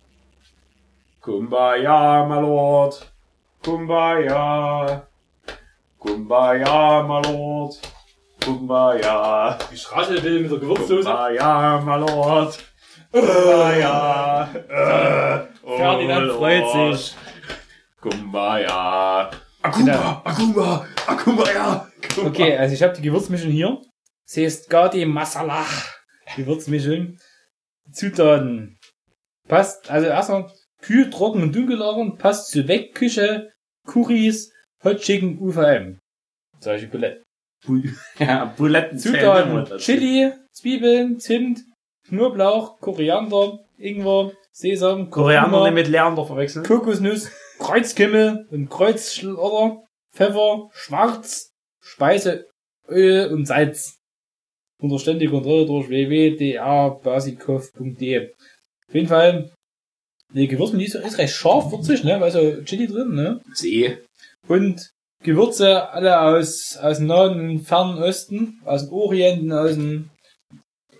Kumbaya, 1.20 2.26
my 2.26 2.40
Lord, 2.40 3.06
Kumbaya, 3.68 5.02
Kumbaya, 6.00 7.02
my 7.06 7.20
Lord, 7.20 7.74
Kumbaya, 8.40 9.58
Ich 9.70 9.92
raschel 9.92 10.22
will 10.24 10.40
mit 10.40 10.50
der 10.50 10.58
Gewürzdose. 10.58 11.04
Kumbaya, 11.04 11.78
my 11.84 11.96
Lord, 11.96 12.58
Kumbaya, 13.12 14.48
äh, 14.70 15.46
oh 15.62 15.76
Ferdinand 15.76 16.32
freut 16.32 16.62
Lord. 16.62 16.96
sich. 16.96 17.14
Kumbaya. 18.00 19.30
Genau. 19.76 20.22
Akumba, 20.24 20.24
Akumba, 20.24 20.86
Akumbaya. 21.06 21.88
Okay, 22.24 22.56
also 22.56 22.72
ich 22.74 22.82
habe 22.82 22.94
die 22.94 23.02
Gewürzmischung 23.02 23.50
hier. 23.50 23.82
Sie 24.24 24.44
ist 24.44 24.70
Gadi 24.70 25.04
Masala. 25.04 25.66
Gewürzmischung. 26.36 27.18
Zutaten. 27.92 28.78
Passt, 29.46 29.90
also 29.90 30.06
erstmal 30.06 30.50
kühl, 30.80 31.10
trocken 31.10 31.42
und 31.42 31.54
dunkel 31.54 31.76
lagern. 31.76 32.16
Passt 32.16 32.50
zu 32.50 32.66
Wegküche, 32.66 33.50
Currys, 33.88 34.52
Hot 34.84 35.00
Chicken, 35.00 35.38
UVM. 35.40 35.98
Solche 36.60 36.86
Buletten. 36.86 37.24
Ja, 38.18 38.44
Buletten 38.56 38.98
Zutaten. 38.98 39.78
Chili, 39.78 40.32
Zwiebeln, 40.52 41.18
Zimt, 41.18 41.64
Knoblauch, 42.06 42.78
Koriander, 42.80 43.58
Ingwer, 43.76 44.30
Sesam, 44.52 45.10
Koriander 45.10 45.64
nicht 45.64 45.74
mit 45.74 45.88
Leander 45.88 46.24
verwechseln. 46.24 46.64
Kokosnuss, 46.64 47.32
Kreuzkümmel 47.58 48.46
und 48.50 48.70
Kreuzschlodder, 48.70 49.82
Pfeffer, 50.14 50.70
Schwarz, 50.72 51.50
Speiseöl 51.80 52.46
und 53.32 53.46
Salz. 53.46 53.96
Unter 54.80 55.00
ständiger 55.00 55.32
Kontrolle 55.32 55.66
durch 55.66 55.88
www.drbasikov.de. 55.88 58.30
Auf 58.88 58.94
jeden 58.94 59.08
Fall, 59.08 59.50
die 60.34 60.48
Gewürzmischung 60.48 61.02
ist 61.02 61.18
recht 61.18 61.34
scharf, 61.34 61.70
würzig, 61.72 62.04
ne, 62.04 62.20
weil 62.20 62.30
so 62.30 62.62
Chili 62.64 62.86
drin, 62.86 63.14
ne. 63.14 63.40
See. 63.54 63.98
Und 64.46 64.90
Gewürze 65.22 65.90
alle 65.90 66.20
aus, 66.20 66.78
aus 66.80 66.98
dem 66.98 67.06
Nahen 67.06 67.40
und 67.40 67.60
Fernen 67.60 67.98
Osten, 67.98 68.60
aus 68.64 68.84
dem 68.84 68.92
Orient 68.92 69.42
und 69.42 69.52
aus 69.52 69.74
dem, 69.74 70.10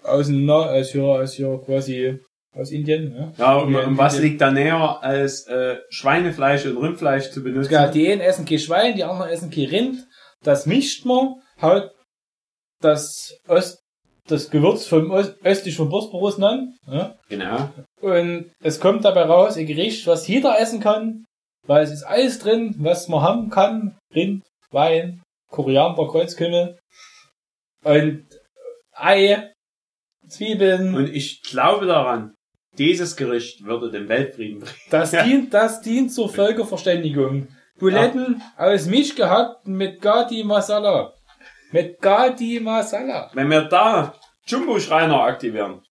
aus 0.03 0.27
dem, 0.27 0.45
Na 0.45 0.71
aus 0.71 0.91
hier, 0.91 1.05
aus 1.05 1.35
hier 1.35 1.61
quasi, 1.65 2.19
aus 2.55 2.71
Indien, 2.71 3.11
ne. 3.11 3.33
Ja, 3.39 3.57
und, 3.57 3.77
und 3.77 3.99
was 3.99 4.15
Indien. 4.15 4.31
liegt 4.31 4.41
da 4.41 4.51
näher, 4.51 5.03
als 5.03 5.47
äh, 5.47 5.77
Schweinefleisch 5.91 6.67
und 6.67 6.79
Rindfleisch 6.79 7.31
zu 7.31 7.43
benutzen? 7.43 7.73
Ja, 7.73 7.89
die 7.89 8.11
einen 8.11 8.21
essen 8.21 8.45
kein 8.45 8.59
Schwein, 8.59 8.97
die 8.97 9.05
anderen 9.05 9.31
essen 9.31 9.51
kein 9.51 9.67
Rind. 9.67 10.07
Das 10.43 10.67
mischt 10.67 11.05
man, 11.05 11.35
haut 11.61 11.91
das 12.81 13.37
Ost, 13.47 13.83
das 14.31 14.51
Gewürz 14.51 14.87
vom 14.87 15.11
östlich 15.11 15.77
vom 15.77 15.89
Bosporus 15.89 16.41
an. 16.41 16.77
Ja? 16.87 17.17
Genau. 17.29 17.71
Und 18.01 18.51
es 18.63 18.81
kommt 18.81 19.05
dabei 19.05 19.23
raus 19.23 19.57
ein 19.57 19.67
Gericht, 19.67 20.07
was 20.07 20.29
jeder 20.29 20.59
essen 20.59 20.81
kann, 20.81 21.25
weil 21.67 21.85
es 21.85 21.91
ist 21.91 22.05
alles 22.05 22.39
drin, 22.39 22.75
was 22.79 23.09
man 23.09 23.23
haben 23.23 23.51
kann. 23.51 23.99
Rind, 24.15 24.45
Wein, 24.71 25.23
Koriander, 25.51 26.07
Kreuzkümmel 26.07 26.79
und 27.85 28.25
Ei, 28.93 29.53
Zwiebeln. 30.29 30.95
Und 30.95 31.09
ich 31.09 31.43
glaube 31.43 31.87
daran, 31.87 32.35
dieses 32.77 33.17
Gericht 33.17 33.65
würde 33.65 33.91
den 33.91 34.09
Weltfrieden 34.09 34.61
bringen. 34.61 34.75
Das 34.91 35.11
dient, 35.11 35.55
das 35.55 35.81
dient 35.81 36.13
zur 36.13 36.29
Völkerverständigung. 36.29 37.49
Buletten 37.79 38.43
aus 38.57 38.87
Milch 38.87 39.15
gehackt 39.15 39.67
mit 39.67 40.01
Gadi 40.01 40.43
Masala. 40.43 41.15
Mit 41.71 42.01
Gadi 42.01 42.61
Masala. 42.61 43.31
Wenn 43.35 43.51
wir 43.51 43.63
da 43.63 44.15
Jumbo 44.49 44.81
Schreiner 44.81 45.21
aktivieren, 45.23 45.83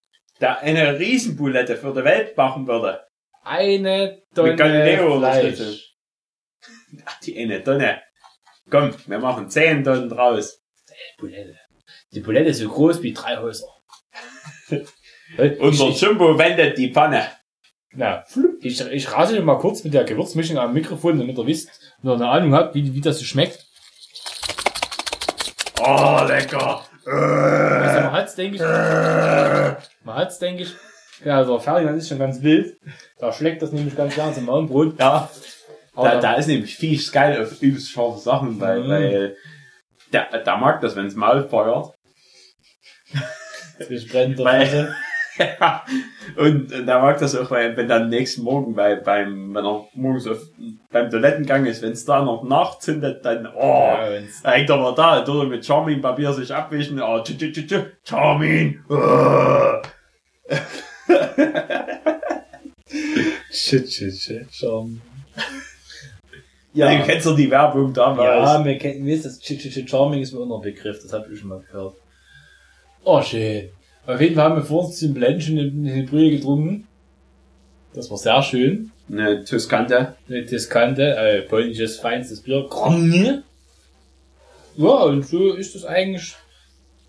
der 0.42 0.60
eine 0.60 0.98
Riesenbulette 1.00 1.78
für 1.78 1.94
die 1.94 2.04
Welt 2.04 2.36
machen 2.36 2.68
würde, 2.68 3.06
Eine 3.44 4.24
Tonne 4.34 4.50
Mit 4.50 4.58
Galileo. 4.58 5.20
Fleisch. 5.20 5.96
ach, 7.06 7.20
die 7.20 7.38
eine 7.40 7.64
Tonne. 7.64 8.02
Komm, 8.70 8.94
wir 9.06 9.20
machen 9.20 9.50
10 9.50 9.84
Tonnen 9.84 10.10
draus. 10.10 10.62
Bulette. 11.20 11.56
Die 12.12 12.20
Bulette 12.20 12.50
ist 12.50 12.58
so 12.60 12.68
groß 12.68 13.02
wie 13.04 13.14
drei 13.14 13.38
Häuser. 13.38 13.68
Ich, 15.38 16.02
Jumbo 16.02 16.40
wendet 16.40 16.78
die 16.78 16.94
Pfanne. 16.94 17.30
na, 17.92 18.24
ich, 18.62 18.80
ich 18.80 19.12
rate 19.12 19.42
mal 19.42 19.58
kurz 19.60 19.84
mit 19.84 19.94
der 19.94 20.06
Gewürzmischung 20.06 20.58
am 20.58 20.74
Mikrofon, 20.74 21.20
damit 21.20 21.38
ihr 21.38 21.46
wisst 21.46 21.70
ihr 22.02 22.14
eine 22.14 22.30
Ahnung 22.30 22.54
habt, 22.54 22.74
wie, 22.76 22.94
wie 22.94 23.02
das 23.02 23.20
so 23.20 23.26
schmeckt. 23.26 23.66
Oh, 25.82 26.24
lecker. 26.26 26.86
Also 27.12 28.02
man 28.02 28.12
hat's, 28.12 28.36
denke 28.36 28.56
ich, 28.58 28.62
man 28.62 30.16
hat's, 30.16 30.40
denke 30.40 30.64
ich, 30.64 30.74
ja, 31.24 31.38
also 31.38 31.58
Ferdinand 31.60 31.98
ist 31.98 32.10
schon 32.10 32.20
ganz 32.20 32.42
wild. 32.42 32.78
Da 33.20 33.32
schlägt 33.34 33.62
das 33.62 33.72
nämlich 33.72 33.96
ganz 33.96 34.14
klar 34.14 34.34
zum 34.34 34.50
Abendbrot. 34.50 35.00
Ja, 35.00 35.30
Aber 35.96 36.10
da, 36.12 36.20
da 36.20 36.34
ist 36.36 36.48
nämlich 36.48 36.76
viel 36.76 37.00
geil 37.12 37.42
auf 37.42 37.62
übelst 37.62 37.90
scharfe 37.92 38.20
Sachen, 38.20 38.60
weil, 38.60 38.82
Mhm. 38.84 38.90
weil 38.90 39.36
der, 40.14 40.44
der 40.44 40.58
mag 40.58 40.82
das, 40.82 40.96
wenn's 40.96 41.16
Maul 41.16 41.48
feuert. 41.48 41.94
Ich 43.90 44.10
brennt 44.12 44.38
der 44.40 44.46
Weil-. 44.46 44.96
Ja, 45.38 45.84
und, 46.36 46.72
und 46.72 46.86
der 46.86 47.00
mag 47.00 47.20
das 47.20 47.36
auch, 47.36 47.52
weil, 47.52 47.76
wenn 47.78 47.88
dann 47.88 48.10
nächsten 48.10 48.44
Morgen 48.44 48.74
bei, 48.76 48.96
beim, 48.96 49.54
wenn 49.54 49.66
er 49.66 49.88
morgens 49.94 50.28
auf, 50.28 50.40
beim 50.92 51.10
Toilettengang 51.10 51.66
ist, 51.66 51.82
wenn's 51.82 52.06
da 52.06 52.24
noch 52.24 52.44
nachzündet, 52.44 53.24
dann, 53.26 53.48
oh, 53.56 53.62
Ja, 53.62 54.10
da 54.44 54.52
hängt 54.52 54.72
aber 54.72 54.94
da, 54.94 55.22
tut 55.22 55.44
er 55.44 55.48
mit 55.48 55.66
Charmin-Papier 55.66 56.34
sich 56.34 56.54
abwischen, 56.54 57.02
oh, 57.02 57.20
tsch, 57.22 57.38
tsch, 57.38 57.52
tsch, 57.54 57.68
tsch, 57.68 57.84
Charmin, 58.04 58.84
oh. 58.90 59.82
shit, 63.52 63.92
shit, 63.92 64.16
shit. 64.16 64.48
Charming. 64.52 65.02
Ja. 66.74 66.96
Du 66.96 67.04
kennst 67.06 67.26
doch 67.26 67.36
die 67.36 67.50
Werbung 67.50 67.92
damals. 67.92 68.50
Ja, 68.50 68.64
wir 68.64 68.78
kennen, 68.78 69.04
wie 69.06 69.14
ist 69.14 69.26
das? 69.26 69.44
Shit, 69.44 69.62
shit, 69.62 69.74
shit, 69.74 69.90
Charming 69.90 70.22
ist 70.22 70.32
mir 70.32 70.42
ein 70.42 70.62
Begriff. 70.62 71.02
Das 71.02 71.12
hab 71.12 71.30
ich 71.30 71.40
schon 71.40 71.50
mal 71.50 71.60
gehört. 71.60 71.96
Oh, 73.04 73.22
shit. 73.22 73.74
Auf 74.08 74.22
jeden 74.22 74.36
Fall 74.36 74.46
haben 74.46 74.56
wir 74.56 74.64
vor 74.64 74.86
uns 74.86 75.00
zum 75.00 75.14
Blendchen 75.14 75.60
eine 75.60 76.04
Brühe 76.04 76.32
getrunken. 76.32 76.88
Das 77.94 78.10
war 78.10 78.18
sehr 78.18 78.42
schön. 78.42 78.92
Eine 79.12 79.44
Tuscante. 79.44 80.16
Eine 80.30 80.46
Tuscante, 80.46 81.16
äh, 81.18 81.42
polnisches 81.42 82.00
feinstes 82.00 82.42
Bier. 82.42 82.66
Gromny. 82.70 83.40
Ja, 84.78 84.88
und 84.88 85.28
so 85.28 85.54
ist 85.54 85.76
das 85.76 85.84
eigentlich. 85.84 86.36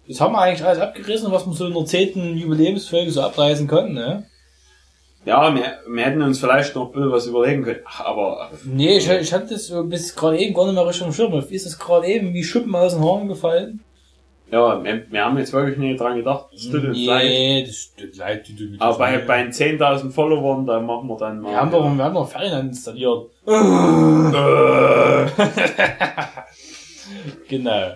Das 0.09 0.21
haben 0.21 0.33
wir 0.33 0.41
eigentlich 0.41 0.67
alles 0.67 0.81
abgerissen, 0.81 1.31
was 1.31 1.47
wir 1.47 1.53
so 1.53 1.67
in 1.67 1.75
der 1.75 1.85
zehnten 1.85 2.37
Jubiläumsfolge 2.37 3.13
so 3.13 3.23
abreißen 3.23 3.69
konnten, 3.69 3.95
ne? 3.95 4.27
Ja, 5.25 5.55
wir, 5.55 5.79
wir 5.87 6.05
hätten 6.05 6.23
uns 6.23 6.41
vielleicht 6.41 6.75
noch 6.75 6.87
ein 6.87 6.93
bisschen 6.93 7.13
was 7.13 7.27
überlegen 7.27 7.63
können. 7.63 7.81
Aber. 7.85 8.51
Nee, 8.65 8.97
ich, 8.97 9.09
ich 9.09 9.33
hatte 9.33 9.55
das 9.55 9.67
so 9.67 9.85
bis 9.85 10.17
gerade 10.17 10.39
eben 10.39 10.55
gar 10.55 10.65
nicht 10.65 10.75
mehr 10.75 10.87
richtig 10.87 11.07
im 11.07 11.13
Schirm. 11.13 11.45
Ist 11.49 11.67
das 11.67 11.79
gerade 11.79 12.07
eben 12.09 12.35
wie 12.35 12.43
Schuppen 12.43 12.75
aus 12.75 12.95
den 12.95 13.05
Haaren 13.05 13.29
gefallen? 13.29 13.85
Ja, 14.51 14.83
wir, 14.83 15.05
wir 15.11 15.25
haben 15.25 15.37
jetzt 15.37 15.53
wirklich 15.53 15.77
nicht 15.77 16.01
dran 16.01 16.17
gedacht. 16.17 16.47
Das 16.53 16.71
tut 16.71 16.83
uns 16.85 17.05
leid. 17.05 17.25
Nee, 17.25 17.65
das 17.67 17.95
tut 17.95 18.17
leid, 18.17 18.49
du, 18.49 18.55
du, 18.55 18.77
Aber 18.79 18.97
bei, 18.97 19.19
bei 19.19 19.43
den 19.43 19.53
10.000 19.53 20.11
Followern, 20.11 20.65
da 20.65 20.81
machen 20.81 21.07
wir 21.07 21.19
dann 21.19 21.41
mal. 21.41 21.51
Wir 21.51 21.61
haben 21.61 21.71
doch, 21.71 21.85
wir 21.85 22.05
haben 22.05 22.15
doch 22.15 22.31
Ferdinand 22.31 22.71
installiert. 22.71 23.27
genau. 27.49 27.93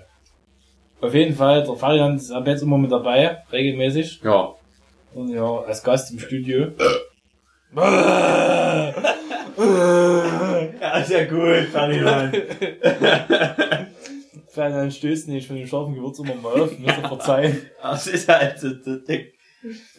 Auf 1.00 1.14
jeden 1.14 1.34
Fall, 1.34 1.64
der 1.64 1.74
Ferdinand 1.74 2.20
ist 2.20 2.30
ab 2.30 2.46
jetzt 2.46 2.62
immer 2.62 2.76
mit 2.76 2.92
dabei, 2.92 3.38
regelmäßig. 3.50 4.20
Ja. 4.22 4.50
Und 5.14 5.30
ja, 5.30 5.60
als 5.66 5.82
Gast 5.82 6.12
im 6.12 6.18
Studio. 6.18 6.66
ja, 7.76 8.92
ja 11.08 11.24
gut, 11.24 11.68
Ferdinand. 11.72 12.34
Ferdinand 14.52 14.92
stößt 14.94 15.28
nicht 15.28 15.46
von 15.46 15.56
dem 15.56 15.66
scharfen 15.66 15.94
Gewürz 15.94 16.18
immer 16.18 16.34
mal 16.34 16.60
auf, 16.60 16.78
müsst 16.78 16.98
ihr 16.98 17.08
verzeihen. 17.08 17.62
Das 17.82 18.06
ist 18.06 18.28
halt, 18.28 18.58
so- 18.58 18.68
den, 18.74 19.26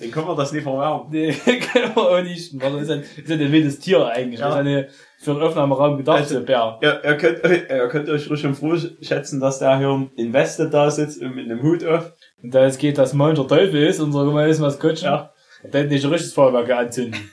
den 0.01 0.12
können 0.12 0.28
wir 0.28 0.36
das 0.36 0.51
nicht 0.51 0.64
verwerfen. 0.64 1.08
Nee, 1.12 1.32
können 1.74 1.95
wir 1.95 1.97
auch 1.97 2.22
nicht. 2.22 2.54
Weil 2.62 2.74
das 2.74 2.82
ist 2.84 2.89
ein, 2.91 3.01
das 3.01 3.26
ist 3.26 3.32
ein 3.32 3.51
wildes 3.51 3.80
Tier 3.80 4.06
eigentlich. 4.06 4.39
Ja. 4.39 4.47
Das 4.49 4.56
ist 4.56 4.60
eine 4.62 4.89
für 5.20 5.34
den 5.34 5.41
Aufnahmeraum 5.43 5.97
gedacht, 5.97 6.20
Also- 6.20 6.41
Bär. 6.43 6.80
Ihr, 6.82 7.01
ihr, 7.04 7.18
könnt, 7.18 7.43
euch- 7.43 7.70
ihr 7.70 7.88
könnt 7.88 8.10
euch 8.10 8.30
ruhig 8.30 8.39
schon 8.41 8.56
froh 8.56 8.76
schätzen, 9.01 9.39
dass 9.39 9.60
der 9.60 9.78
hier 9.78 10.10
in 10.18 10.34
Weste 10.34 10.70
da 10.70 10.91
sitzt 10.91 11.22
und 11.22 11.36
mit 11.36 11.45
einem 11.49 11.62
Hut 11.64 11.84
auf. 11.86 12.12
Und 12.41 12.54
da 12.54 12.66
es 12.66 12.78
geht, 12.78 12.97
dass 12.97 13.14
Monch 13.14 13.36
der 13.36 13.47
Teufel 13.47 13.84
ist, 13.88 13.99
unser 13.99 14.26
gemeinsames 14.26 14.60
Maskottchen. 14.60 15.08
Ja. 15.08 15.32
Der 15.64 15.82
hätte 15.84 15.93
nicht 15.93 16.04
ein 16.04 16.12
richtiges 16.12 16.34
Feuerwerk 16.34 16.70
anzünden. 16.72 17.32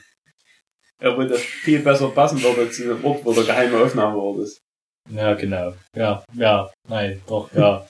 Ja, 1.01 1.17
wo 1.17 1.23
das 1.23 1.41
viel 1.41 1.79
besser 1.79 2.07
passen 2.09 2.41
würde 2.41 2.69
zu 2.71 2.83
dem 2.83 3.03
Ort, 3.03 3.25
wo 3.25 3.33
der 3.33 3.43
geheime 3.43 3.77
Aufnahmeort 3.83 4.39
ist. 4.39 4.61
Ja, 5.09 5.33
genau. 5.33 5.73
Ja, 5.95 6.23
ja, 6.35 6.71
nein, 6.87 7.21
doch, 7.27 7.51
ja. 7.53 7.87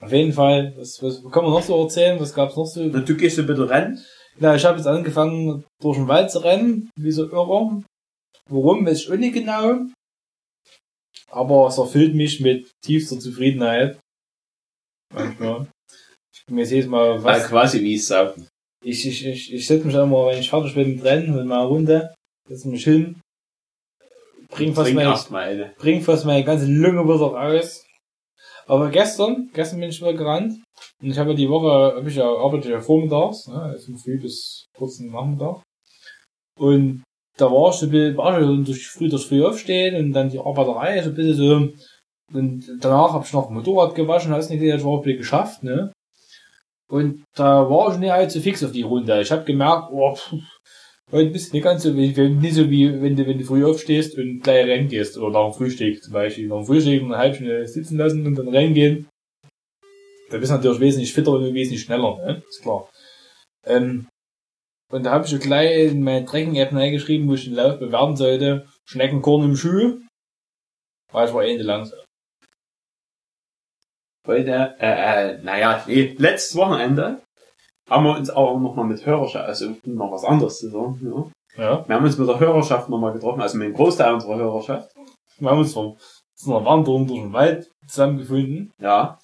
Auf 0.00 0.12
jeden 0.12 0.32
Fall, 0.32 0.72
was, 0.76 1.02
was 1.02 1.22
kann 1.30 1.44
man 1.44 1.52
noch 1.52 1.62
so 1.62 1.82
erzählen? 1.82 2.18
Was 2.18 2.34
gab's 2.34 2.56
noch 2.56 2.64
so? 2.64 2.82
Na, 2.84 3.00
du 3.00 3.16
gehst 3.16 3.38
ein 3.38 3.46
bisschen 3.46 3.64
rennen. 3.64 4.04
Ja, 4.38 4.54
ich 4.54 4.64
habe 4.64 4.78
jetzt 4.78 4.86
angefangen, 4.86 5.64
durch 5.80 5.98
den 5.98 6.08
Wald 6.08 6.30
zu 6.30 6.38
rennen, 6.38 6.88
wie 6.96 7.10
so 7.12 7.24
irre. 7.24 7.82
Warum, 8.48 8.86
weiß 8.86 9.02
ich 9.02 9.10
auch 9.12 9.16
nicht 9.16 9.34
genau. 9.34 9.80
Aber 11.30 11.68
es 11.68 11.78
erfüllt 11.78 12.14
mich 12.14 12.40
mit 12.40 12.70
tiefster 12.82 13.18
Zufriedenheit. 13.18 13.98
Manchmal. 15.12 15.68
Ich 16.32 16.44
bin 16.46 16.58
jetzt 16.58 16.70
jedes 16.70 16.88
Mal, 16.88 17.22
was, 17.22 17.46
quasi 17.48 17.80
wie 17.82 17.94
es 17.94 18.08
saugen. 18.08 18.48
ich, 18.82 19.06
ich, 19.06 19.26
ich, 19.26 19.52
ich 19.52 19.66
setze 19.66 19.86
mich 19.86 19.94
immer, 19.94 20.26
wenn 20.26 20.40
ich 20.40 20.48
fertig 20.48 20.74
bin 20.74 20.94
mit 20.94 21.04
Rennen, 21.04 21.36
mit 21.36 21.46
meiner 21.46 21.64
Runde, 21.64 22.14
setze 22.48 22.68
mich 22.68 22.84
hin, 22.84 23.20
bring 24.50 24.74
fast 24.74 24.92
meine, 24.92 25.10
erstmal 25.10 25.42
eine. 25.44 25.74
bring 25.78 26.00
fast 26.00 26.26
meine 26.26 26.44
ganze 26.44 26.66
Lunge 26.66 27.04
wieder 27.04 27.26
raus. 27.26 27.84
Aber 28.66 28.88
gestern, 28.90 29.50
gestern 29.52 29.80
bin 29.80 29.90
ich 29.90 30.00
wieder 30.00 30.14
gerannt. 30.14 30.62
Und 31.02 31.10
ich 31.10 31.18
habe 31.18 31.30
ja 31.30 31.36
die 31.36 31.48
Woche, 31.48 31.96
hab 31.96 32.06
ich 32.06 32.16
ja, 32.16 32.26
arbeite 32.26 32.70
ja 32.70 32.80
vormittags, 32.80 33.48
ne, 33.48 33.60
also 33.60 33.96
früh 33.96 34.20
bis 34.20 34.66
kurz 34.76 35.00
Nachmittag. 35.00 35.62
Und 36.58 37.02
da 37.36 37.50
war 37.50 37.70
ich 37.70 37.76
so 37.76 37.86
ein 37.86 37.90
bisschen, 37.90 38.16
war 38.16 38.38
ich 38.38 38.46
so 38.46 38.56
durch, 38.56 38.88
früh 38.88 39.08
durch 39.08 39.26
früh 39.26 39.44
aufstehen 39.44 39.96
und 39.96 40.12
dann 40.12 40.28
die 40.28 40.38
Arbeiterei, 40.38 41.02
so 41.02 41.10
ein 41.10 41.14
bisschen 41.14 41.34
so. 41.34 41.72
Und 42.32 42.64
danach 42.80 43.12
habe 43.12 43.24
ich 43.24 43.32
noch 43.32 43.50
Motorrad 43.50 43.94
gewaschen, 43.94 44.32
hast 44.32 44.50
nicht 44.50 44.60
gesehen, 44.60 44.78
ich 44.78 44.84
war 44.84 44.98
ein 44.98 45.02
bisschen 45.02 45.18
geschafft, 45.18 45.62
ne. 45.62 45.92
Und 46.88 47.24
da 47.36 47.68
war 47.70 47.92
ich 47.92 47.98
nicht 47.98 48.12
allzu 48.12 48.40
fix 48.40 48.62
auf 48.64 48.72
die 48.72 48.82
Runde. 48.82 49.20
Ich 49.20 49.30
habe 49.30 49.44
gemerkt, 49.44 49.88
oh, 49.92 50.14
pff, 50.14 50.34
heute 51.12 51.30
bist 51.30 51.50
du 51.50 51.56
nicht 51.56 51.64
ganz 51.64 51.82
so 51.82 51.92
nicht 51.92 52.16
so 52.54 52.70
wie 52.70 53.00
wenn 53.00 53.16
du, 53.16 53.26
wenn 53.26 53.38
du 53.38 53.44
früh 53.44 53.64
aufstehst 53.64 54.16
und 54.18 54.42
gleich 54.42 54.66
rennen 54.66 54.88
gehst. 54.88 55.16
Oder 55.18 55.30
nach 55.30 55.50
dem 55.50 55.58
Frühstück 55.58 56.02
zum 56.02 56.12
Beispiel. 56.12 56.48
Nach 56.48 56.56
dem 56.56 56.66
Frühstück 56.66 57.02
eine 57.02 57.18
halbe 57.18 57.34
Stunde 57.34 57.66
sitzen 57.66 57.98
lassen 57.98 58.26
und 58.26 58.36
dann 58.36 58.48
rennen 58.48 58.74
gehen. 58.74 59.08
Da 60.30 60.38
bist 60.38 60.50
du 60.50 60.56
natürlich 60.56 60.80
wesentlich 60.80 61.12
fitter 61.12 61.32
und 61.32 61.54
wesentlich 61.54 61.82
schneller, 61.82 62.16
ne? 62.18 62.42
Ist 62.48 62.62
klar. 62.62 62.88
Ähm, 63.66 64.06
und 64.92 65.04
da 65.04 65.12
habe 65.12 65.24
ich 65.24 65.30
so 65.30 65.38
gleich 65.38 65.92
in 65.92 66.02
meine 66.02 66.24
Tracking-App 66.24 66.72
reingeschrieben, 66.72 67.28
wo 67.28 67.34
ich 67.34 67.44
den 67.44 67.54
Lauf 67.54 67.78
bewerten 67.78 68.16
sollte. 68.16 68.68
Schneckenkorn 68.84 69.44
im 69.44 69.56
Schuh. 69.56 70.00
Weil 71.12 71.28
ich 71.28 71.34
war 71.34 71.44
eh 71.44 71.56
langsam. 71.56 71.98
Heute, 74.26 74.76
äh, 74.78 75.34
äh, 75.34 75.42
naja, 75.42 75.82
nee, 75.86 76.14
letztes 76.18 76.56
Wochenende 76.56 77.20
haben 77.90 78.04
wir 78.04 78.16
uns 78.16 78.30
aber 78.30 78.58
noch 78.58 78.74
mal 78.74 78.84
mit 78.84 79.04
Hörerschaft, 79.04 79.46
also 79.46 79.74
noch 79.84 80.12
was 80.12 80.24
anderes 80.24 80.58
zu 80.58 80.70
sagen, 80.70 80.98
ja. 81.02 81.30
Ja. 81.56 81.88
Wir 81.88 81.96
haben 81.96 82.04
uns 82.04 82.16
mit 82.16 82.28
der 82.28 82.38
Hörerschaft 82.38 82.88
noch 82.88 82.98
mal 82.98 83.12
getroffen, 83.12 83.40
also 83.40 83.58
mit 83.58 83.68
dem 83.68 83.74
Großteil 83.74 84.14
unserer 84.14 84.36
Hörerschaft. 84.36 84.90
Wir 85.38 85.50
haben 85.50 85.58
uns 85.58 85.74
von 85.74 85.96
zu 86.34 86.54
einer 86.56 86.64
Wanderung 86.64 87.06
durch 87.06 87.20
den 87.20 87.32
Wald 87.32 87.70
zusammengefunden. 87.86 88.72
Ja. 88.80 89.18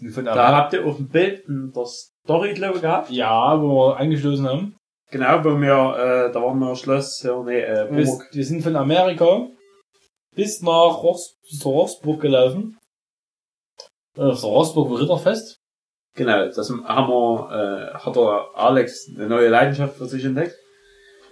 Da 0.00 0.56
habt 0.56 0.72
ihr 0.72 0.86
auch 0.86 0.98
ein 0.98 1.08
Bild 1.08 1.46
in 1.48 1.72
der 1.72 1.86
Story, 1.86 2.54
glaube 2.54 2.76
ich, 2.76 2.82
gehabt. 2.82 3.10
ja, 3.10 3.60
wo 3.60 3.88
wir 3.90 3.96
angestoßen 3.98 4.48
haben. 4.48 4.76
Genau, 5.10 5.44
wo 5.44 5.60
wir, 5.60 6.28
äh, 6.28 6.32
da 6.32 6.42
waren 6.42 6.58
wir 6.58 6.74
Schloss, 6.74 7.22
ja, 7.22 7.40
nee, 7.42 7.60
äh, 7.60 7.90
Wir, 7.90 8.04
Burg. 8.04 8.28
wir 8.32 8.44
sind 8.44 8.62
von 8.62 8.74
Amerika 8.76 9.46
bis 10.34 10.60
nach 10.62 11.00
zur 11.58 11.72
Rostburg 11.72 12.20
gelaufen. 12.20 12.76
Äh, 14.16 14.22
Auf 14.22 14.40
der 14.40 14.50
Rostburg 14.50 14.98
Ritterfest. 15.00 15.58
Genau, 16.16 16.46
das 16.46 16.70
haben 16.70 17.08
wir, 17.08 17.92
äh, 17.92 17.98
hat 17.98 18.16
der 18.16 18.46
Alex 18.54 19.10
eine 19.14 19.28
neue 19.28 19.48
Leidenschaft 19.48 19.96
für 19.96 20.06
sich 20.06 20.24
entdeckt. 20.24 20.54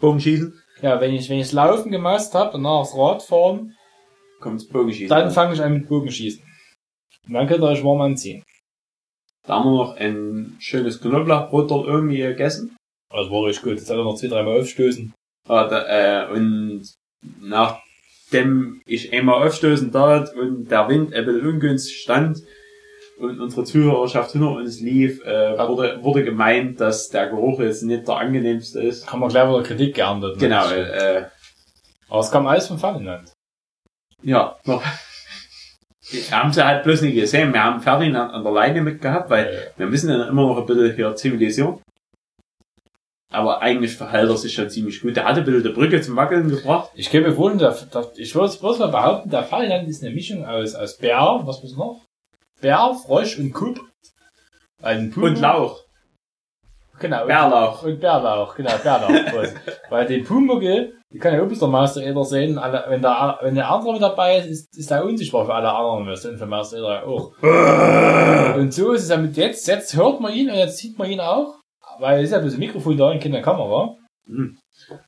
Bogenschießen. 0.00 0.62
Ja, 0.82 1.00
wenn 1.00 1.14
ich, 1.14 1.30
wenn 1.30 1.38
ich 1.38 1.46
das 1.46 1.52
Laufen 1.52 1.90
gemastert 1.90 2.34
habe, 2.40 2.52
danach 2.52 2.80
das 2.80 2.96
Radfahren, 2.96 3.74
Kommt's 4.40 4.68
Bogenschießen. 4.68 5.08
dann 5.08 5.28
an. 5.28 5.30
fange 5.30 5.54
ich 5.54 5.62
an 5.62 5.72
mit 5.72 5.88
Bogenschießen. 5.88 6.42
Und 7.26 7.32
dann 7.32 7.46
könnt 7.46 7.62
ihr 7.62 7.68
euch 7.68 7.82
warm 7.82 8.02
anziehen. 8.02 8.42
Da 9.46 9.54
haben 9.54 9.70
wir 9.70 9.78
noch 9.84 9.96
ein 9.96 10.56
schönes 10.60 11.00
Knoblauchbrot 11.00 11.70
dort 11.70 11.86
irgendwie 11.86 12.18
gegessen. 12.18 12.76
Das 13.10 13.30
war 13.30 13.46
richtig 13.46 13.64
gut. 13.64 13.78
Jetzt 13.78 13.88
hat 13.88 13.96
er 13.96 14.04
noch 14.04 14.16
zwei, 14.16 14.28
dreimal 14.28 14.60
aufstößen. 14.60 15.14
Ah, 15.48 15.66
da, 15.66 16.26
äh, 16.26 16.32
und 16.32 16.82
nachdem 17.40 18.82
ich 18.86 19.12
einmal 19.14 19.46
aufstoßen 19.46 19.92
tat 19.92 20.34
und 20.34 20.70
der 20.70 20.88
Wind 20.88 21.14
ein 21.14 21.24
bisschen 21.24 21.46
ungünstig 21.46 21.96
stand 22.02 22.42
und 23.18 23.40
unsere 23.40 23.64
Zuhörerschaft 23.64 24.32
hinter 24.32 24.52
uns 24.52 24.80
lief, 24.80 25.24
äh, 25.24 25.54
Ja. 25.56 25.68
wurde, 25.68 26.02
wurde 26.02 26.24
gemeint, 26.24 26.80
dass 26.80 27.08
der 27.08 27.28
Geruch 27.28 27.60
jetzt 27.60 27.82
nicht 27.82 28.06
der 28.08 28.16
angenehmste 28.16 28.80
ist. 28.82 29.10
Haben 29.12 29.20
wir 29.20 29.28
gleich 29.28 29.48
wieder 29.48 29.62
Kritik 29.62 29.94
geerntet. 29.94 30.36
ne? 30.36 30.40
Genau, 30.40 30.68
äh, 30.70 31.24
Aber 32.08 32.20
es 32.20 32.30
kam 32.30 32.46
alles 32.46 32.66
von 32.68 32.78
Ferdinand. 32.78 33.32
ja, 34.22 34.56
noch. 34.64 34.82
Wir 36.10 36.30
haben 36.30 36.52
sie 36.52 36.64
halt 36.64 36.84
bloß 36.84 37.00
nicht 37.02 37.14
gesehen. 37.14 37.52
Wir 37.54 37.64
haben 37.64 37.80
Ferdinand 37.80 38.32
an 38.32 38.42
der 38.44 38.52
Leine 38.52 38.82
mitgehabt, 38.82 39.30
weil 39.30 39.72
wir 39.78 39.86
müssen 39.86 40.08
dann 40.10 40.28
immer 40.28 40.46
noch 40.46 40.58
ein 40.58 40.66
bisschen 40.66 40.94
hier 40.94 41.16
zivilisieren. 41.16 41.80
Aber 43.32 43.62
eigentlich 43.62 43.96
verhält 43.96 44.28
er 44.30 44.36
sich 44.36 44.52
schon 44.52 44.70
ziemlich 44.70 45.00
gut. 45.00 45.16
Der 45.16 45.24
hatte 45.24 45.40
ein 45.40 45.46
bisschen 45.46 45.62
die 45.64 45.70
Brücke 45.70 46.00
zum 46.02 46.14
Wackeln 46.14 46.48
gebracht. 46.50 46.90
Ich 46.94 47.10
kann 47.10 47.22
mir 47.22 47.32
vorstellen, 47.32 47.58
der, 47.58 47.72
der, 48.02 48.12
ich 48.16 48.34
würde 48.34 48.54
bloß 48.56 48.78
mal 48.78 48.88
behaupten, 48.88 49.30
der 49.30 49.42
Ferdinand 49.44 49.88
ist 49.88 50.04
eine 50.04 50.14
Mischung 50.14 50.44
aus, 50.44 50.74
aus 50.74 50.98
Bär, 50.98 51.40
was 51.42 51.62
muss 51.62 51.74
noch? 51.76 52.03
Bär, 52.64 52.94
Frosch 52.94 53.38
und 53.38 53.52
Kup. 53.52 53.78
Ein 54.82 55.10
Puma. 55.10 55.26
Und 55.26 55.38
Lauch. 55.38 55.80
Genau. 56.98 57.20
und- 57.22 57.28
Bärlauch. 57.28 57.82
Und 57.82 58.00
Bärlauch, 58.00 58.54
genau, 58.54 58.72
Bärlauch. 58.82 59.10
Weil 59.90 60.06
den 60.06 60.24
Pumuckl, 60.24 60.94
die 61.12 61.18
kann 61.18 61.34
ja 61.34 61.44
bis 61.44 61.58
der 61.58 61.68
Master 61.68 62.00
Eder 62.00 62.24
sehen, 62.24 62.56
alle, 62.56 62.86
wenn 62.88 63.02
der, 63.02 63.38
wenn 63.42 63.54
der 63.54 63.70
andere 63.70 63.92
mit 63.92 64.00
dabei 64.00 64.38
ist, 64.38 64.46
ist, 64.46 64.78
ist 64.78 64.90
er 64.90 65.04
unsichtbar 65.04 65.44
für 65.44 65.52
alle 65.52 65.70
anderen 65.70 66.06
Versionen 66.06 66.38
von 66.38 66.48
Master 66.48 66.78
Eder 66.78 67.06
auch. 67.06 67.32
und 68.56 68.72
so 68.72 68.92
ist 68.92 69.02
es 69.02 69.08
ja 69.10 69.18
mit 69.18 69.36
jetzt, 69.36 69.68
jetzt 69.68 69.94
hört 69.94 70.20
man 70.20 70.32
ihn 70.32 70.48
und 70.48 70.56
jetzt 70.56 70.78
sieht 70.78 70.98
man 70.98 71.10
ihn 71.10 71.20
auch, 71.20 71.56
weil 71.98 72.20
es 72.20 72.30
ist 72.30 72.32
ja 72.32 72.38
bloß 72.38 72.54
ein 72.54 72.60
Mikrofon 72.60 72.96
da 72.96 73.10
und 73.10 73.22
keine 73.22 73.42
Kamera. 73.42 73.94
Mhm. 74.26 74.56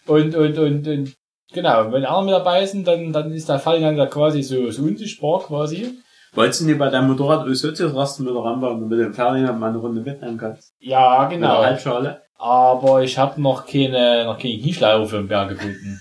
Und, 0.06 0.34
und, 0.34 0.58
und, 0.58 0.88
und, 0.88 1.14
genau, 1.54 1.90
wenn 1.90 2.02
die 2.02 2.06
anderen 2.06 2.26
mit 2.26 2.34
dabei 2.34 2.66
sind, 2.66 2.86
dann, 2.86 3.14
dann 3.14 3.32
ist 3.32 3.48
der 3.48 3.60
Fall 3.60 3.80
dann 3.80 3.96
da 3.96 4.04
quasi 4.04 4.42
so, 4.42 4.70
so 4.70 4.82
unsichtbar 4.82 5.40
quasi. 5.40 6.02
Wolltest 6.36 6.60
du 6.60 6.66
nicht 6.66 6.78
bei 6.78 6.90
deinem 6.90 7.08
Motorrad 7.08 7.46
Ösozius-Rasten 7.46 8.26
wieder 8.26 8.44
ranbauen 8.44 8.82
und 8.82 8.90
mit 8.90 9.00
dem 9.00 9.14
Ferdinand 9.14 9.58
mal 9.58 9.70
eine 9.70 9.78
Runde 9.78 10.02
mitnehmen 10.02 10.36
kannst? 10.36 10.74
Ja, 10.78 11.22
Mit 11.22 11.30
genau. 11.38 11.60
der 11.60 11.70
Halbschale? 11.70 12.20
Aber 12.36 13.02
ich 13.02 13.16
habe 13.16 13.40
noch 13.40 13.66
keine, 13.66 14.26
noch 14.26 14.38
keine 14.38 14.58
Knieschleife 14.58 15.06
für 15.06 15.16
den 15.16 15.28
Bär 15.28 15.46
gefunden. 15.46 15.98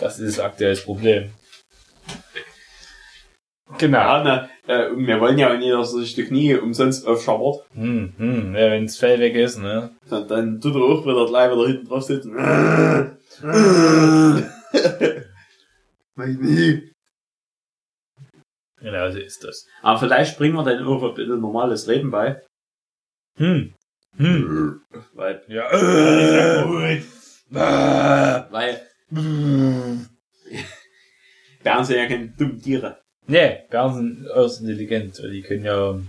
Das 0.00 0.18
ist 0.18 0.40
aktuell 0.40 0.74
das 0.74 0.84
Problem. 0.84 1.30
Genau. 3.78 3.98
Ja, 3.98 4.24
na, 4.24 4.48
äh, 4.66 4.88
wir 4.96 5.20
wollen 5.20 5.38
ja 5.38 5.52
auch 5.52 5.56
nicht, 5.56 5.72
dass 5.72 5.92
sich 5.92 6.16
die 6.16 6.24
Knie 6.24 6.56
umsonst 6.56 7.06
aufschabert. 7.06 7.64
Hm, 7.74 8.14
hm, 8.18 8.56
ja, 8.56 8.72
wenn 8.72 8.86
das 8.86 8.96
Fell 8.96 9.20
weg 9.20 9.36
ist, 9.36 9.60
ne? 9.60 9.90
Dann, 10.10 10.26
dann 10.26 10.60
tut 10.60 10.74
er 10.74 10.82
auch 10.82 11.06
wieder 11.06 11.26
gleich 11.26 11.52
wieder 11.52 11.68
hinten 11.68 11.86
drauf 11.86 12.02
sitzen. 12.02 12.34
mein 16.16 16.40
Knie. 16.40 16.91
Genau, 18.82 19.10
so 19.10 19.18
ist 19.18 19.44
das. 19.44 19.66
Aber 19.82 19.98
vielleicht 19.98 20.36
bringen 20.38 20.54
wir 20.54 20.64
dann 20.64 20.84
auch 20.84 21.02
ein 21.02 21.14
bisschen 21.14 21.40
normales 21.40 21.88
Reden 21.88 22.10
bei. 22.10 22.42
Hm. 23.38 23.74
Hm. 24.16 24.82
Weil, 25.14 25.42
Ja. 25.48 25.70
Äh. 25.70 27.02
Weil 28.50 28.80
Bären 31.62 31.84
sind 31.84 31.96
ja 31.96 32.06
keine 32.06 32.28
dummen 32.28 32.60
Tiere. 32.60 33.00
Nee, 33.26 33.60
Bären 33.70 33.94
sind 33.94 34.28
äußerst 34.30 34.62
intelligent. 34.62 35.18
weil 35.22 35.30
Die 35.30 35.42
können 35.42 35.64
ja, 35.64 36.00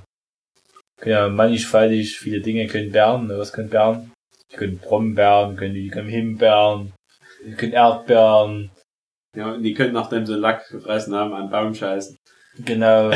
können 0.97 1.11
ja 1.15 1.29
mannigfaltig 1.29 2.17
viele 2.17 2.41
Dinge 2.41 2.67
können 2.67 2.91
Bären. 2.91 3.29
Was 3.29 3.53
können 3.53 3.69
Bären? 3.69 4.11
Die 4.51 4.55
können 4.55 4.79
Brombeeren, 4.79 5.55
können 5.55 5.73
die 5.73 5.89
können 5.89 6.09
Himbeeren, 6.09 6.93
die 7.45 7.53
können 7.53 7.73
Erdbeeren. 7.73 8.71
Ja, 9.35 9.53
und 9.53 9.63
die 9.63 9.73
können, 9.73 9.93
nachdem 9.93 10.25
sie 10.25 10.35
Lack 10.35 10.67
gefressen 10.69 11.15
haben, 11.15 11.33
an 11.33 11.49
Baum 11.49 11.73
scheißen. 11.73 12.17
Genau. 12.59 13.11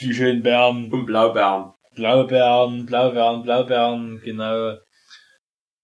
die 0.00 0.14
schönen 0.14 0.42
Bären. 0.42 0.92
Und 0.92 1.06
Blaubeeren. 1.06 1.74
Blaubeeren, 1.94 2.86
Blaubeeren, 2.86 3.42
Blaubeeren, 3.42 4.20
genau. 4.24 4.78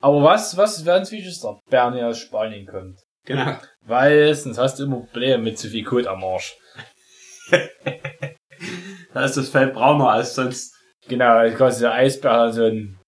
Aber 0.01 0.23
was, 0.23 0.57
was 0.57 0.85
ganz 0.85 1.11
wichtig 1.11 1.29
ist, 1.29 1.45
der 1.45 1.61
Bären 1.69 1.95
der 1.95 2.09
aus 2.09 2.19
Spanien 2.19 2.67
kommt. 2.67 3.03
Genau. 3.25 3.59
Weil, 3.83 4.35
sonst 4.35 4.59
hast 4.59 4.79
du 4.79 4.85
immer 4.85 5.01
Probleme 5.01 5.43
mit 5.43 5.59
zu 5.59 5.69
viel 5.69 5.85
Kot 5.85 6.07
am 6.07 6.25
Arsch. 6.25 6.57
Da 9.15 9.25
ist 9.25 9.37
das 9.37 9.49
Feld 9.49 9.75
brauner 9.75 10.11
als 10.11 10.35
sonst. 10.35 10.75
Genau, 11.09 11.37
also 11.37 11.57
quasi 11.57 11.81
der 11.81 11.95
Eisbär 11.95 12.33
hat 12.33 12.55
so 12.55 12.65
ein, 12.65 12.99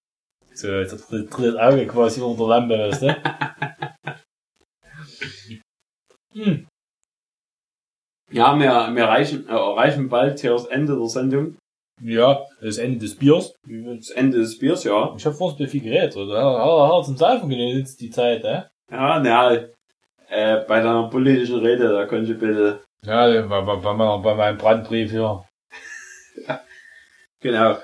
so, 0.55 0.69
das 0.69 1.07
dritte 1.07 1.63
Auge 1.63 1.87
quasi 1.87 2.21
unter 2.21 2.39
der 2.39 2.49
Lampe, 2.49 2.79
weißt 2.79 3.03
du? 3.03 3.17
hm. 6.45 6.67
Ja, 8.33 8.57
wir, 8.57 8.95
wir 8.95 9.03
erreichen, 9.03 9.49
äh, 9.49 9.53
erreichen 9.53 10.09
bald 10.09 10.41
hier 10.41 10.53
das 10.53 10.67
Ende 10.67 10.97
der 10.97 11.09
Sendung. 11.09 11.57
Ja, 12.03 12.41
das 12.63 12.79
Ende 12.79 12.99
des 12.99 13.17
Biers. 13.17 13.55
Das 13.65 14.11
Ende 14.11 14.39
des 14.39 14.59
Biers, 14.59 14.85
ja. 14.85 15.13
Ich 15.17 15.27
hab 15.27 15.35
vorhin 15.35 15.69
viel 15.69 15.83
geredet, 15.83 16.17
oder? 16.17 16.39
Er 16.39 17.03
zum 17.03 17.17
Seifen 17.17 17.49
genutzt, 17.51 18.01
die 18.01 18.11
Zeit, 18.11 18.43
ne? 18.43 18.71
Ja, 18.91 19.21
na, 19.21 19.53
äh, 20.31 20.65
bei 20.67 20.81
deiner 20.81 21.11
politischen 21.11 21.59
Rede, 21.59 21.89
da 21.93 22.07
konnte 22.07 22.33
ich 22.33 22.39
bitte, 22.39 22.81
Ja, 23.05 23.27
bei, 23.43 23.61
bei, 23.61 23.77
bei, 23.77 24.35
meinem 24.35 24.59
Brandbrief 24.59 25.11
hier. 25.11 25.45
genau. 27.41 27.77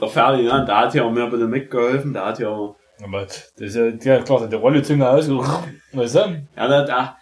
Der 0.00 0.08
Ferdinand, 0.08 0.68
der 0.68 0.78
hat 0.78 0.94
ja 0.94 1.08
mir 1.08 1.26
bitte 1.28 1.46
mitgeholfen, 1.46 2.12
der 2.12 2.26
hat 2.26 2.38
ja, 2.38 2.74
Aber 3.02 3.22
das 3.22 3.52
ist 3.56 3.76
ja, 3.76 3.86
ja 3.86 4.22
klar, 4.22 4.46
die 4.46 4.56
Rollezunge 4.56 5.08
ausgerufen. 5.08 5.80
Weißt 5.92 6.14
du? 6.16 6.46
ja, 6.56 6.68
da, 6.68 6.84
da, 6.84 7.16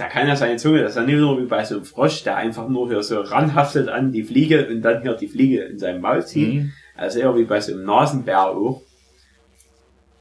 da 0.00 0.08
kann 0.08 0.26
ja 0.26 0.34
seine 0.34 0.56
Zunge, 0.56 0.82
das 0.82 0.92
ist 0.92 0.96
ja 0.96 1.02
nicht 1.02 1.18
nur 1.18 1.38
wie 1.38 1.44
bei 1.44 1.62
so 1.62 1.76
einem 1.76 1.84
Frosch, 1.84 2.22
der 2.22 2.36
einfach 2.36 2.66
nur 2.68 2.88
hier 2.88 3.02
so 3.02 3.20
ranhaftet 3.20 3.88
an 3.88 4.12
die 4.12 4.22
Fliege 4.22 4.66
und 4.66 4.80
dann 4.80 5.02
hier 5.02 5.12
die 5.12 5.28
Fliege 5.28 5.62
in 5.64 5.78
seinem 5.78 6.00
Maul 6.00 6.24
zieht. 6.24 6.54
Mhm. 6.54 6.72
Also 6.96 7.18
eher 7.18 7.36
wie 7.36 7.44
bei 7.44 7.60
so 7.60 7.72
einem 7.72 7.84
Nasenbär 7.84 8.48
auch. 8.48 8.80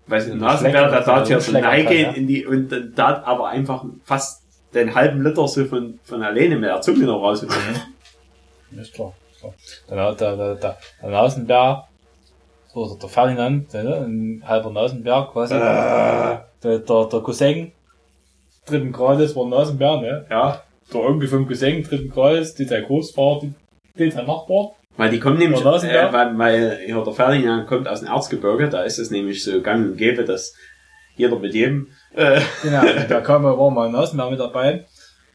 Bei 0.05 0.19
so 0.19 0.31
einem 0.31 0.41
Ja, 0.41 0.47
Nasenbär, 0.47 0.89
der 0.89 1.01
da 1.01 1.25
hier 1.25 1.39
so 1.39 1.57
reingehen 1.57 2.11
ja. 2.11 2.11
in 2.11 2.27
die, 2.27 2.45
und 2.45 2.69
dann 2.69 2.93
da 2.93 3.23
aber 3.23 3.47
einfach 3.47 3.85
fast 4.03 4.43
den 4.73 4.93
halben 4.93 5.23
Liter 5.23 5.47
so 5.47 5.63
von, 5.63 5.99
von 6.03 6.23
alleine 6.23 6.57
mit 6.57 6.69
der 6.69 6.81
Zunge 6.81 7.05
noch 7.05 7.21
raus. 7.21 7.43
Ist 7.43 8.93
klar. 8.93 9.13
ist 9.31 9.39
klar. 9.39 9.53
Dann 9.87 9.99
hat 9.99 10.19
der, 10.19 10.35
der, 10.35 10.55
der, 10.55 10.77
der 11.01 11.09
Nasenbär, 11.09 11.87
so 12.73 12.95
der 12.95 13.07
Ferdinand, 13.07 13.73
ne, 13.73 14.05
ein 14.05 14.43
halber 14.45 14.71
Nasenbär 14.71 15.29
quasi, 15.31 15.55
Äh, 15.55 15.59
der, 16.63 16.79
der, 16.79 17.05
der 17.05 17.19
Cousin 17.21 17.71
dritten 18.69 18.91
Grades 18.91 19.35
war 19.35 19.43
ein 19.43 19.49
Nasenbär, 19.49 20.01
ne? 20.01 20.25
ja. 20.29 20.63
Der 20.91 21.01
Onkel 21.01 21.27
vom 21.27 21.47
Cousin 21.47 21.83
dritten 21.83 22.09
Grades, 22.09 22.55
die 22.55 22.65
sein 22.65 22.83
Großvater, 22.83 23.47
die, 23.97 24.11
sein 24.11 24.25
Nachbar. 24.25 24.71
Weil 24.97 25.11
die 25.11 25.19
kommen 25.19 25.37
nämlich, 25.37 25.61
Der 25.61 26.09
äh, 26.09 26.11
weil, 26.13 26.37
weil 26.37 26.79
hier 26.85 27.03
der 27.03 27.13
Ferdinand 27.13 27.67
kommt 27.67 27.87
aus 27.87 27.99
dem 27.99 28.09
Erzgebirge, 28.09 28.69
da 28.69 28.83
ist 28.83 28.97
es 28.97 29.11
nämlich 29.11 29.43
so 29.43 29.61
gang 29.61 29.91
und 29.91 29.97
gäbe, 29.97 30.25
dass 30.25 30.55
jeder 31.15 31.37
mit 31.37 31.53
jedem, 31.53 31.87
äh, 32.15 32.41
Genau, 32.63 32.81
da 33.09 33.21
kam, 33.21 33.43
war 33.43 33.69
mal 33.69 33.85
ein 33.85 33.91
Nasenbär 33.91 34.29
mit 34.31 34.39
dabei, 34.39 34.85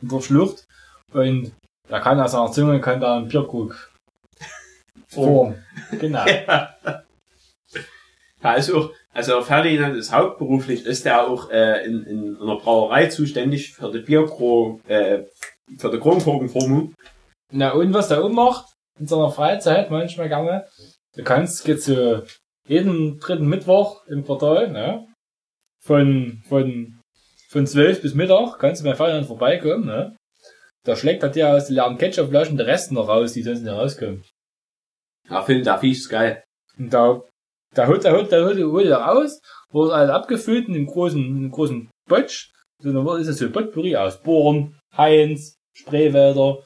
in 0.02 0.08
der 0.08 0.20
Schlucht, 0.20 0.66
und 1.12 1.52
da 1.88 2.00
kann 2.00 2.20
aus 2.20 2.32
seiner 2.32 2.50
Zunge, 2.50 2.80
kann 2.80 3.00
da 3.00 3.16
ein 3.16 3.28
Bierkrug 3.28 3.90
formen. 5.06 5.64
Genau. 6.00 6.24
da 8.42 8.54
ist 8.54 8.72
auch, 8.72 8.90
also 9.14 9.40
Ferdinand 9.42 9.96
ist 9.96 10.12
hauptberuflich, 10.12 10.84
ist 10.84 11.06
er 11.06 11.26
auch 11.26 11.50
äh, 11.50 11.84
in, 11.86 12.04
in 12.04 12.36
einer 12.36 12.56
Brauerei 12.56 13.06
zuständig 13.06 13.72
für 13.72 13.90
die 13.92 14.00
Bierkro, 14.00 14.80
äh, 14.88 15.22
für 15.78 15.90
die 15.90 16.00
Kronkorkenformung. 16.00 16.94
Na, 17.52 17.72
und 17.72 17.94
was 17.94 18.08
der 18.08 18.22
auch 18.22 18.28
macht, 18.28 18.66
in 18.98 19.06
seiner 19.06 19.30
Freizeit 19.30 19.90
manchmal 19.90 20.28
gerne, 20.28 20.66
du 21.16 21.22
kannst, 21.22 21.64
geht 21.64 21.82
so 21.82 22.22
jeden 22.66 23.18
dritten 23.20 23.46
Mittwoch 23.46 24.06
im 24.08 24.24
Quartal, 24.24 24.70
ne? 24.70 25.06
Von, 25.82 26.42
von, 26.48 27.00
von 27.50 27.66
12 27.66 28.02
bis 28.02 28.14
Mittag 28.14 28.58
kannst 28.58 28.82
du 28.82 28.88
bei 28.88 28.94
Ferdinand 28.94 29.26
vorbeikommen, 29.26 29.86
ne? 29.86 30.16
Da 30.84 30.96
schlägt 30.96 31.22
er 31.22 31.30
dir 31.30 31.50
aus 31.50 31.66
den 31.66 31.76
leeren 31.76 31.98
Ketchupflaschen 31.98 32.56
den 32.56 32.66
Rest 32.66 32.92
noch 32.92 33.08
raus, 33.08 33.32
die 33.32 33.42
sonst 33.42 33.62
nicht 33.62 33.72
rauskommen. 33.72 34.24
Ja, 35.28 35.42
Film, 35.42 35.64
da 35.64 35.78
Viech 35.78 35.98
ist 35.98 36.08
geil. 36.10 36.42
Und 36.76 36.92
da, 36.92 37.22
da 37.74 37.86
holt, 37.86 38.04
da 38.04 38.12
holt, 38.12 38.30
da 38.32 38.44
holt, 38.44 38.62
holt 38.62 38.86
er 38.86 38.98
raus, 38.98 39.40
wurde 39.70 39.94
alles 39.94 40.10
abgefüllt 40.10 40.68
in 40.68 40.74
einem 40.74 40.86
großen, 40.86 41.22
in 41.22 41.36
einem 41.36 41.50
großen 41.50 41.90
Botsch. 42.08 42.50
So, 42.82 42.92
dann 42.92 43.20
ist 43.20 43.28
es 43.28 43.38
so 43.38 43.50
Potpourri 43.50 43.96
aus 43.96 44.20
Born, 44.22 44.76
Heinz, 44.96 45.56
Spreewälder, 45.76 46.58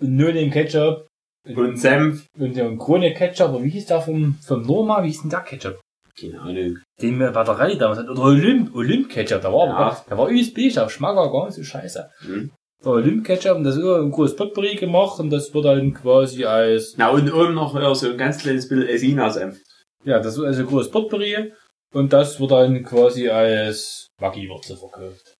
und 0.00 0.18
den 0.18 0.50
Ketchup. 0.50 1.06
Und 1.54 1.76
Senf. 1.78 2.26
Und 2.38 2.56
der 2.56 2.76
Krone 2.76 3.14
Ketchup, 3.14 3.50
oder 3.54 3.64
wie 3.64 3.70
hieß 3.70 3.86
der 3.86 4.00
vom, 4.00 4.36
vom 4.44 4.66
Norma, 4.66 5.02
wie 5.02 5.08
hieß 5.08 5.22
denn 5.22 5.30
der 5.30 5.40
Ketchup? 5.40 5.80
Keine 6.18 6.40
Ahnung. 6.40 6.78
Den 7.00 7.18
wir 7.20 7.30
bei 7.30 7.44
der 7.44 7.58
Rallye 7.58 7.78
damals 7.78 7.98
hatten. 7.98 8.10
Oder 8.10 8.22
Olymp, 8.22 8.74
Olymp 8.74 9.08
Ketchup, 9.10 9.42
der 9.42 9.52
war, 9.52 9.66
Ja. 9.66 9.74
aber, 9.74 10.04
der 10.08 10.18
war 10.18 10.28
übelst 10.28 10.54
billig, 10.54 10.74
der 10.74 10.88
Schmack 10.88 11.14
war 11.14 11.30
gar 11.30 11.46
nicht 11.46 11.54
so 11.56 11.62
scheiße. 11.62 12.08
Hm. 12.20 12.50
Der 12.84 12.92
Olymp 12.92 13.26
Ketchup, 13.26 13.56
und 13.56 13.64
das 13.64 13.76
ist 13.76 13.84
ein 13.84 14.10
großes 14.10 14.36
Potpourri 14.36 14.76
gemacht, 14.76 15.20
und 15.20 15.30
das 15.30 15.52
wird 15.54 15.64
dann 15.64 15.94
quasi 15.94 16.44
als, 16.44 16.94
Na, 16.96 17.10
und 17.10 17.32
oben 17.32 17.54
noch 17.54 17.74
äh, 17.76 17.94
so 17.94 18.10
ein 18.10 18.18
ganz 18.18 18.38
kleines 18.38 18.68
bisschen 18.68 18.88
Esina-Senf. 18.88 19.58
Ja, 20.06 20.18
das 20.20 20.36
ist 20.36 20.42
also 20.44 20.60
ein 20.62 20.66
großes 20.66 20.90
Potpourri, 20.90 21.52
und 21.94 22.12
das 22.12 22.38
wird 22.40 22.50
dann 22.50 22.84
quasi 22.84 23.28
als 23.28 24.06
Maggi-Würze 24.20 24.76
verkauft. 24.76 25.34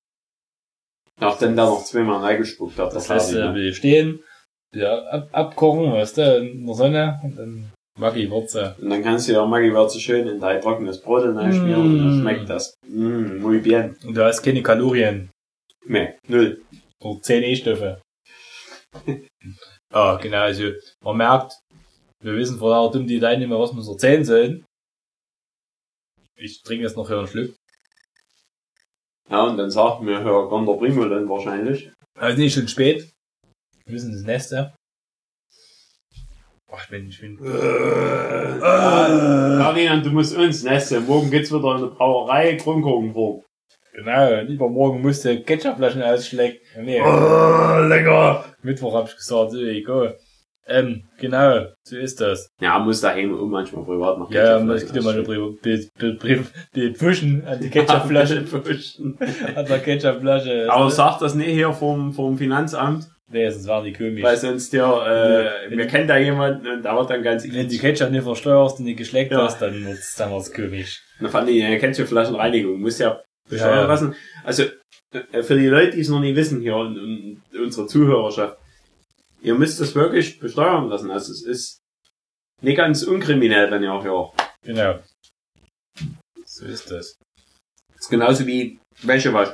Nachdem 1.21 1.57
da 1.57 1.65
noch 1.67 1.85
zweimal 1.85 2.21
reingespuckt 2.23 2.79
hat. 2.79 2.95
Das 2.95 3.07
der 3.07 3.17
lässt 3.17 3.29
du 3.31 3.33
Ferdinand. 3.35 3.57
will 3.57 3.75
stehen, 3.75 4.23
ja, 4.75 4.99
ab, 5.05 5.29
abkochen, 5.33 5.93
weißt 5.93 6.19
du, 6.19 6.37
in 6.39 6.67
der 6.67 6.75
Sonne, 6.75 7.21
und 7.25 7.37
dann 7.39 7.73
Maggi-Würze. 7.99 8.77
Und 8.81 8.91
dann 8.91 9.03
kannst 9.03 9.29
du 9.29 9.33
ja 9.33 9.47
Maggi-Würze 9.47 9.99
schön 10.01 10.29
in 10.29 10.39
dein 10.41 10.61
trockenes 10.61 11.01
Brot 11.01 11.23
hineinschmieren 11.23 11.83
und 11.83 11.99
dann 11.99 12.19
Mm. 12.19 12.21
schmeckt 12.21 12.51
das. 12.51 12.75
Mm, 12.87 13.39
muy 13.41 13.61
bien. 13.61 13.97
Und 14.05 14.15
du 14.15 14.25
hast 14.25 14.43
keine 14.43 14.63
Kalorien. 14.63 15.31
Nee, 15.87 16.15
null. 16.29 16.63
Oder 17.03 17.23
10 17.23 17.43
E-Stoffe. 17.45 18.01
ah, 19.93 20.17
genau, 20.21 20.39
also 20.43 20.71
man 21.03 21.17
merkt, 21.17 21.53
wir 22.23 22.35
wissen 22.37 22.59
vor 22.59 22.71
lauter 22.71 22.99
dumm 22.99 23.07
die 23.07 23.19
Leute 23.19 23.39
nicht 23.39 23.49
mehr, 23.49 23.59
was 23.59 23.73
wir 23.73 23.79
uns 23.79 23.89
erzählen 23.89 24.25
sollen. 24.25 24.65
Ich 26.37 26.63
trinke 26.63 26.85
jetzt 26.85 26.97
noch 26.97 27.09
hier 27.09 27.19
einen 27.19 27.27
Schluck. 27.27 27.55
Ja, 29.31 29.45
und 29.45 29.57
dann 29.57 29.71
sagt 29.71 30.03
mir 30.03 30.23
Herr 30.23 30.47
Gonder 30.49 30.75
Bringo 30.75 31.09
dann 31.09 31.29
wahrscheinlich. 31.29 31.91
Also 32.19 32.39
nicht 32.39 32.55
schon 32.55 32.69
spät. 32.69 33.11
Wir 33.85 33.93
müssen 33.93 34.13
das 34.13 34.23
Neste. 34.23 34.73
Ach, 36.71 36.83
ich 36.85 36.91
bin, 36.91 37.09
ich 37.09 37.21
bin. 37.21 37.39
Ferdinand, 39.59 40.05
du 40.05 40.11
musst 40.11 40.37
uns 40.37 40.63
Nässe. 40.65 41.01
Morgen 41.01 41.31
geht's 41.31 41.51
wieder 41.53 41.77
in 41.77 41.85
eine 41.85 41.87
Brauerei, 41.87 42.57
Kronkorkenform. 42.57 43.43
Genau, 43.93 44.41
lieber 44.43 44.69
morgen 44.69 45.01
musste 45.01 45.43
Ketchupflaschen 45.43 46.03
ausschlecken. 46.03 46.61
Nee, 46.85 47.01
Oh, 47.01 47.79
lecker. 47.89 48.45
Mittwoch 48.63 48.93
hab 48.95 49.09
ich 49.09 49.17
gesagt, 49.17 49.53
so, 49.53 49.59
egal. 49.59 50.19
Ähm, 50.69 51.05
genau, 51.19 51.67
so 51.85 51.97
ist 51.97 52.21
das. 52.21 52.49
Ja, 52.61 52.79
muss 52.81 53.01
daheim 53.01 53.35
auch 53.39 53.47
manchmal 53.47 53.85
privat 53.85 54.19
noch 54.19 54.31
Ja, 54.33 54.59
es 54.73 54.93
gibt 54.93 55.07
eine 55.07 55.23
Bild, 55.23 55.63
Bild, 55.63 56.51
Bild 56.73 56.99
pushen 56.99 57.45
an 57.47 57.61
die 57.61 57.71
Ketchupflasche, 57.71 58.45
Ja, 58.51 59.55
an 59.57 59.67
der 59.67 59.79
Ketchupflasche. 59.79 60.67
Aber 60.69 60.91
sagt 60.91 61.23
das 61.23 61.35
nicht 61.37 61.51
hier 61.51 61.73
vom, 61.73 62.13
vom 62.13 62.37
Finanzamt? 62.37 63.07
Nee, 63.29 63.49
sonst 63.51 63.67
waren 63.67 63.85
die 63.85 63.93
komisch. 63.93 64.23
Weil 64.23 64.37
sonst 64.37 64.73
ja, 64.73 65.07
äh, 65.07 65.71
wir 65.71 65.87
kennen 65.87 66.07
da 66.09 66.17
jemanden 66.17 66.67
und 66.67 66.83
da 66.83 66.97
wird 66.97 67.11
dann 67.11 67.23
ganz 67.23 67.45
Wenn 67.45 67.69
du 67.69 67.77
Ketchup 67.79 68.11
nicht 68.11 68.23
versteuerst 68.25 68.79
und 68.79 68.85
nicht 68.87 68.99
geschleckt 68.99 69.33
Ja. 69.33 69.43
hast, 69.45 69.61
dann 69.61 69.85
wird's, 69.85 70.15
dann 70.17 70.31
wird's 70.33 70.53
komisch. 70.53 71.03
Na, 71.21 71.29
fand 71.29 71.49
ich, 71.51 71.63
äh, 71.63 71.79
kennst 71.79 71.99
du 71.99 72.07
Flaschenreinigung, 72.07 72.81
muss 72.81 72.99
ja 72.99 73.21
besteuern 73.49 73.75
Ja, 73.75 73.81
ja. 73.83 73.87
lassen. 73.87 74.15
Also, 74.45 74.65
äh, 75.33 75.43
für 75.43 75.57
die 75.57 75.67
Leute, 75.67 75.93
die 75.93 76.01
es 76.01 76.09
noch 76.09 76.21
nicht 76.21 76.37
wissen 76.37 76.61
hier 76.61 76.77
und, 76.77 76.99
und 76.99 77.43
unsere 77.65 77.87
Zuhörerschaft, 77.89 78.59
ihr 79.41 79.55
müsst 79.55 79.81
es 79.81 79.95
wirklich 79.95 80.39
besteuern 80.41 80.89
lassen. 80.89 81.11
Also, 81.11 81.33
es 81.33 81.43
ist 81.43 81.79
nicht 82.63 82.77
ganz 82.77 83.03
unkriminell, 83.03 83.71
wenn 83.71 83.83
ihr 83.83 83.93
auch 83.93 84.05
hört. 84.05 84.33
Genau. 84.63 84.99
So 86.45 86.65
ist 86.65 86.91
das. 86.91 87.17
Das 87.93 88.01
ist 88.01 88.09
genauso 88.09 88.47
wie 88.47 88.79
Wäschewasch. 89.03 89.51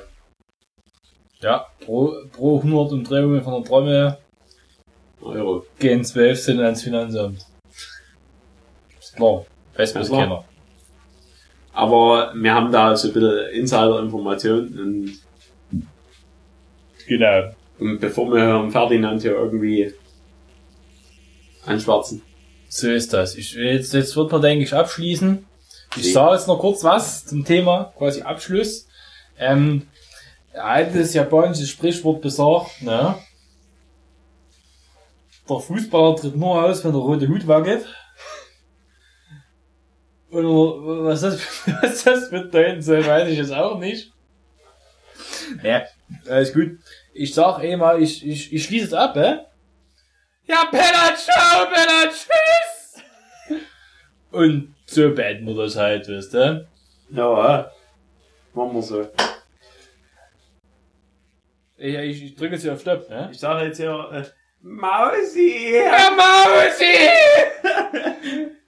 Ja, 1.40 1.66
pro, 1.80 2.14
pro 2.32 2.58
100 2.58 2.92
Umdrehungen 2.92 3.42
von 3.42 3.54
der 3.54 3.64
Trommel 3.64 4.18
Euro. 5.20 5.66
gehen 5.78 6.04
12 6.04 6.40
Cent 6.40 6.60
ans 6.60 6.82
Finanzamt. 6.82 7.44
Ist 9.00 9.16
klar. 9.16 9.44
Weiß 9.74 9.92
bloß 9.94 10.08
Ja, 10.10 10.16
keiner. 10.18 10.44
Aber 11.72 12.32
wir 12.34 12.54
haben 12.54 12.70
da 12.70 12.94
so 12.96 13.08
ein 13.08 13.14
bisschen 13.14 13.48
Insider-Informationen 13.54 14.78
und, 14.78 15.82
Genau. 17.08 17.52
Und 17.82 18.00
bevor 18.00 18.32
wir 18.32 18.40
Herrn 18.40 18.70
Ferdinand 18.70 19.22
hier 19.22 19.32
irgendwie 19.32 19.92
anschwarzen. 21.64 22.22
So 22.68 22.90
ist 22.90 23.12
das. 23.12 23.34
Ich, 23.36 23.52
jetzt, 23.54 23.92
jetzt 23.92 24.16
wird 24.16 24.32
man, 24.32 24.40
denke 24.42 24.64
ich, 24.64 24.72
abschließen. 24.74 25.44
Ich 25.96 26.04
Sie- 26.04 26.12
sage 26.12 26.34
jetzt 26.34 26.48
noch 26.48 26.58
kurz 26.58 26.82
was 26.84 27.26
zum 27.26 27.44
Thema, 27.44 27.92
quasi 27.98 28.22
Abschluss. 28.22 28.86
Ähm, 29.38 29.88
altes 30.54 31.12
japanisches 31.14 31.68
Sprichwort 31.68 32.22
besagt, 32.22 32.82
ne? 32.82 33.14
Der 35.48 35.58
Fußballer 35.58 36.16
tritt 36.16 36.36
nur 36.36 36.62
aus, 36.64 36.84
wenn 36.84 36.92
der 36.92 37.00
rote 37.00 37.28
Hut 37.28 37.46
wackelt. 37.46 37.84
Oder 40.30 40.48
was 41.04 41.20
das, 41.20 41.40
was 41.82 42.04
das 42.04 42.30
bedeuten 42.30 42.80
soll, 42.80 43.04
weiß 43.06 43.28
ich 43.28 43.36
jetzt 43.38 43.52
auch 43.52 43.78
nicht. 43.78 44.12
Ja, 45.62 45.82
alles 46.28 46.52
gut. 46.54 46.78
Ich 47.14 47.34
sag 47.34 47.62
eh 47.62 47.76
mal, 47.76 48.02
ich, 48.02 48.26
ich, 48.26 48.52
ich 48.52 48.64
schließe 48.64 48.86
es 48.86 48.94
ab, 48.94 49.14
hä? 49.16 49.40
Ja, 50.44 50.64
Penner, 50.70 51.14
ciao, 51.16 51.66
Penner, 51.66 52.10
tschüss! 52.10 53.02
Und 54.30 54.74
so 54.86 55.14
beenden 55.14 55.46
wir 55.46 55.54
das 55.62 55.76
halt, 55.76 56.08
weißt 56.08 56.34
du? 56.34 56.68
Ja, 57.10 57.60
äh, 57.60 57.64
machen 58.54 58.74
wir 58.74 58.82
so. 58.82 59.08
Ich, 61.76 61.94
ich, 61.94 62.24
ich 62.24 62.34
drücke 62.34 62.54
jetzt 62.54 62.62
hier 62.62 62.72
auf 62.72 62.80
Stopp, 62.80 63.08
ne? 63.10 63.28
Ich 63.30 63.38
sage 63.38 63.66
jetzt 63.66 63.76
hier, 63.76 64.08
äh, 64.12 64.24
Mausi! 64.62 65.74
Ja, 65.74 66.10
Mausi! 66.16 66.94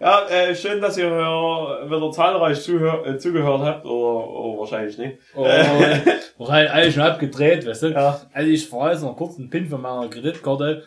Ja, 0.00 0.28
äh, 0.28 0.54
schön, 0.54 0.80
dass 0.80 0.96
ihr 0.96 1.06
äh, 1.06 1.90
wieder 1.90 2.12
zahlreich 2.12 2.62
zuhör, 2.62 3.04
äh, 3.04 3.18
zugehört 3.18 3.62
habt, 3.62 3.84
oder, 3.84 4.28
oder 4.28 4.60
wahrscheinlich 4.60 4.96
nicht. 4.96 5.18
Oh, 5.34 5.42
wahrscheinlich 6.38 6.70
alles 6.72 6.94
schon 6.94 7.02
abgedreht, 7.02 7.66
weißt 7.66 7.82
du? 7.82 7.86
Ja. 7.88 8.20
Also 8.32 8.48
ich 8.48 8.68
fahre 8.68 8.92
jetzt 8.92 9.02
noch 9.02 9.16
kurz 9.16 9.38
einen 9.38 9.50
PIN 9.50 9.68
von 9.68 9.82
meiner 9.82 10.06
Kreditkarte. 10.08 10.84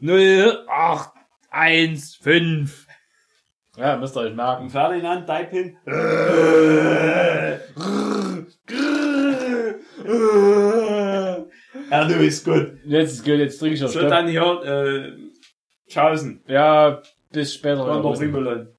0815. 0.00 2.68
Ja, 3.76 3.96
müsst 3.96 4.16
ihr 4.16 4.22
euch 4.22 4.34
merken. 4.34 4.68
Ferdinand, 4.70 5.28
dein 5.28 5.48
Pin. 5.48 5.76
Ja, 11.90 12.04
du 12.06 12.18
bist 12.18 12.44
gut. 12.44 12.72
Jetzt 12.84 13.12
ist 13.12 13.24
gut, 13.24 13.38
jetzt 13.38 13.60
drücke 13.60 13.74
ich 13.74 13.80
So, 13.80 13.88
Stopp. 13.88 14.08
dann 14.08 14.28
hier, 14.28 14.42
äh, 14.64 15.12
Tschaußen. 15.88 16.42
Ja, 16.46 17.02
bis 17.30 17.54
später. 17.54 17.84
Von 17.84 18.02
der 18.02 18.18
Primulon. 18.18 18.77